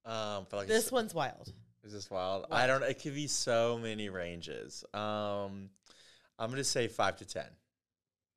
Um, 0.04 0.46
for 0.46 0.56
like 0.56 0.68
This 0.68 0.92
one's 0.92 1.14
wild. 1.14 1.52
is 1.82 1.92
this 1.92 2.10
wild? 2.10 2.46
I 2.50 2.66
don't. 2.66 2.82
It 2.82 3.02
could 3.02 3.14
be 3.14 3.26
so 3.26 3.78
many 3.80 4.08
ranges. 4.08 4.84
Um, 4.94 5.70
I'm 6.38 6.50
gonna 6.50 6.62
say 6.64 6.86
five 6.88 7.16
to 7.16 7.24
ten 7.24 7.48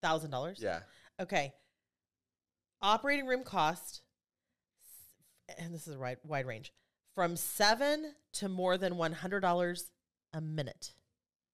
thousand 0.01 0.31
dollars. 0.31 0.59
Yeah. 0.61 0.79
Okay. 1.19 1.53
Operating 2.81 3.27
room 3.27 3.43
cost, 3.43 4.01
and 5.59 5.73
this 5.73 5.85
is 5.87 5.95
a 5.95 5.99
wide, 5.99 6.17
wide 6.23 6.45
range, 6.47 6.71
from 7.13 7.35
seven 7.35 8.13
to 8.33 8.49
more 8.49 8.77
than 8.77 8.95
one 8.97 9.11
hundred 9.11 9.41
dollars 9.41 9.91
a 10.33 10.41
minute. 10.41 10.93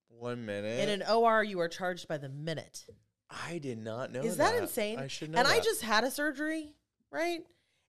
One 0.08 0.46
minute. 0.46 0.80
In 0.88 1.02
an 1.02 1.04
OR, 1.10 1.44
you 1.44 1.60
are 1.60 1.68
charged 1.68 2.08
by 2.08 2.18
the 2.18 2.30
minute. 2.30 2.86
I 3.30 3.58
did 3.58 3.78
not 3.80 4.12
know. 4.12 4.22
Is 4.22 4.38
that, 4.38 4.56
insane? 4.56 5.00
I 5.00 5.08
should 5.08 5.32
know. 5.32 5.40
And 5.40 5.48
I 5.48 5.60
just 5.60 5.82
had 5.82 6.04
a 6.04 6.12
surgery, 6.12 6.76
right? 7.12 7.42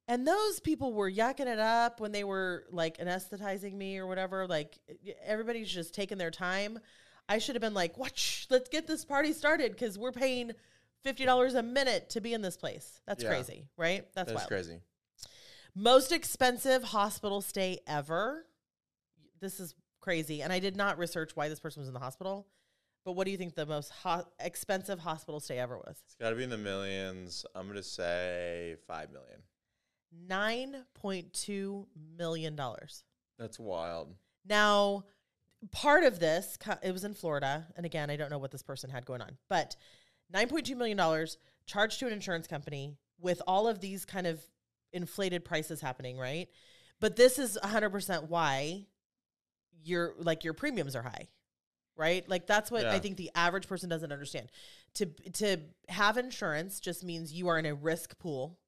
And 0.08 0.26
those 0.26 0.60
people 0.60 0.92
were 0.92 1.10
yucking 1.10 1.46
it 1.46 1.58
up 1.58 2.00
when 2.00 2.12
they 2.12 2.24
were 2.24 2.64
like 2.70 2.98
anesthetizing 2.98 3.74
me 3.74 3.98
or 3.98 4.06
whatever. 4.06 4.46
Like 4.46 4.78
everybody's 5.24 5.70
just 5.70 5.94
taking 5.94 6.16
their 6.16 6.30
time. 6.30 6.78
I 7.28 7.38
should 7.38 7.56
have 7.56 7.60
been 7.62 7.74
like, 7.74 7.98
"Watch, 7.98 8.46
let's 8.50 8.68
get 8.68 8.86
this 8.86 9.04
party 9.04 9.32
started 9.32 9.72
because 9.72 9.98
we're 9.98 10.12
paying 10.12 10.52
fifty 11.02 11.24
dollars 11.24 11.54
a 11.54 11.62
minute 11.62 12.10
to 12.10 12.20
be 12.20 12.32
in 12.34 12.40
this 12.40 12.56
place." 12.56 13.00
That's 13.06 13.22
Yeah. 13.24 13.30
crazy, 13.30 13.68
right? 13.76 14.06
That's, 14.14 14.28
That's 14.28 14.36
wild. 14.36 14.48
crazy. 14.48 14.80
Most 15.74 16.12
expensive 16.12 16.84
hospital 16.84 17.42
stay 17.42 17.80
ever. 17.86 18.46
This 19.40 19.58
is 19.60 19.74
crazy, 20.00 20.40
and 20.40 20.52
I 20.52 20.60
did 20.60 20.76
not 20.76 20.98
research 20.98 21.34
why 21.34 21.48
this 21.48 21.58
person 21.58 21.80
was 21.80 21.88
in 21.88 21.94
the 21.94 22.00
hospital. 22.00 22.46
But 23.06 23.12
what 23.12 23.24
do 23.24 23.30
you 23.30 23.36
think 23.36 23.54
the 23.54 23.64
most 23.64 23.92
ho- 24.02 24.26
expensive 24.40 24.98
hospital 24.98 25.38
stay 25.38 25.60
ever 25.60 25.78
was? 25.78 25.96
It's 26.04 26.16
got 26.16 26.30
to 26.30 26.36
be 26.36 26.42
in 26.42 26.50
the 26.50 26.58
millions. 26.58 27.46
I'm 27.54 27.68
gonna 27.68 27.80
say 27.80 28.74
five 28.88 29.12
million. 29.12 29.42
Nine 30.28 30.84
point 30.92 31.32
two 31.32 31.86
million 32.18 32.56
dollars. 32.56 33.04
That's 33.38 33.60
wild. 33.60 34.16
Now, 34.44 35.04
part 35.70 36.02
of 36.02 36.18
this 36.18 36.58
it 36.82 36.90
was 36.90 37.04
in 37.04 37.14
Florida, 37.14 37.68
and 37.76 37.86
again, 37.86 38.10
I 38.10 38.16
don't 38.16 38.28
know 38.28 38.38
what 38.38 38.50
this 38.50 38.64
person 38.64 38.90
had 38.90 39.06
going 39.06 39.22
on, 39.22 39.36
but 39.48 39.76
nine 40.32 40.48
point 40.48 40.66
two 40.66 40.74
million 40.74 40.96
dollars 40.96 41.38
charged 41.64 42.00
to 42.00 42.08
an 42.08 42.12
insurance 42.12 42.48
company 42.48 42.96
with 43.20 43.40
all 43.46 43.68
of 43.68 43.80
these 43.80 44.04
kind 44.04 44.26
of 44.26 44.42
inflated 44.92 45.44
prices 45.44 45.80
happening, 45.80 46.18
right? 46.18 46.48
But 46.98 47.14
this 47.14 47.38
is 47.38 47.56
hundred 47.62 47.90
percent 47.90 48.28
why 48.28 48.86
your 49.84 50.14
like 50.18 50.42
your 50.42 50.54
premiums 50.54 50.96
are 50.96 51.02
high, 51.02 51.28
right? 51.96 52.28
Like 52.28 52.46
that's 52.46 52.70
what 52.70 52.84
I 52.86 52.98
think 52.98 53.16
the 53.16 53.30
average 53.34 53.68
person 53.68 53.88
doesn't 53.88 54.12
understand. 54.12 54.50
To 54.94 55.06
to 55.34 55.58
have 55.88 56.16
insurance 56.16 56.80
just 56.80 57.04
means 57.04 57.32
you 57.32 57.48
are 57.48 57.58
in 57.58 57.66
a 57.66 57.74
risk 57.74 58.18
pool 58.18 58.58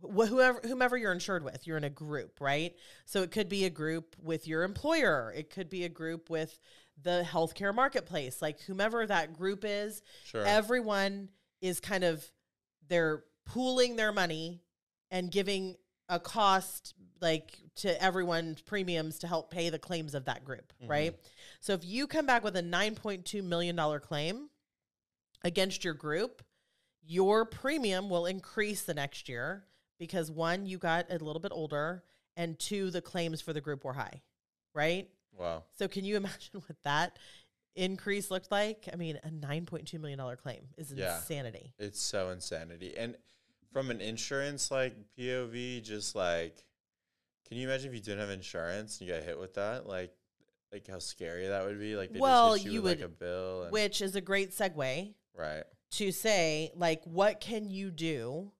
wh- 0.00 0.26
whoever 0.26 0.60
whomever 0.62 0.96
you're 0.96 1.12
insured 1.12 1.42
with 1.42 1.66
you're 1.66 1.76
in 1.76 1.82
a 1.84 1.90
group 1.90 2.40
right 2.40 2.74
so 3.04 3.22
it 3.22 3.30
could 3.32 3.48
be 3.48 3.64
a 3.64 3.70
group 3.70 4.14
with 4.22 4.46
your 4.46 4.62
employer 4.62 5.32
it 5.36 5.50
could 5.50 5.68
be 5.68 5.82
a 5.84 5.88
group 5.88 6.30
with 6.30 6.58
the 7.02 7.26
healthcare 7.28 7.74
marketplace 7.74 8.40
like 8.40 8.60
whomever 8.60 9.06
that 9.06 9.32
group 9.32 9.64
is 9.66 10.02
Sure. 10.24 10.44
everyone 10.44 11.30
is 11.60 11.80
kind 11.80 12.04
of 12.04 12.24
they're 12.88 13.24
pooling 13.44 13.96
their 13.96 14.12
money 14.12 14.60
and 15.10 15.30
giving 15.32 15.74
a 16.08 16.20
cost 16.20 16.94
like 17.20 17.58
to 17.76 18.02
everyone's 18.02 18.60
premiums 18.60 19.18
to 19.18 19.26
help 19.26 19.50
pay 19.50 19.70
the 19.70 19.78
claims 19.78 20.14
of 20.14 20.24
that 20.26 20.44
group 20.44 20.72
mm-hmm. 20.80 20.90
right 20.90 21.16
so 21.60 21.72
if 21.72 21.84
you 21.84 22.06
come 22.06 22.26
back 22.26 22.44
with 22.44 22.56
a 22.56 22.62
9.2 22.62 23.42
million 23.42 23.74
dollar 23.76 23.98
claim 23.98 24.48
against 25.44 25.84
your 25.84 25.94
group 25.94 26.42
your 27.02 27.44
premium 27.44 28.08
will 28.10 28.26
increase 28.26 28.82
the 28.82 28.94
next 28.94 29.28
year 29.28 29.64
because 29.98 30.30
one 30.30 30.66
you 30.66 30.78
got 30.78 31.06
a 31.10 31.18
little 31.18 31.40
bit 31.40 31.52
older 31.54 32.02
and 32.36 32.58
two 32.58 32.90
the 32.90 33.00
claims 33.00 33.40
for 33.40 33.52
the 33.52 33.60
group 33.60 33.84
were 33.84 33.92
high 33.94 34.20
right 34.74 35.08
wow. 35.38 35.62
so 35.78 35.88
can 35.88 36.04
you 36.04 36.16
imagine 36.16 36.60
what 36.66 36.76
that 36.84 37.18
increase 37.74 38.30
looked 38.30 38.50
like 38.50 38.88
i 38.92 38.96
mean 38.96 39.18
a 39.24 39.28
9.2 39.28 39.98
million 40.00 40.18
dollar 40.18 40.36
claim 40.36 40.62
is 40.76 40.92
Yeah. 40.92 41.16
insanity 41.16 41.72
It's 41.78 42.00
so 42.00 42.30
insanity. 42.30 42.94
And 42.96 43.16
from 43.76 43.90
an 43.90 44.00
insurance 44.00 44.70
like 44.70 44.96
POV, 45.18 45.82
just 45.82 46.14
like, 46.14 46.64
can 47.46 47.58
you 47.58 47.68
imagine 47.68 47.88
if 47.90 47.94
you 47.94 48.00
didn't 48.00 48.20
have 48.20 48.30
insurance 48.30 48.98
and 48.98 49.06
you 49.06 49.14
got 49.14 49.22
hit 49.22 49.38
with 49.38 49.52
that? 49.54 49.86
Like, 49.86 50.14
like 50.72 50.86
how 50.88 50.98
scary 50.98 51.46
that 51.48 51.62
would 51.66 51.78
be. 51.78 51.94
Like, 51.94 52.10
they 52.10 52.18
Well, 52.18 52.54
just 52.54 52.64
you, 52.66 52.80
would- 52.80 53.00
like 53.00 53.04
a 53.06 53.08
bill. 53.10 53.64
And, 53.64 53.72
which 53.72 54.00
is 54.00 54.16
a 54.16 54.22
great 54.22 54.52
segue 54.52 55.12
right. 55.36 55.64
to 55.92 56.10
say 56.10 56.70
like 56.74 57.02
what 57.04 57.40
can 57.40 57.68
you 57.68 57.90
do 57.90 58.50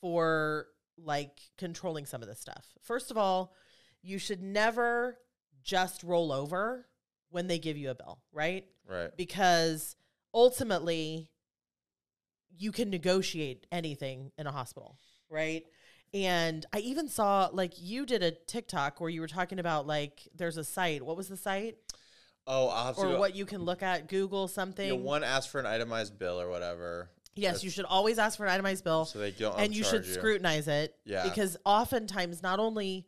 for 0.00 0.68
like 0.96 1.40
controlling 1.58 2.06
some 2.06 2.22
of 2.22 2.28
this 2.28 2.40
stuff 2.40 2.64
first 2.82 3.10
of 3.10 3.18
all 3.18 3.52
you 4.02 4.18
should 4.18 4.42
never 4.42 5.18
just 5.62 6.02
roll 6.02 6.32
over 6.32 6.86
when 7.30 7.48
they 7.48 7.58
give 7.58 7.76
you 7.76 7.90
a 7.90 7.94
bill 7.94 8.20
right 8.32 8.64
Right. 8.88 9.14
because 9.16 9.96
ultimately 10.32 11.28
you 12.58 12.72
can 12.72 12.90
negotiate 12.90 13.66
anything 13.72 14.32
in 14.38 14.46
a 14.46 14.52
hospital, 14.52 14.96
right? 15.30 15.64
And 16.14 16.64
I 16.72 16.78
even 16.78 17.08
saw 17.08 17.48
like 17.52 17.72
you 17.76 18.06
did 18.06 18.22
a 18.22 18.30
TikTok 18.30 19.00
where 19.00 19.10
you 19.10 19.20
were 19.20 19.26
talking 19.26 19.58
about 19.58 19.86
like 19.86 20.28
there's 20.34 20.56
a 20.56 20.64
site. 20.64 21.02
What 21.02 21.16
was 21.16 21.28
the 21.28 21.36
site? 21.36 21.76
Oh, 22.46 22.68
I'll 22.68 22.86
have 22.86 22.96
to 22.96 23.02
Or 23.02 23.08
go. 23.14 23.18
what 23.18 23.34
you 23.34 23.44
can 23.44 23.62
look 23.62 23.82
at, 23.82 24.08
Google 24.08 24.46
something. 24.48 24.86
Yeah, 24.86 24.94
one 24.94 25.24
asked 25.24 25.50
for 25.50 25.58
an 25.58 25.66
itemized 25.66 26.16
bill 26.18 26.40
or 26.40 26.48
whatever. 26.48 27.10
yes, 27.34 27.64
you 27.64 27.70
should 27.70 27.84
always 27.84 28.18
ask 28.18 28.36
for 28.38 28.46
an 28.46 28.52
itemized 28.52 28.84
bill 28.84 29.04
So 29.04 29.18
they 29.18 29.32
don't 29.32 29.58
and 29.58 29.74
you 29.74 29.82
should 29.84 30.02
upcharge 30.04 30.14
scrutinize 30.14 30.68
it. 30.68 30.94
Yeah. 31.04 31.24
Because 31.24 31.56
oftentimes 31.66 32.42
not 32.42 32.60
only 32.60 33.06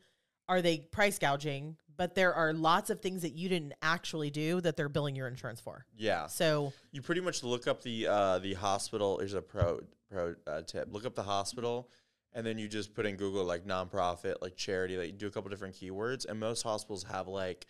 are 0.48 0.60
they 0.60 0.78
price 0.78 1.18
gouging, 1.18 1.76
but 1.98 2.14
there 2.14 2.32
are 2.32 2.54
lots 2.54 2.88
of 2.88 3.00
things 3.00 3.22
that 3.22 3.34
you 3.34 3.48
didn't 3.48 3.74
actually 3.82 4.30
do 4.30 4.60
that 4.62 4.76
they're 4.76 4.88
billing 4.88 5.16
your 5.16 5.26
insurance 5.26 5.60
for. 5.60 5.84
Yeah. 5.96 6.28
So 6.28 6.72
You 6.92 7.02
pretty 7.02 7.20
much 7.20 7.42
look 7.42 7.66
up 7.66 7.82
the 7.82 8.06
uh, 8.06 8.38
the 8.38 8.54
hospital. 8.54 9.18
Here's 9.18 9.34
a 9.34 9.42
pro 9.42 9.80
pro 10.10 10.34
uh, 10.46 10.62
tip. 10.62 10.88
Look 10.90 11.04
up 11.04 11.14
the 11.14 11.24
hospital, 11.24 11.90
and 12.32 12.46
then 12.46 12.56
you 12.56 12.68
just 12.68 12.94
put 12.94 13.04
in 13.04 13.16
Google 13.16 13.44
like 13.44 13.66
nonprofit, 13.66 14.36
like 14.40 14.56
charity. 14.56 14.96
Like 14.96 15.08
you 15.08 15.12
do 15.12 15.26
a 15.26 15.30
couple 15.30 15.50
different 15.50 15.74
keywords, 15.74 16.24
and 16.26 16.40
most 16.40 16.62
hospitals 16.62 17.02
have 17.02 17.26
like 17.26 17.66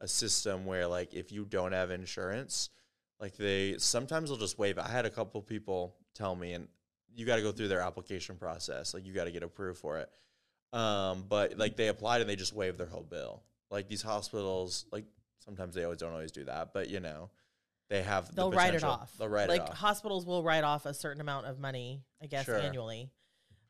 a 0.00 0.08
system 0.08 0.64
where 0.64 0.86
like 0.86 1.12
if 1.12 1.32
you 1.32 1.44
don't 1.44 1.72
have 1.72 1.90
insurance, 1.90 2.70
like 3.20 3.36
they 3.36 3.76
sometimes 3.78 4.30
they'll 4.30 4.38
just 4.38 4.58
waive 4.58 4.78
it. 4.78 4.84
I 4.84 4.88
had 4.88 5.06
a 5.06 5.10
couple 5.10 5.42
people 5.42 5.96
tell 6.14 6.36
me, 6.36 6.52
and 6.52 6.68
you 7.14 7.26
got 7.26 7.36
to 7.36 7.42
go 7.42 7.50
through 7.50 7.68
their 7.68 7.80
application 7.80 8.36
process. 8.36 8.94
Like 8.94 9.04
you 9.04 9.12
got 9.12 9.24
to 9.24 9.32
get 9.32 9.42
approved 9.42 9.80
for 9.80 9.98
it. 9.98 10.08
Um, 10.72 11.24
but 11.28 11.58
like 11.58 11.76
they 11.76 11.88
applied 11.88 12.20
and 12.20 12.30
they 12.30 12.36
just 12.36 12.54
waived 12.54 12.78
their 12.78 12.86
whole 12.86 13.02
bill. 13.02 13.42
Like 13.72 13.88
these 13.88 14.02
hospitals, 14.02 14.84
like 14.92 15.04
sometimes 15.44 15.74
they 15.74 15.82
always 15.84 15.98
don't 15.98 16.12
always 16.12 16.30
do 16.30 16.44
that, 16.44 16.72
but 16.72 16.88
you 16.90 17.00
know, 17.00 17.30
they 17.88 18.02
have 18.02 18.28
the 18.28 18.34
they'll 18.34 18.52
write 18.52 18.68
it 18.74 18.80
potential- 18.80 18.90
off. 18.90 19.12
They'll 19.18 19.28
write 19.28 19.48
like 19.48 19.60
it 19.60 19.62
off. 19.62 19.68
Like 19.70 19.78
hospitals 19.78 20.24
will 20.26 20.42
write 20.42 20.62
off 20.64 20.86
a 20.86 20.94
certain 20.94 21.20
amount 21.20 21.46
of 21.46 21.58
money, 21.58 22.02
I 22.22 22.26
guess, 22.26 22.44
Sure. 22.44 22.58
annually. 22.58 23.10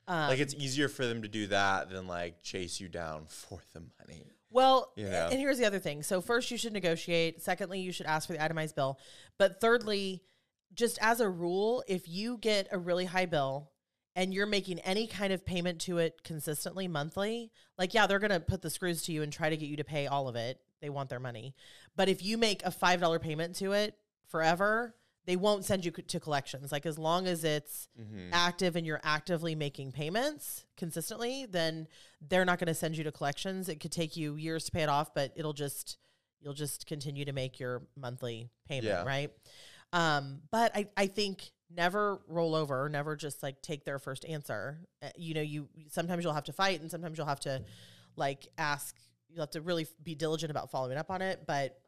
Um, 0.09 0.29
like 0.29 0.41
it's 0.41 0.55
easier 0.55 0.89
for 0.89 1.07
them 1.07 1.23
to 1.23 1.29
do 1.29 1.47
that 1.47 1.89
than 1.89 2.07
like 2.09 2.43
chase 2.43 2.81
you 2.81 2.89
down 2.89 3.27
for 3.29 3.61
the 3.73 3.81
money. 4.01 4.27
well, 4.51 4.93
you 4.97 5.05
know. 5.09 5.29
and 5.31 5.39
here's 5.41 5.59
the 5.59 5.65
other 5.65 5.79
thing. 5.79 6.03
So 6.03 6.21
first, 6.21 6.51
you 6.51 6.57
should 6.59 6.73
negotiate. 6.73 7.41
Secondly, 7.43 7.81
you 7.81 7.93
should 7.93 8.07
ask 8.07 8.27
for 8.27 8.35
the 8.35 8.43
itemized 8.45 8.75
bill. 8.75 8.99
But 9.39 9.61
thirdly, 9.61 10.23
just 10.75 10.99
as 11.01 11.21
a 11.21 11.29
rule, 11.29 11.83
if 11.89 12.09
you 12.09 12.37
get 12.39 12.69
a 12.71 12.79
really 12.79 13.05
high 13.07 13.27
bill 13.27 13.71
and 14.15 14.33
you're 14.35 14.47
making 14.47 14.79
any 14.81 15.07
kind 15.07 15.33
of 15.33 15.45
payment 15.45 15.81
to 15.83 15.99
it 15.99 16.23
consistently 16.25 16.89
monthly, 16.89 17.51
like 17.79 17.95
yeah, 17.95 18.07
they're 18.07 18.19
gonna 18.19 18.41
put 18.41 18.63
the 18.63 18.71
screws 18.71 19.03
to 19.05 19.13
you 19.13 19.23
and 19.23 19.33
try 19.33 19.49
to 19.51 19.57
get 19.57 19.69
you 19.69 19.77
to 19.77 19.85
pay 19.85 20.07
all 20.07 20.29
of 20.29 20.37
it. 20.37 20.61
They 20.81 20.91
want 20.91 21.09
their 21.11 21.21
money. 21.21 21.55
But 21.97 22.09
if 22.09 22.23
you 22.25 22.37
make 22.39 22.63
a 22.65 22.71
five 22.71 23.01
dollar 23.01 23.19
payment 23.19 23.57
to 23.57 23.73
it 23.73 23.97
forever, 24.29 24.95
they 25.25 25.37
won't 25.37 25.65
send 25.65 25.85
you 25.85 25.93
to 25.93 26.19
collections. 26.21 26.73
Like 26.73 26.85
as 26.87 26.99
long 26.99 27.27
as 27.29 27.45
it's 27.45 27.89
Mm-hmm. 28.01 28.31
active 28.33 28.75
and 28.75 28.85
you're 28.87 29.01
actively 29.05 29.55
making 29.55 29.93
payments 29.93 30.65
consistently, 30.77 31.47
then 31.49 31.87
they're 32.27 32.45
not 32.45 32.59
going 32.59 32.67
to 32.67 32.75
send 32.75 32.97
you 32.97 33.05
to 33.05 33.13
collections. 33.13 33.69
It 33.69 33.77
could 33.79 33.93
take 33.93 34.17
you 34.17 34.35
years 34.37 34.65
to 34.65 34.73
pay 34.73 34.83
it 34.83 34.89
off, 34.89 35.15
but 35.15 35.33
it'll 35.37 35.53
just 35.53 35.99
you'll 36.41 36.55
just 36.55 36.87
continue 36.87 37.25
to 37.25 37.33
make 37.33 37.61
your 37.61 37.83
monthly 37.97 38.51
payment, 38.69 38.87
Yeah. 38.87 39.05
right? 39.05 39.31
Um, 39.93 40.41
but 40.51 40.75
I, 40.75 40.89
I 40.97 41.07
think 41.07 41.53
never 41.75 42.21
roll 42.29 42.55
over, 42.55 42.89
never 42.89 43.17
just 43.17 43.43
like 43.43 43.61
take 43.63 43.85
their 43.85 43.99
first 43.99 44.25
answer. 44.25 44.81
Uh, 45.03 45.09
you 45.17 45.35
know, 45.35 45.41
you 45.41 45.69
sometimes 45.91 46.25
you'll 46.25 46.33
have 46.33 46.45
to 46.45 46.53
fight 46.53 46.81
and 46.81 46.91
sometimes 46.91 47.19
you'll 47.19 47.27
have 47.27 47.41
to 47.41 47.63
like 48.17 48.47
ask, 48.59 48.97
you'll 49.29 49.43
have 49.43 49.51
to 49.51 49.61
really 49.61 49.87
be 50.03 50.15
diligent 50.15 50.51
about 50.51 50.71
following 50.71 50.99
up 50.99 51.11
on 51.11 51.23
it. 51.23 51.43
But 51.47 51.79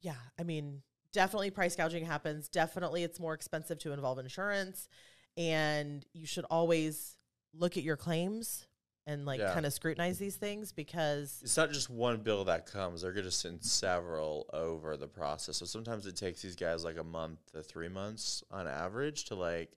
yeah, 0.00 0.14
I 0.38 0.42
mean, 0.42 0.82
definitely 1.12 1.50
price 1.50 1.76
gouging 1.76 2.04
happens. 2.04 2.48
Definitely 2.48 3.04
it's 3.04 3.20
more 3.20 3.34
expensive 3.34 3.78
to 3.80 3.92
involve 3.92 4.18
insurance. 4.18 4.88
And 5.36 6.04
you 6.12 6.26
should 6.26 6.44
always 6.50 7.16
look 7.56 7.76
at 7.76 7.82
your 7.82 7.96
claims 7.96 8.66
and 9.06 9.24
like 9.26 9.38
Yeah. 9.40 9.52
kind 9.52 9.66
of 9.66 9.72
scrutinize 9.72 10.18
these 10.18 10.36
things 10.36 10.72
because 10.72 11.40
It's 11.42 11.56
not 11.56 11.70
just 11.70 11.90
one 11.90 12.22
bill 12.22 12.44
that 12.46 12.66
comes; 12.66 13.02
they're 13.02 13.12
going 13.12 13.24
to 13.24 13.30
send 13.30 13.62
several 13.62 14.48
over 14.52 14.96
the 14.96 15.08
process. 15.08 15.58
So 15.58 15.66
sometimes 15.66 16.06
it 16.06 16.16
takes 16.16 16.42
these 16.42 16.56
guys 16.56 16.84
like 16.84 16.96
a 16.96 17.04
month 17.04 17.38
to 17.52 17.62
three 17.62 17.88
months 17.88 18.42
on 18.50 18.66
average 18.66 19.24
to 19.26 19.34
like 19.34 19.70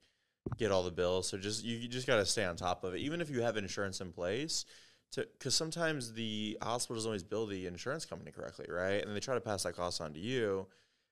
get 0.56 0.70
all 0.72 0.82
the 0.82 0.90
bills. 0.90 1.28
So 1.28 1.36
just 1.36 1.64
you, 1.64 1.76
you 1.76 1.88
just 1.88 2.06
got 2.06 2.16
to 2.16 2.26
stay 2.26 2.44
on 2.44 2.56
top 2.56 2.84
of 2.84 2.94
it, 2.94 2.98
even 3.00 3.20
if 3.20 3.28
you 3.30 3.42
have 3.42 3.56
insurance 3.56 4.00
in 4.00 4.12
place. 4.12 4.64
To 5.12 5.26
because 5.38 5.54
sometimes 5.54 6.12
the 6.12 6.58
hospital 6.62 6.96
doesn't 6.96 7.08
always 7.08 7.22
bill 7.22 7.46
the 7.46 7.66
insurance 7.66 8.04
company 8.04 8.30
correctly, 8.30 8.66
right? 8.68 9.04
And 9.04 9.14
they 9.16 9.20
try 9.20 9.34
to 9.34 9.40
pass 9.40 9.62
that 9.62 9.74
cost 9.74 10.00
on 10.00 10.12
to 10.14 10.18
you. 10.20 10.66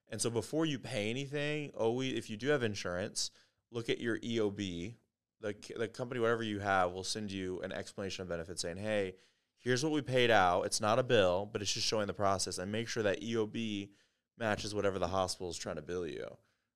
And 0.08 0.20
so 0.20 0.30
before 0.30 0.66
you 0.66 0.78
pay 0.78 1.10
anything, 1.10 1.70
always 1.74 2.12
if 2.14 2.28
you 2.30 2.36
do 2.36 2.48
have 2.48 2.62
insurance, 2.62 3.30
look 3.70 3.88
at 3.88 3.98
your 3.98 4.18
EOB. 4.18 4.94
The, 5.40 5.54
the 5.76 5.88
company, 5.88 6.20
whatever 6.20 6.42
you 6.42 6.60
have, 6.60 6.92
will 6.92 7.04
send 7.04 7.30
you 7.30 7.60
an 7.60 7.72
explanation 7.72 8.22
of 8.22 8.28
benefits 8.28 8.62
saying, 8.62 8.78
hey, 8.78 9.14
here's 9.58 9.82
what 9.82 9.92
we 9.92 10.00
paid 10.00 10.30
out. 10.30 10.62
It's 10.62 10.80
not 10.80 10.98
a 10.98 11.02
bill, 11.02 11.48
but 11.52 11.60
it's 11.60 11.72
just 11.72 11.86
showing 11.86 12.06
the 12.06 12.14
process 12.14 12.58
and 12.58 12.72
make 12.72 12.88
sure 12.88 13.02
that 13.02 13.20
EOB 13.20 13.90
matches 14.38 14.74
whatever 14.74 14.98
the 14.98 15.08
hospital 15.08 15.50
is 15.50 15.56
trying 15.56 15.76
to 15.76 15.82
bill 15.82 16.06
you. 16.06 16.26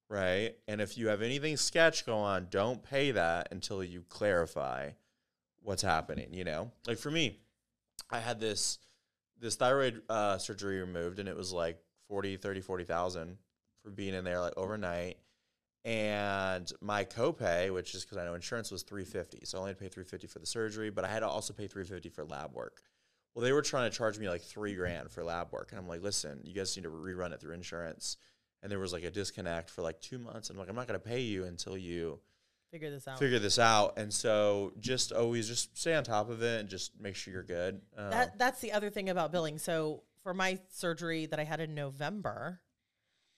Right. 0.08 0.56
And 0.66 0.80
if 0.80 0.98
you 0.98 1.08
have 1.08 1.22
anything 1.22 1.56
sketch 1.56 2.04
go 2.04 2.16
on, 2.16 2.48
don't 2.50 2.82
pay 2.82 3.12
that 3.12 3.48
until 3.52 3.84
you 3.84 4.02
clarify 4.08 4.90
what's 5.62 5.82
happening. 5.82 6.32
You 6.32 6.42
know, 6.44 6.72
like 6.86 6.98
for 6.98 7.10
me, 7.12 7.38
I 8.10 8.18
had 8.18 8.40
this 8.40 8.78
this 9.38 9.56
thyroid 9.56 10.02
uh, 10.08 10.38
surgery 10.38 10.80
removed 10.80 11.18
and 11.18 11.28
it 11.28 11.36
was 11.36 11.52
like 11.52 11.78
40, 12.08 12.36
30, 12.36 12.60
40,000 12.60 13.38
for 13.82 13.90
being 13.90 14.14
in 14.14 14.24
there 14.24 14.40
like 14.40 14.52
overnight. 14.56 15.16
And 15.84 16.70
my 16.80 17.04
copay, 17.04 17.72
which 17.72 17.94
is 17.94 18.04
because 18.04 18.18
I 18.18 18.24
know 18.24 18.34
insurance 18.34 18.70
was 18.70 18.82
350. 18.82 19.44
So 19.44 19.56
I 19.56 19.60
only 19.60 19.70
had 19.70 19.78
to 19.78 19.84
pay 19.84 19.88
350 19.88 20.26
for 20.26 20.38
the 20.38 20.46
surgery, 20.46 20.90
but 20.90 21.04
I 21.04 21.08
had 21.08 21.20
to 21.20 21.28
also 21.28 21.54
pay 21.54 21.66
350 21.66 22.10
for 22.10 22.24
lab 22.24 22.52
work. 22.52 22.82
Well, 23.34 23.44
they 23.44 23.52
were 23.52 23.62
trying 23.62 23.90
to 23.90 23.96
charge 23.96 24.18
me 24.18 24.28
like 24.28 24.42
three 24.42 24.74
grand 24.74 25.10
for 25.10 25.24
lab 25.24 25.52
work. 25.52 25.68
And 25.70 25.78
I'm 25.78 25.88
like, 25.88 26.02
listen, 26.02 26.40
you 26.44 26.52
guys 26.54 26.76
need 26.76 26.82
to 26.82 26.90
rerun 26.90 27.32
it 27.32 27.40
through 27.40 27.54
insurance. 27.54 28.16
And 28.62 28.70
there 28.70 28.78
was 28.78 28.92
like 28.92 29.04
a 29.04 29.10
disconnect 29.10 29.70
for 29.70 29.82
like 29.82 30.00
two 30.00 30.18
months. 30.18 30.50
And 30.50 30.56
I'm 30.56 30.60
like, 30.60 30.68
I'm 30.68 30.76
not 30.76 30.86
going 30.86 31.00
to 31.00 31.06
pay 31.06 31.20
you 31.20 31.44
until 31.44 31.78
you 31.78 32.18
figure 32.70 32.90
this 32.90 33.08
out. 33.08 33.18
figure 33.18 33.38
this 33.38 33.58
out. 33.58 33.96
And 33.96 34.12
so 34.12 34.72
just 34.80 35.12
always 35.12 35.48
just 35.48 35.78
stay 35.78 35.94
on 35.94 36.04
top 36.04 36.28
of 36.28 36.42
it 36.42 36.60
and 36.60 36.68
just 36.68 36.92
make 37.00 37.16
sure 37.16 37.32
you're 37.32 37.42
good. 37.42 37.80
Um, 37.96 38.10
that 38.10 38.38
that's 38.38 38.60
the 38.60 38.72
other 38.72 38.90
thing 38.90 39.08
about 39.08 39.32
billing. 39.32 39.58
So 39.58 40.02
for 40.22 40.34
my 40.34 40.58
surgery 40.68 41.26
that 41.26 41.40
I 41.40 41.44
had 41.44 41.60
in 41.60 41.74
November, 41.74 42.60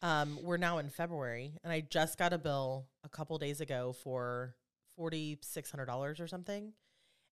um, 0.03 0.39
we're 0.43 0.57
now 0.57 0.79
in 0.79 0.91
February, 0.91 1.59
and 1.63 1.73
I 1.73 1.81
just 1.81 2.19
got 2.19 2.33
a 2.33 2.39
bill 2.39 2.87
a 3.05 3.09
couple 3.09 3.39
days 3.39 3.61
ago 3.61 3.95
for 4.03 4.55
forty 4.97 5.39
six 5.43 5.71
hundred 5.71 5.87
dollars 5.87 6.21
or 6.21 6.27
something, 6.27 6.73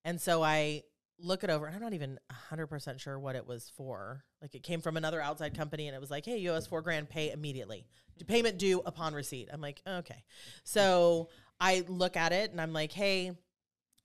and 0.04 0.20
so 0.20 0.42
I 0.42 0.84
look 1.18 1.44
it 1.44 1.50
over, 1.50 1.66
and 1.66 1.74
I'm 1.74 1.82
not 1.82 1.92
even 1.92 2.18
hundred 2.30 2.68
percent 2.68 3.00
sure 3.00 3.18
what 3.18 3.36
it 3.36 3.46
was 3.46 3.70
for. 3.76 4.24
Like 4.40 4.54
it 4.54 4.62
came 4.62 4.80
from 4.80 4.96
another 4.96 5.20
outside 5.20 5.56
company, 5.56 5.88
and 5.88 5.94
it 5.94 6.00
was 6.00 6.10
like, 6.10 6.24
"Hey, 6.24 6.38
you 6.38 6.52
owe 6.52 6.54
us 6.54 6.66
four 6.66 6.80
grand, 6.82 7.08
pay 7.10 7.30
immediately, 7.30 7.86
payment 8.26 8.58
due 8.58 8.82
upon 8.86 9.14
receipt." 9.14 9.48
I'm 9.52 9.60
like, 9.60 9.82
okay, 9.86 10.24
so 10.62 11.28
I 11.60 11.84
look 11.88 12.16
at 12.16 12.32
it, 12.32 12.52
and 12.52 12.60
I'm 12.60 12.72
like, 12.72 12.92
"Hey." 12.92 13.32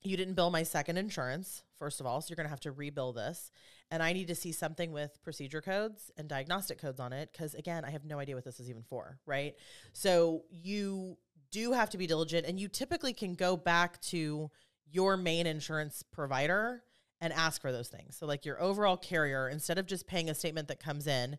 You 0.05 0.17
didn't 0.17 0.33
bill 0.35 0.49
my 0.49 0.63
second 0.63 0.97
insurance, 0.97 1.63
first 1.77 1.99
of 1.99 2.05
all, 2.05 2.21
so 2.21 2.27
you're 2.29 2.35
going 2.35 2.45
to 2.45 2.49
have 2.49 2.59
to 2.61 2.71
rebill 2.71 3.13
this. 3.13 3.51
And 3.91 4.01
I 4.01 4.13
need 4.13 4.27
to 4.27 4.35
see 4.35 4.51
something 4.51 4.91
with 4.91 5.21
procedure 5.23 5.61
codes 5.61 6.11
and 6.17 6.27
diagnostic 6.27 6.79
codes 6.79 6.99
on 6.99 7.13
it 7.13 7.29
because, 7.31 7.53
again, 7.53 7.85
I 7.85 7.91
have 7.91 8.05
no 8.05 8.19
idea 8.19 8.35
what 8.35 8.43
this 8.43 8.59
is 8.59 8.69
even 8.69 8.83
for, 8.83 9.19
right? 9.25 9.55
So 9.93 10.43
you 10.49 11.17
do 11.51 11.71
have 11.73 11.89
to 11.91 11.97
be 11.97 12.07
diligent, 12.07 12.45
and 12.45 12.59
you 12.59 12.67
typically 12.67 13.13
can 13.13 13.35
go 13.35 13.55
back 13.55 14.01
to 14.01 14.49
your 14.91 15.17
main 15.17 15.47
insurance 15.47 16.03
provider 16.03 16.83
and 17.21 17.31
ask 17.33 17.61
for 17.61 17.71
those 17.71 17.87
things. 17.87 18.17
So, 18.17 18.25
like 18.25 18.45
your 18.45 18.61
overall 18.61 18.97
carrier, 18.97 19.47
instead 19.47 19.77
of 19.77 19.85
just 19.85 20.07
paying 20.07 20.29
a 20.29 20.35
statement 20.35 20.67
that 20.67 20.79
comes 20.79 21.07
in, 21.07 21.37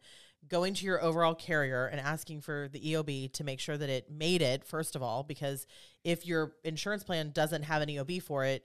going 0.49 0.75
to 0.75 0.85
your 0.85 1.03
overall 1.03 1.35
carrier 1.35 1.87
and 1.87 2.01
asking 2.01 2.41
for 2.41 2.69
the 2.73 2.81
EOB 2.81 3.33
to 3.33 3.45
make 3.45 3.61
sure 3.61 3.77
that 3.77 3.89
it 3.89 4.11
made 4.11 4.43
it, 4.43 4.65
first 4.65 4.97
of 4.97 5.03
all, 5.03 5.23
because 5.23 5.67
if 6.05 6.27
your 6.27 6.53
insurance 6.65 7.05
plan 7.05 7.31
doesn't 7.31 7.63
have 7.63 7.83
an 7.83 7.89
EOB 7.89 8.23
for 8.23 8.45
it, 8.45 8.65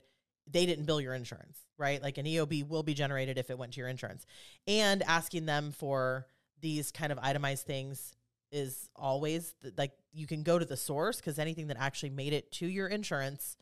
they 0.50 0.66
didn't 0.66 0.86
bill 0.86 1.00
your 1.00 1.14
insurance, 1.14 1.60
right? 1.78 2.02
Like 2.02 2.18
an 2.18 2.26
EOB 2.26 2.68
will 2.68 2.82
be 2.82 2.94
generated 2.94 3.38
if 3.38 3.50
it 3.50 3.58
went 3.58 3.72
to 3.72 3.80
your 3.80 3.88
insurance. 3.88 4.26
And 4.66 5.02
asking 5.02 5.46
them 5.46 5.72
for 5.72 6.26
these 6.60 6.90
kind 6.90 7.12
of 7.12 7.18
itemized 7.20 7.66
things 7.66 8.14
is 8.50 8.88
always 8.94 9.54
th- 9.62 9.74
like 9.78 9.92
you 10.12 10.26
can 10.26 10.42
go 10.42 10.58
to 10.58 10.64
the 10.64 10.76
source 10.76 11.16
because 11.16 11.38
anything 11.38 11.68
that 11.68 11.76
actually 11.78 12.10
made 12.10 12.32
it 12.32 12.52
to 12.52 12.66
your 12.66 12.88
insurance, 12.88 13.56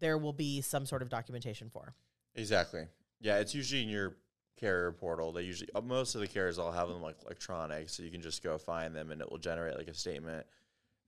there 0.00 0.18
will 0.18 0.32
be 0.32 0.60
some 0.60 0.86
sort 0.86 1.02
of 1.02 1.08
documentation 1.08 1.70
for. 1.70 1.94
Exactly. 2.34 2.86
Yeah, 3.20 3.38
it's 3.38 3.54
usually 3.54 3.82
in 3.82 3.88
your 3.88 4.16
carrier 4.56 4.92
portal. 4.92 5.32
They 5.32 5.42
usually 5.42 5.70
uh, 5.74 5.80
most 5.80 6.14
of 6.14 6.20
the 6.20 6.26
carriers 6.28 6.58
all 6.58 6.72
have 6.72 6.88
them 6.88 7.02
like 7.02 7.16
electronic, 7.24 7.88
so 7.88 8.02
you 8.02 8.10
can 8.10 8.22
just 8.22 8.42
go 8.42 8.58
find 8.58 8.94
them 8.94 9.10
and 9.10 9.20
it 9.20 9.30
will 9.30 9.38
generate 9.38 9.76
like 9.76 9.88
a 9.88 9.94
statement 9.94 10.46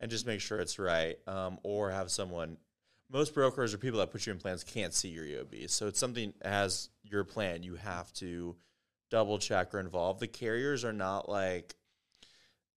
and 0.00 0.10
just 0.10 0.26
make 0.26 0.40
sure 0.40 0.58
it's 0.58 0.78
right. 0.78 1.16
Um, 1.26 1.58
or 1.62 1.90
have 1.90 2.10
someone. 2.10 2.56
Most 3.08 3.34
brokers 3.34 3.72
or 3.72 3.78
people 3.78 4.00
that 4.00 4.10
put 4.10 4.26
you 4.26 4.32
in 4.32 4.38
plans 4.38 4.64
can't 4.64 4.92
see 4.92 5.08
your 5.08 5.24
EOB, 5.24 5.70
so 5.70 5.86
it's 5.86 5.98
something 5.98 6.32
as 6.42 6.90
your 7.04 7.22
plan 7.22 7.62
you 7.62 7.76
have 7.76 8.12
to 8.14 8.56
double 9.10 9.38
check 9.38 9.72
or 9.72 9.78
involve. 9.78 10.18
The 10.18 10.26
carriers 10.26 10.84
are 10.84 10.92
not 10.92 11.28
like 11.28 11.76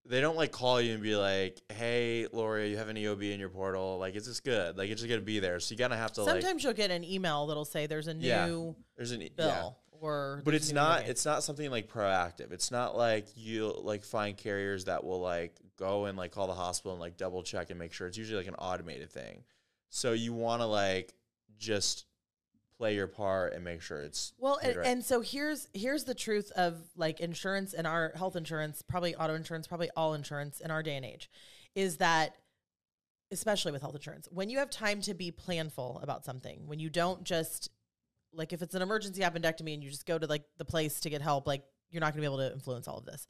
they 0.06 0.22
don't 0.22 0.36
like 0.36 0.52
call 0.52 0.80
you 0.82 0.94
and 0.94 1.04
be 1.04 1.16
like, 1.16 1.62
"Hey, 1.70 2.28
Lori, 2.32 2.70
you 2.70 2.78
have 2.78 2.90
an 2.90 2.96
EOB 2.96 3.32
in 3.34 3.40
your 3.40 3.50
portal. 3.50 3.98
Like, 4.00 4.16
is 4.16 4.26
this 4.26 4.40
good? 4.40 4.78
Like, 4.78 4.90
it's 4.90 5.02
just 5.02 5.10
gonna 5.10 5.22
be 5.22 5.40
there." 5.40 5.60
So 5.60 5.74
you 5.74 5.78
gotta 5.78 5.98
have 5.98 6.14
to 6.14 6.24
like. 6.24 6.42
Sometimes 6.42 6.64
you'll 6.64 6.74
get 6.74 6.92
an 6.92 7.04
email 7.04 7.48
that'll 7.48 7.66
say 7.66 7.86
there's 7.88 8.08
a 8.08 8.14
new 8.14 8.28
Yeah. 8.28 8.72
There's 8.98 9.12
an 9.12 9.28
bill 9.36 9.48
yeah. 9.89 9.89
Or 10.02 10.42
but 10.46 10.54
it's 10.54 10.72
not 10.72 11.08
it's 11.08 11.26
not 11.26 11.44
something 11.44 11.70
like 11.70 11.92
proactive. 11.92 12.52
It's 12.52 12.72
not 12.72 12.98
like 12.98 13.28
you 13.36 13.74
like 13.84 14.04
find 14.04 14.36
carriers 14.38 14.86
that 14.86 15.04
will 15.04 15.20
like 15.22 15.56
go 15.78 16.06
and 16.06 16.18
like 16.18 16.32
call 16.32 16.48
the 16.48 16.54
hospital 16.54 16.92
and 16.94 17.02
like 17.02 17.18
double 17.18 17.44
check 17.44 17.70
and 17.70 17.80
make 17.80 17.94
sure 17.94 18.08
it's 18.08 18.18
usually 18.18 18.38
like 18.38 18.48
an 18.48 18.56
automated 18.56 19.12
thing. 19.12 19.44
So 19.90 20.14
you 20.14 20.34
want 20.34 20.62
to 20.62 20.66
like 20.66 21.14
just 21.58 22.06
play 22.78 22.96
your 22.96 23.08
part 23.08 23.54
and 23.54 23.64
make 23.64 23.82
sure 23.82 24.02
it's 24.02 24.34
Well, 24.38 24.58
and, 24.64 24.76
right. 24.78 24.88
and 24.88 25.04
so 25.04 25.22
here's 25.22 25.68
here's 25.74 26.06
the 26.06 26.16
truth 26.16 26.52
of 26.56 26.78
like 26.96 27.20
insurance 27.20 27.74
and 27.74 27.86
our 27.86 28.14
health 28.16 28.36
insurance, 28.36 28.82
probably 28.82 29.16
auto 29.16 29.34
insurance, 29.36 29.68
probably 29.68 29.90
all 29.96 30.14
insurance 30.14 30.60
in 30.62 30.72
our 30.72 30.82
day 30.82 30.96
and 30.96 31.06
age, 31.06 31.30
is 31.76 31.98
that 31.98 32.36
especially 33.32 33.72
with 33.72 33.82
health 33.82 33.96
insurance, 33.96 34.28
when 34.32 34.50
you 34.50 34.58
have 34.58 34.70
time 34.70 35.02
to 35.02 35.14
be 35.14 35.32
planful 35.32 36.02
about 36.02 36.26
something, 36.26 36.68
when 36.68 36.80
you 36.80 36.90
don't 36.90 37.24
just 37.24 37.70
like 38.34 38.54
if 38.54 38.62
it's 38.62 38.76
an 38.76 38.82
emergency 38.82 39.22
appendectomy 39.22 39.74
and 39.74 39.84
you 39.84 39.90
just 39.90 40.06
go 40.06 40.18
to 40.18 40.28
like 40.28 40.44
the 40.58 40.66
place 40.66 41.00
to 41.02 41.10
get 41.10 41.22
help, 41.22 41.48
like 41.48 41.64
you're 41.90 42.02
not 42.02 42.14
going 42.14 42.22
to 42.24 42.30
be 42.30 42.34
able 42.34 42.38
to 42.38 42.54
influence 42.54 42.88
all 42.88 42.98
of 42.98 43.06
this. 43.06 43.28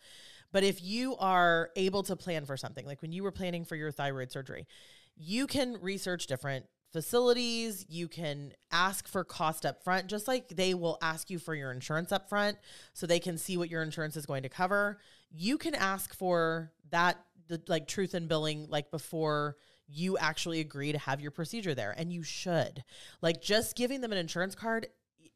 But 0.52 0.64
if 0.64 0.84
you 0.84 1.16
are 1.18 1.70
able 1.76 2.04
to 2.04 2.16
plan 2.16 2.45
for 2.45 2.58
something, 2.58 2.86
like 2.86 3.02
when 3.02 3.12
you 3.12 3.24
were 3.24 3.32
planning 3.32 3.66
for 3.66 3.76
your 3.76 3.91
thyroid 3.91 4.32
surgery, 4.32 4.68
you 5.16 5.47
can 5.47 5.78
research 5.82 6.28
different 6.28 6.66
facilities. 6.91 7.86
You 7.88 8.08
can 8.08 8.54
ask 8.72 9.08
for 9.08 9.24
cost 9.24 9.66
up 9.66 9.84
front, 9.84 10.08
just 10.08 10.28
like 10.28 10.50
they 10.50 10.74
will 10.74 10.97
ask 11.02 11.30
you 11.30 11.39
for 11.39 11.54
your 11.54 11.72
insurance 11.72 12.12
up 12.12 12.30
front 12.30 12.58
so 12.93 13.06
they 13.06 13.20
can 13.20 13.38
see 13.38 13.58
what 13.58 13.70
your 13.70 13.84
insurance 13.84 14.18
is 14.18 14.26
going 14.26 14.43
to 14.43 14.50
cover. 14.50 15.00
You 15.32 15.58
can 15.58 15.76
ask 15.76 16.14
for 16.16 16.72
that, 16.89 17.18
the, 17.47 17.62
like 17.68 17.88
truth 17.88 18.16
in 18.16 18.28
billing, 18.28 18.68
like 18.70 18.91
before 18.91 19.58
you 19.92 20.18
actually 20.18 20.60
agree 20.60 20.92
to 20.92 20.98
have 20.98 21.22
your 21.22 21.32
procedure 21.32 21.74
there. 21.74 21.94
And 21.98 22.14
you 22.14 22.24
should. 22.24 22.84
Like 23.22 23.42
just 23.42 23.76
giving 23.76 24.02
them 24.02 24.12
an 24.12 24.18
insurance 24.18 24.56
card 24.56 24.88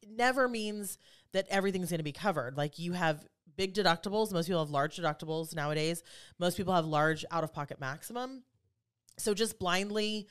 never 0.07 0.47
means 0.47 0.97
that 1.31 1.47
everything's 1.49 1.89
going 1.89 1.99
to 1.99 2.03
be 2.03 2.11
covered. 2.11 2.57
Like 2.57 2.77
you 2.77 2.93
have 2.93 3.25
big 3.55 3.73
deductibles. 3.73 4.31
Most 4.31 4.47
people 4.47 4.63
have 4.63 4.69
large 4.69 4.95
deductibles 4.97 5.55
nowadays. 5.55 6.03
Most 6.39 6.57
people 6.57 6.73
have 6.73 6.85
large 6.85 7.25
out 7.31 7.43
of 7.43 7.53
pocket 7.53 7.79
maximum. 7.79 8.43
So 9.17 9.33
just 9.33 9.59
blindly 9.59 10.27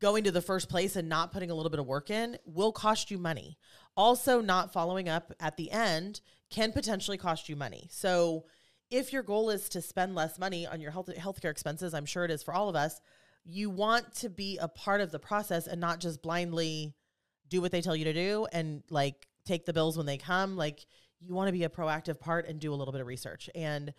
going 0.00 0.24
to 0.24 0.32
the 0.32 0.42
first 0.42 0.68
place 0.68 0.96
and 0.96 1.08
not 1.08 1.32
putting 1.32 1.50
a 1.50 1.54
little 1.54 1.70
bit 1.70 1.78
of 1.78 1.86
work 1.86 2.10
in 2.10 2.36
will 2.44 2.72
cost 2.72 3.10
you 3.10 3.18
money. 3.18 3.56
Also, 3.96 4.40
not 4.40 4.72
following 4.72 5.08
up 5.08 5.32
at 5.38 5.56
the 5.56 5.70
end 5.70 6.20
can 6.50 6.72
potentially 6.72 7.16
cost 7.16 7.48
you 7.48 7.56
money. 7.56 7.88
So, 7.90 8.44
if 8.90 9.10
your 9.12 9.22
goal 9.22 9.48
is 9.48 9.70
to 9.70 9.80
spend 9.80 10.14
less 10.14 10.38
money 10.38 10.66
on 10.66 10.80
your 10.80 10.90
health 10.90 11.08
healthcare 11.16 11.50
expenses, 11.50 11.94
I'm 11.94 12.04
sure 12.04 12.24
it 12.24 12.30
is 12.30 12.42
for 12.42 12.52
all 12.52 12.68
of 12.68 12.76
us, 12.76 13.00
you 13.44 13.70
want 13.70 14.14
to 14.16 14.28
be 14.28 14.58
a 14.58 14.68
part 14.68 15.00
of 15.00 15.10
the 15.10 15.18
process 15.18 15.66
and 15.66 15.80
not 15.80 16.00
just 16.00 16.22
blindly 16.22 16.94
do 17.48 17.60
what 17.60 17.72
they 17.72 17.82
tell 17.82 17.96
you 17.96 18.04
to 18.04 18.12
do 18.12 18.46
and 18.52 18.82
like 18.90 19.26
take 19.44 19.66
the 19.66 19.72
bills 19.72 19.96
when 19.96 20.06
they 20.06 20.18
come. 20.18 20.56
Like 20.56 20.86
you 21.20 21.34
want 21.34 21.48
to 21.48 21.52
be 21.52 21.64
a 21.64 21.68
proactive 21.68 22.20
part 22.20 22.46
and 22.46 22.60
do 22.60 22.72
a 22.72 22.76
little 22.76 22.92
bit 22.92 23.00
of 23.00 23.06
research. 23.06 23.50
And 23.54 23.92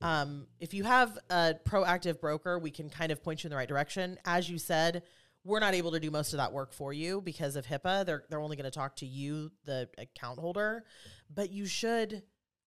um, 0.00 0.46
if 0.60 0.74
you 0.74 0.84
have 0.84 1.18
a 1.30 1.54
proactive 1.66 2.20
broker, 2.20 2.58
we 2.58 2.70
can 2.70 2.88
kind 2.90 3.10
of 3.10 3.22
point 3.22 3.42
you 3.42 3.48
in 3.48 3.50
the 3.50 3.56
right 3.56 3.68
direction. 3.68 4.18
As 4.24 4.48
you 4.48 4.58
said, 4.58 5.02
we're 5.44 5.60
not 5.60 5.74
able 5.74 5.92
to 5.92 6.00
do 6.00 6.10
most 6.10 6.32
of 6.32 6.38
that 6.38 6.52
work 6.52 6.72
for 6.72 6.92
you 6.92 7.20
because 7.20 7.56
of 7.56 7.66
HIPAA. 7.66 8.04
They're 8.04 8.24
they're 8.28 8.40
only 8.40 8.56
going 8.56 8.70
to 8.70 8.70
talk 8.70 8.96
to 8.96 9.06
you, 9.06 9.50
the 9.64 9.88
account 9.96 10.38
holder, 10.38 10.84
but 11.32 11.50
you 11.50 11.66
should 11.66 12.22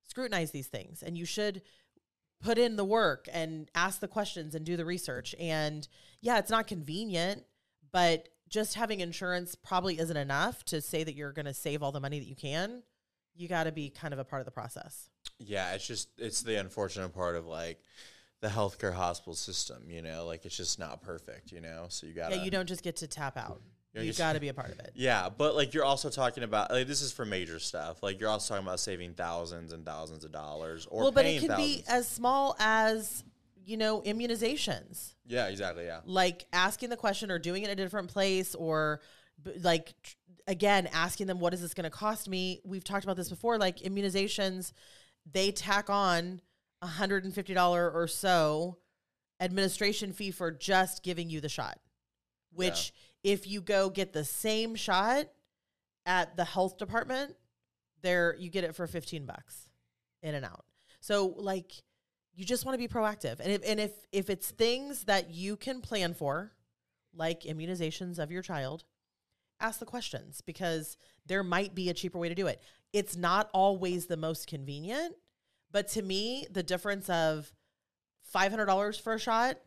scrutinize 0.08 0.52
these 0.52 0.68
things 0.68 1.04
and 1.04 1.18
you 1.18 1.26
should 1.26 1.62
put 2.42 2.58
in 2.58 2.76
the 2.76 2.86
work 2.86 3.28
and 3.32 3.70
ask 3.76 4.00
the 4.00 4.08
questions 4.08 4.56
and 4.56 4.66
do 4.66 4.76
the 4.76 4.86
research. 4.86 5.36
And 5.40 5.88
yeah, 6.22 6.40
it's 6.40 6.52
not 6.52 6.68
convenient, 6.68 7.44
but 7.92 8.30
just 8.50 8.76
having 8.76 9.00
insurance 9.00 9.56
probably 9.56 10.00
isn't 10.00 10.18
enough 10.18 10.64
to 10.66 10.82
say 10.82 11.04
that 11.04 11.16
you're 11.16 11.32
going 11.32 11.46
to 11.46 11.54
save 11.54 11.82
all 11.82 11.92
the 11.92 12.00
money 12.00 12.20
that 12.20 12.28
you 12.28 12.36
can. 12.36 12.84
You 13.34 13.48
got 13.48 13.64
to 13.64 13.72
be 13.72 13.90
kind 13.90 14.14
of 14.14 14.20
a 14.20 14.26
part 14.26 14.42
of 14.42 14.46
the 14.46 14.52
process. 14.52 15.10
Yeah, 15.40 15.74
it's 15.74 15.88
just 15.88 16.10
it's 16.18 16.42
the 16.42 16.60
unfortunate 16.60 17.14
part 17.14 17.36
of 17.36 17.46
like 17.46 17.80
the 18.42 18.50
healthcare 18.50 18.94
hospital 18.94 19.36
system, 19.36 19.84
you 19.88 20.02
know, 20.02 20.26
like 20.26 20.46
it's 20.46 20.58
just 20.58 20.80
not 20.80 21.02
perfect, 21.02 21.52
you 21.52 21.62
know. 21.62 21.86
So 21.90 22.08
you 22.08 22.14
got 22.14 22.32
Yeah, 22.32 22.44
you 22.44 22.52
don't 22.52 22.68
just 22.68 22.84
get 22.84 22.98
to 22.98 23.08
tap 23.08 23.38
out. 23.38 23.62
You 23.94 24.02
You 24.04 24.14
got 24.14 24.34
to 24.34 24.40
be 24.40 24.48
a 24.48 24.54
part 24.54 24.72
of 24.72 24.80
it. 24.80 24.92
Yeah, 24.96 25.30
but 25.30 25.56
like 25.56 25.74
you're 25.74 25.84
also 25.84 26.10
talking 26.10 26.44
about 26.44 26.72
like 26.72 26.88
this 26.88 27.02
is 27.02 27.12
for 27.12 27.26
major 27.26 27.60
stuff. 27.60 28.02
Like 28.02 28.20
you're 28.20 28.30
also 28.30 28.54
talking 28.54 28.66
about 28.66 28.80
saving 28.80 29.14
thousands 29.16 29.74
and 29.74 29.86
thousands 29.86 30.24
of 30.24 30.32
dollars 30.32 30.88
or 30.90 31.04
well, 31.04 31.12
but 31.12 31.26
it 31.26 31.40
can 31.40 31.50
thousands. 31.50 31.78
be 31.78 31.84
as 31.90 32.08
small 32.08 32.56
as, 32.60 33.24
you 33.66 33.76
know, 33.78 34.02
immunizations. 34.02 35.16
yeah, 35.28 35.48
exactly. 35.48 35.86
Yeah. 35.86 36.00
like 36.06 36.46
asking 36.54 36.90
the 36.90 36.98
question 36.98 37.32
or 37.32 37.40
doing 37.40 37.64
it 37.64 37.66
in 37.66 37.72
a 37.72 37.76
different 37.76 38.10
place 38.10 38.56
or 38.56 39.02
like 39.62 39.94
again 40.48 40.88
asking 40.94 41.28
them 41.28 41.40
what 41.40 41.54
is 41.54 41.62
this 41.62 41.74
going 41.74 41.84
to 41.84 41.90
cost 41.90 42.28
me 42.30 42.62
we've 42.64 42.84
talked 42.84 43.04
about 43.04 43.16
this 43.16 43.30
before 43.30 43.58
like 43.58 43.78
immunizations 43.80 44.72
they 45.32 45.52
tack 45.52 45.90
on 45.90 46.42
a 46.82 46.88
$150 46.88 47.94
or 47.94 48.08
so 48.08 48.78
administration 49.40 50.14
fee 50.14 50.32
for 50.32 50.52
just 50.52 51.04
giving 51.04 51.30
you 51.30 51.42
the 51.42 51.50
shot 51.50 51.80
which 52.54 52.92
if 53.24 53.48
you 53.48 53.62
go 53.62 53.90
get 53.90 54.14
the 54.14 54.24
same 54.24 54.76
shot 54.76 55.28
at 56.06 56.36
the 56.36 56.46
health 56.46 56.78
department 56.78 57.36
there 58.02 58.36
you 58.40 58.50
get 58.50 58.64
it 58.64 58.76
for 58.76 58.88
15 58.88 59.26
bucks 59.26 59.70
in 60.22 60.36
and 60.36 60.46
out. 60.46 60.66
So 61.00 61.34
like 61.38 61.72
you 62.34 62.46
just 62.46 62.66
want 62.66 62.80
to 62.80 62.88
be 62.88 62.92
proactive. 62.92 63.40
And 63.40 63.52
if, 63.52 63.62
and 63.66 63.80
if 63.80 63.92
if 64.12 64.30
it's 64.30 64.52
things 64.52 65.06
that 65.06 65.32
you 65.32 65.56
can 65.56 65.82
plan 65.82 66.14
for 66.14 66.52
like 67.14 67.42
immunizations 67.42 68.20
of 68.20 68.32
your 68.32 68.42
child 68.42 68.84
ask 69.60 69.80
the 69.80 69.86
questions 69.86 70.42
because 70.42 70.98
there 71.26 71.44
might 71.44 71.76
be 71.76 71.90
a 71.90 71.94
cheaper 71.94 72.18
way 72.18 72.30
to 72.30 72.36
do 72.36 72.48
it. 72.48 72.62
It's 72.94 73.16
not 73.16 73.50
always 73.54 74.08
the 74.08 74.18
most 74.18 74.48
convenient 74.48 75.16
but 75.72 75.88
to 75.90 76.02
me 76.02 76.46
the 76.52 76.64
difference 76.64 77.10
of 77.10 77.52
$500 78.34 79.02
for 79.02 79.14
a 79.14 79.20
shot 79.20 79.58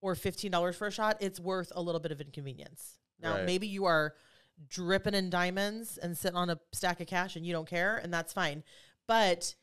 or 0.00 0.14
$15 0.14 0.74
for 0.74 0.86
a 0.86 0.92
shot 0.92 1.16
it's 1.20 1.40
worth 1.40 1.72
a 1.74 1.82
little 1.82 2.00
bit 2.00 2.12
of 2.12 2.20
inconvenience 2.20 2.98
now 3.22 3.36
Right. 3.36 3.44
maybe 3.46 3.66
you 3.66 3.84
are 3.86 4.14
dripping 4.68 5.14
in 5.14 5.30
diamonds 5.30 5.98
and 5.98 6.16
sitting 6.16 6.36
on 6.36 6.50
a 6.50 6.58
stack 6.72 7.00
of 7.00 7.06
cash 7.06 7.36
and 7.36 7.46
you 7.46 7.52
don't 7.52 7.68
care 7.68 7.96
and 7.96 8.12
that's 8.12 8.32
fine 8.32 8.62
but 9.08 9.54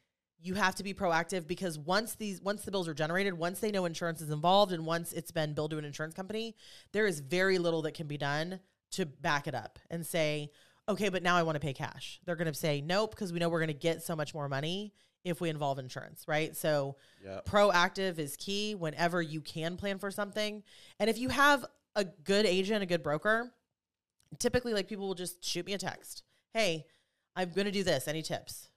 you 0.41 0.53
have 0.55 0.75
to 0.75 0.83
be 0.83 0.93
proactive 0.93 1.47
because 1.47 1.77
once 1.77 2.15
these 2.15 2.41
once 2.41 2.63
the 2.63 2.71
bills 2.71 2.87
are 2.87 2.93
generated 2.93 3.33
once 3.37 3.59
they 3.59 3.71
know 3.71 3.85
insurance 3.85 4.19
is 4.21 4.29
involved 4.29 4.71
and 4.73 4.85
once 4.85 5.13
it's 5.13 5.31
been 5.31 5.53
billed 5.53 5.71
to 5.71 5.77
an 5.77 5.85
insurance 5.85 6.13
company 6.13 6.55
there 6.91 7.07
is 7.07 7.19
very 7.19 7.57
little 7.57 7.81
that 7.81 7.93
can 7.93 8.07
be 8.07 8.17
done 8.17 8.59
to 8.91 9.05
back 9.05 9.47
it 9.47 9.55
up 9.55 9.79
and 9.89 10.05
say 10.05 10.49
okay 10.89 11.07
but 11.09 11.23
now 11.23 11.35
i 11.35 11.43
want 11.43 11.55
to 11.55 11.59
pay 11.59 11.73
cash 11.73 12.19
they're 12.25 12.35
going 12.35 12.47
to 12.51 12.53
say 12.53 12.81
nope 12.81 13.11
because 13.11 13.31
we 13.31 13.39
know 13.39 13.47
we're 13.47 13.59
going 13.59 13.67
to 13.67 13.73
get 13.73 14.01
so 14.03 14.15
much 14.15 14.33
more 14.33 14.49
money 14.49 14.93
if 15.23 15.39
we 15.41 15.49
involve 15.49 15.79
insurance 15.79 16.25
right 16.27 16.55
so 16.57 16.95
Yeah. 17.23 17.39
proactive 17.45 18.17
is 18.19 18.35
key 18.37 18.75
whenever 18.75 19.21
you 19.21 19.39
can 19.41 19.77
plan 19.77 19.99
for 19.99 20.09
something 20.11 20.63
and 20.99 21.09
if 21.09 21.17
you 21.17 21.29
have 21.29 21.65
a 21.99 22.05
good 22.23 22.45
agent 22.45 22.81
a 22.83 22.85
good 22.85 23.03
broker 23.03 23.51
typically 24.37 24.73
like 24.73 24.87
people 24.87 25.07
will 25.07 25.15
just 25.15 25.43
shoot 25.43 25.65
me 25.65 25.73
a 25.73 25.77
text. 25.77 26.23
Hey 26.53 26.85
i'm 27.35 27.51
going 27.51 27.65
to 27.65 27.71
do 27.71 27.83
this. 27.83 28.07
Any 28.07 28.21
tips? 28.21 28.69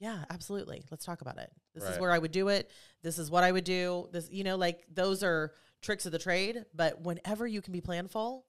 Yeah 0.00 0.24
absolutely. 0.30 0.82
Let's 0.90 1.04
talk 1.04 1.20
about 1.20 1.38
it. 1.38 1.50
This 1.74 1.84
is 1.84 1.98
where 1.98 2.10
i 2.12 2.18
would 2.18 2.32
do 2.32 2.48
it. 2.48 2.70
This 3.02 3.18
is 3.18 3.30
what 3.30 3.44
i 3.44 3.52
would 3.52 3.64
do. 3.64 4.08
This 4.12 4.30
you 4.30 4.44
know 4.44 4.56
like 4.56 4.84
those 4.92 5.22
are 5.22 5.52
tricks 5.82 6.06
of 6.06 6.12
the 6.12 6.18
trade 6.18 6.64
but 6.74 7.02
whenever 7.02 7.46
you 7.46 7.60
can 7.60 7.72
be 7.72 7.80
planful 7.82 8.42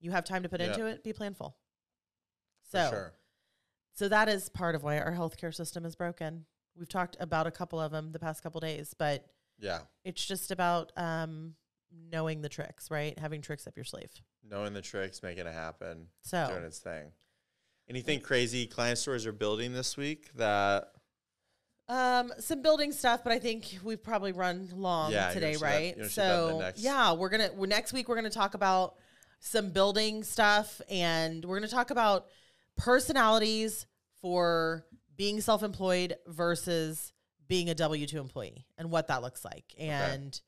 you 0.00 0.10
have 0.10 0.24
time 0.24 0.42
to 0.42 0.48
put 0.48 0.60
Yeah. 0.60 0.68
into 0.68 0.86
it 0.86 1.02
be 1.04 1.12
planful. 1.12 1.54
So 2.70 2.88
sure. 2.90 3.12
so 3.94 4.08
that 4.08 4.28
is 4.28 4.48
part 4.48 4.74
of 4.74 4.82
why 4.82 4.98
our 4.98 5.12
healthcare 5.12 5.54
system 5.54 5.84
is 5.84 5.94
broken. 5.96 6.44
We've 6.76 6.88
talked 6.88 7.16
about 7.20 7.46
a 7.46 7.50
couple 7.50 7.80
of 7.80 7.92
them 7.92 8.12
the 8.12 8.18
past 8.18 8.42
couple 8.42 8.60
days 8.60 8.94
but 8.98 9.24
Yeah. 9.58 9.80
it's 10.04 10.24
just 10.24 10.50
about 10.50 10.92
um, 10.96 11.54
knowing 12.10 12.42
the 12.42 12.48
tricks, 12.48 12.90
right? 12.90 13.18
Having 13.18 13.42
tricks 13.42 13.66
up 13.66 13.76
your 13.76 13.84
sleeve. 13.84 14.10
Knowing 14.48 14.72
the 14.74 14.82
tricks, 14.82 15.22
making 15.22 15.46
it 15.46 15.52
happen, 15.52 16.08
So 16.22 16.46
doing 16.50 16.64
its 16.64 16.78
thing. 16.78 17.12
Anything 17.88 18.20
crazy 18.20 18.66
client 18.66 18.98
stories 18.98 19.26
are 19.26 19.32
building 19.32 19.72
this 19.72 19.96
week 19.96 20.30
that 20.36 20.92
um, 21.88 22.32
some 22.38 22.62
building 22.62 22.92
stuff, 22.92 23.22
but 23.24 23.32
I 23.32 23.38
think 23.38 23.78
we've 23.82 24.02
probably 24.02 24.32
run 24.32 24.68
long 24.74 25.12
Yeah, 25.12 25.32
today, 25.32 25.48
wanna 25.48 25.52
shoot 25.56 25.60
that- 25.60 25.66
right? 25.66 25.96
you 25.96 26.02
wanna 26.02 26.08
shoot 26.08 26.14
that 26.20 26.48
So 26.48 26.58
next- 26.58 26.80
yeah, 26.80 27.12
we're 27.12 27.28
gonna 27.28 27.50
we're, 27.54 27.66
next 27.66 27.92
week 27.92 28.08
we're 28.08 28.14
gonna 28.14 28.30
talk 28.30 28.54
about 28.54 28.96
some 29.40 29.70
building 29.70 30.22
stuff, 30.22 30.80
and 30.88 31.44
we're 31.44 31.56
gonna 31.56 31.68
talk 31.68 31.90
about 31.90 32.28
personalities 32.76 33.86
for 34.20 34.86
being 35.16 35.40
self-employed 35.40 36.16
versus 36.26 37.12
being 37.48 37.68
a 37.68 37.74
W 37.74 38.06
two 38.06 38.20
employee 38.20 38.64
and 38.78 38.90
what 38.90 39.08
that 39.08 39.22
looks 39.22 39.44
like, 39.44 39.74
and. 39.78 40.40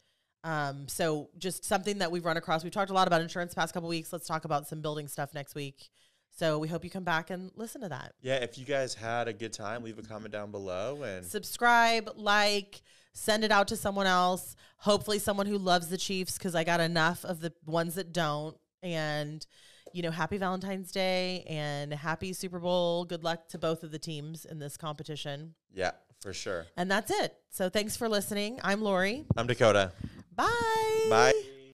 Um, 0.44 0.86
so 0.88 1.30
just 1.38 1.64
something 1.64 1.98
that 1.98 2.12
we've 2.12 2.24
run 2.24 2.36
across. 2.36 2.62
We've 2.62 2.72
talked 2.72 2.90
a 2.90 2.94
lot 2.94 3.08
about 3.08 3.22
insurance 3.22 3.52
the 3.54 3.60
past 3.60 3.74
couple 3.74 3.88
weeks. 3.88 4.12
Let's 4.12 4.26
talk 4.26 4.44
about 4.44 4.68
some 4.68 4.80
building 4.82 5.08
stuff 5.08 5.34
next 5.34 5.54
week. 5.54 5.88
So 6.36 6.58
we 6.58 6.68
hope 6.68 6.84
you 6.84 6.90
come 6.90 7.04
back 7.04 7.30
and 7.30 7.50
listen 7.56 7.80
to 7.80 7.88
that. 7.88 8.12
yeah, 8.20 8.34
if 8.36 8.58
you 8.58 8.64
guys 8.64 8.94
had 8.94 9.26
a 9.28 9.32
good 9.32 9.52
time, 9.52 9.82
leave 9.82 9.98
a 9.98 10.02
comment 10.02 10.32
down 10.32 10.50
below 10.50 11.02
and 11.02 11.24
Subscribe, 11.24 12.10
like, 12.16 12.82
send 13.12 13.44
it 13.44 13.50
out 13.52 13.68
to 13.68 13.76
someone 13.76 14.06
else. 14.06 14.56
Hopefully, 14.78 15.18
someone 15.18 15.46
who 15.46 15.56
loves 15.58 15.88
the 15.88 15.96
Chiefs 15.96 16.36
because 16.36 16.54
I 16.54 16.64
got 16.64 16.80
enough 16.80 17.24
of 17.24 17.40
the 17.40 17.52
ones 17.66 17.94
that 17.94 18.12
don't. 18.12 18.56
And, 18.82 19.46
you 19.92 20.02
know, 20.02 20.10
happy 20.10 20.36
Valentine's 20.36 20.90
Day 20.90 21.44
and 21.48 21.94
happy 21.94 22.32
Super 22.32 22.58
Bowl. 22.58 23.04
Good 23.04 23.22
luck 23.24 23.48
to 23.50 23.58
both 23.58 23.82
of 23.84 23.92
the 23.92 23.98
teams 24.00 24.44
in 24.44 24.58
this 24.58 24.76
competition. 24.76 25.54
yeah, 25.72 25.92
for 26.20 26.32
sure. 26.34 26.66
And 26.76 26.90
that's 26.90 27.10
it. 27.12 27.34
So 27.50 27.68
thanks 27.68 27.96
for 27.96 28.08
listening. 28.08 28.58
I'm 28.64 28.82
Lori. 28.82 29.24
I'm 29.36 29.46
Dakota. 29.46 29.92
Bye. 30.36 31.06
Bye. 31.10 31.53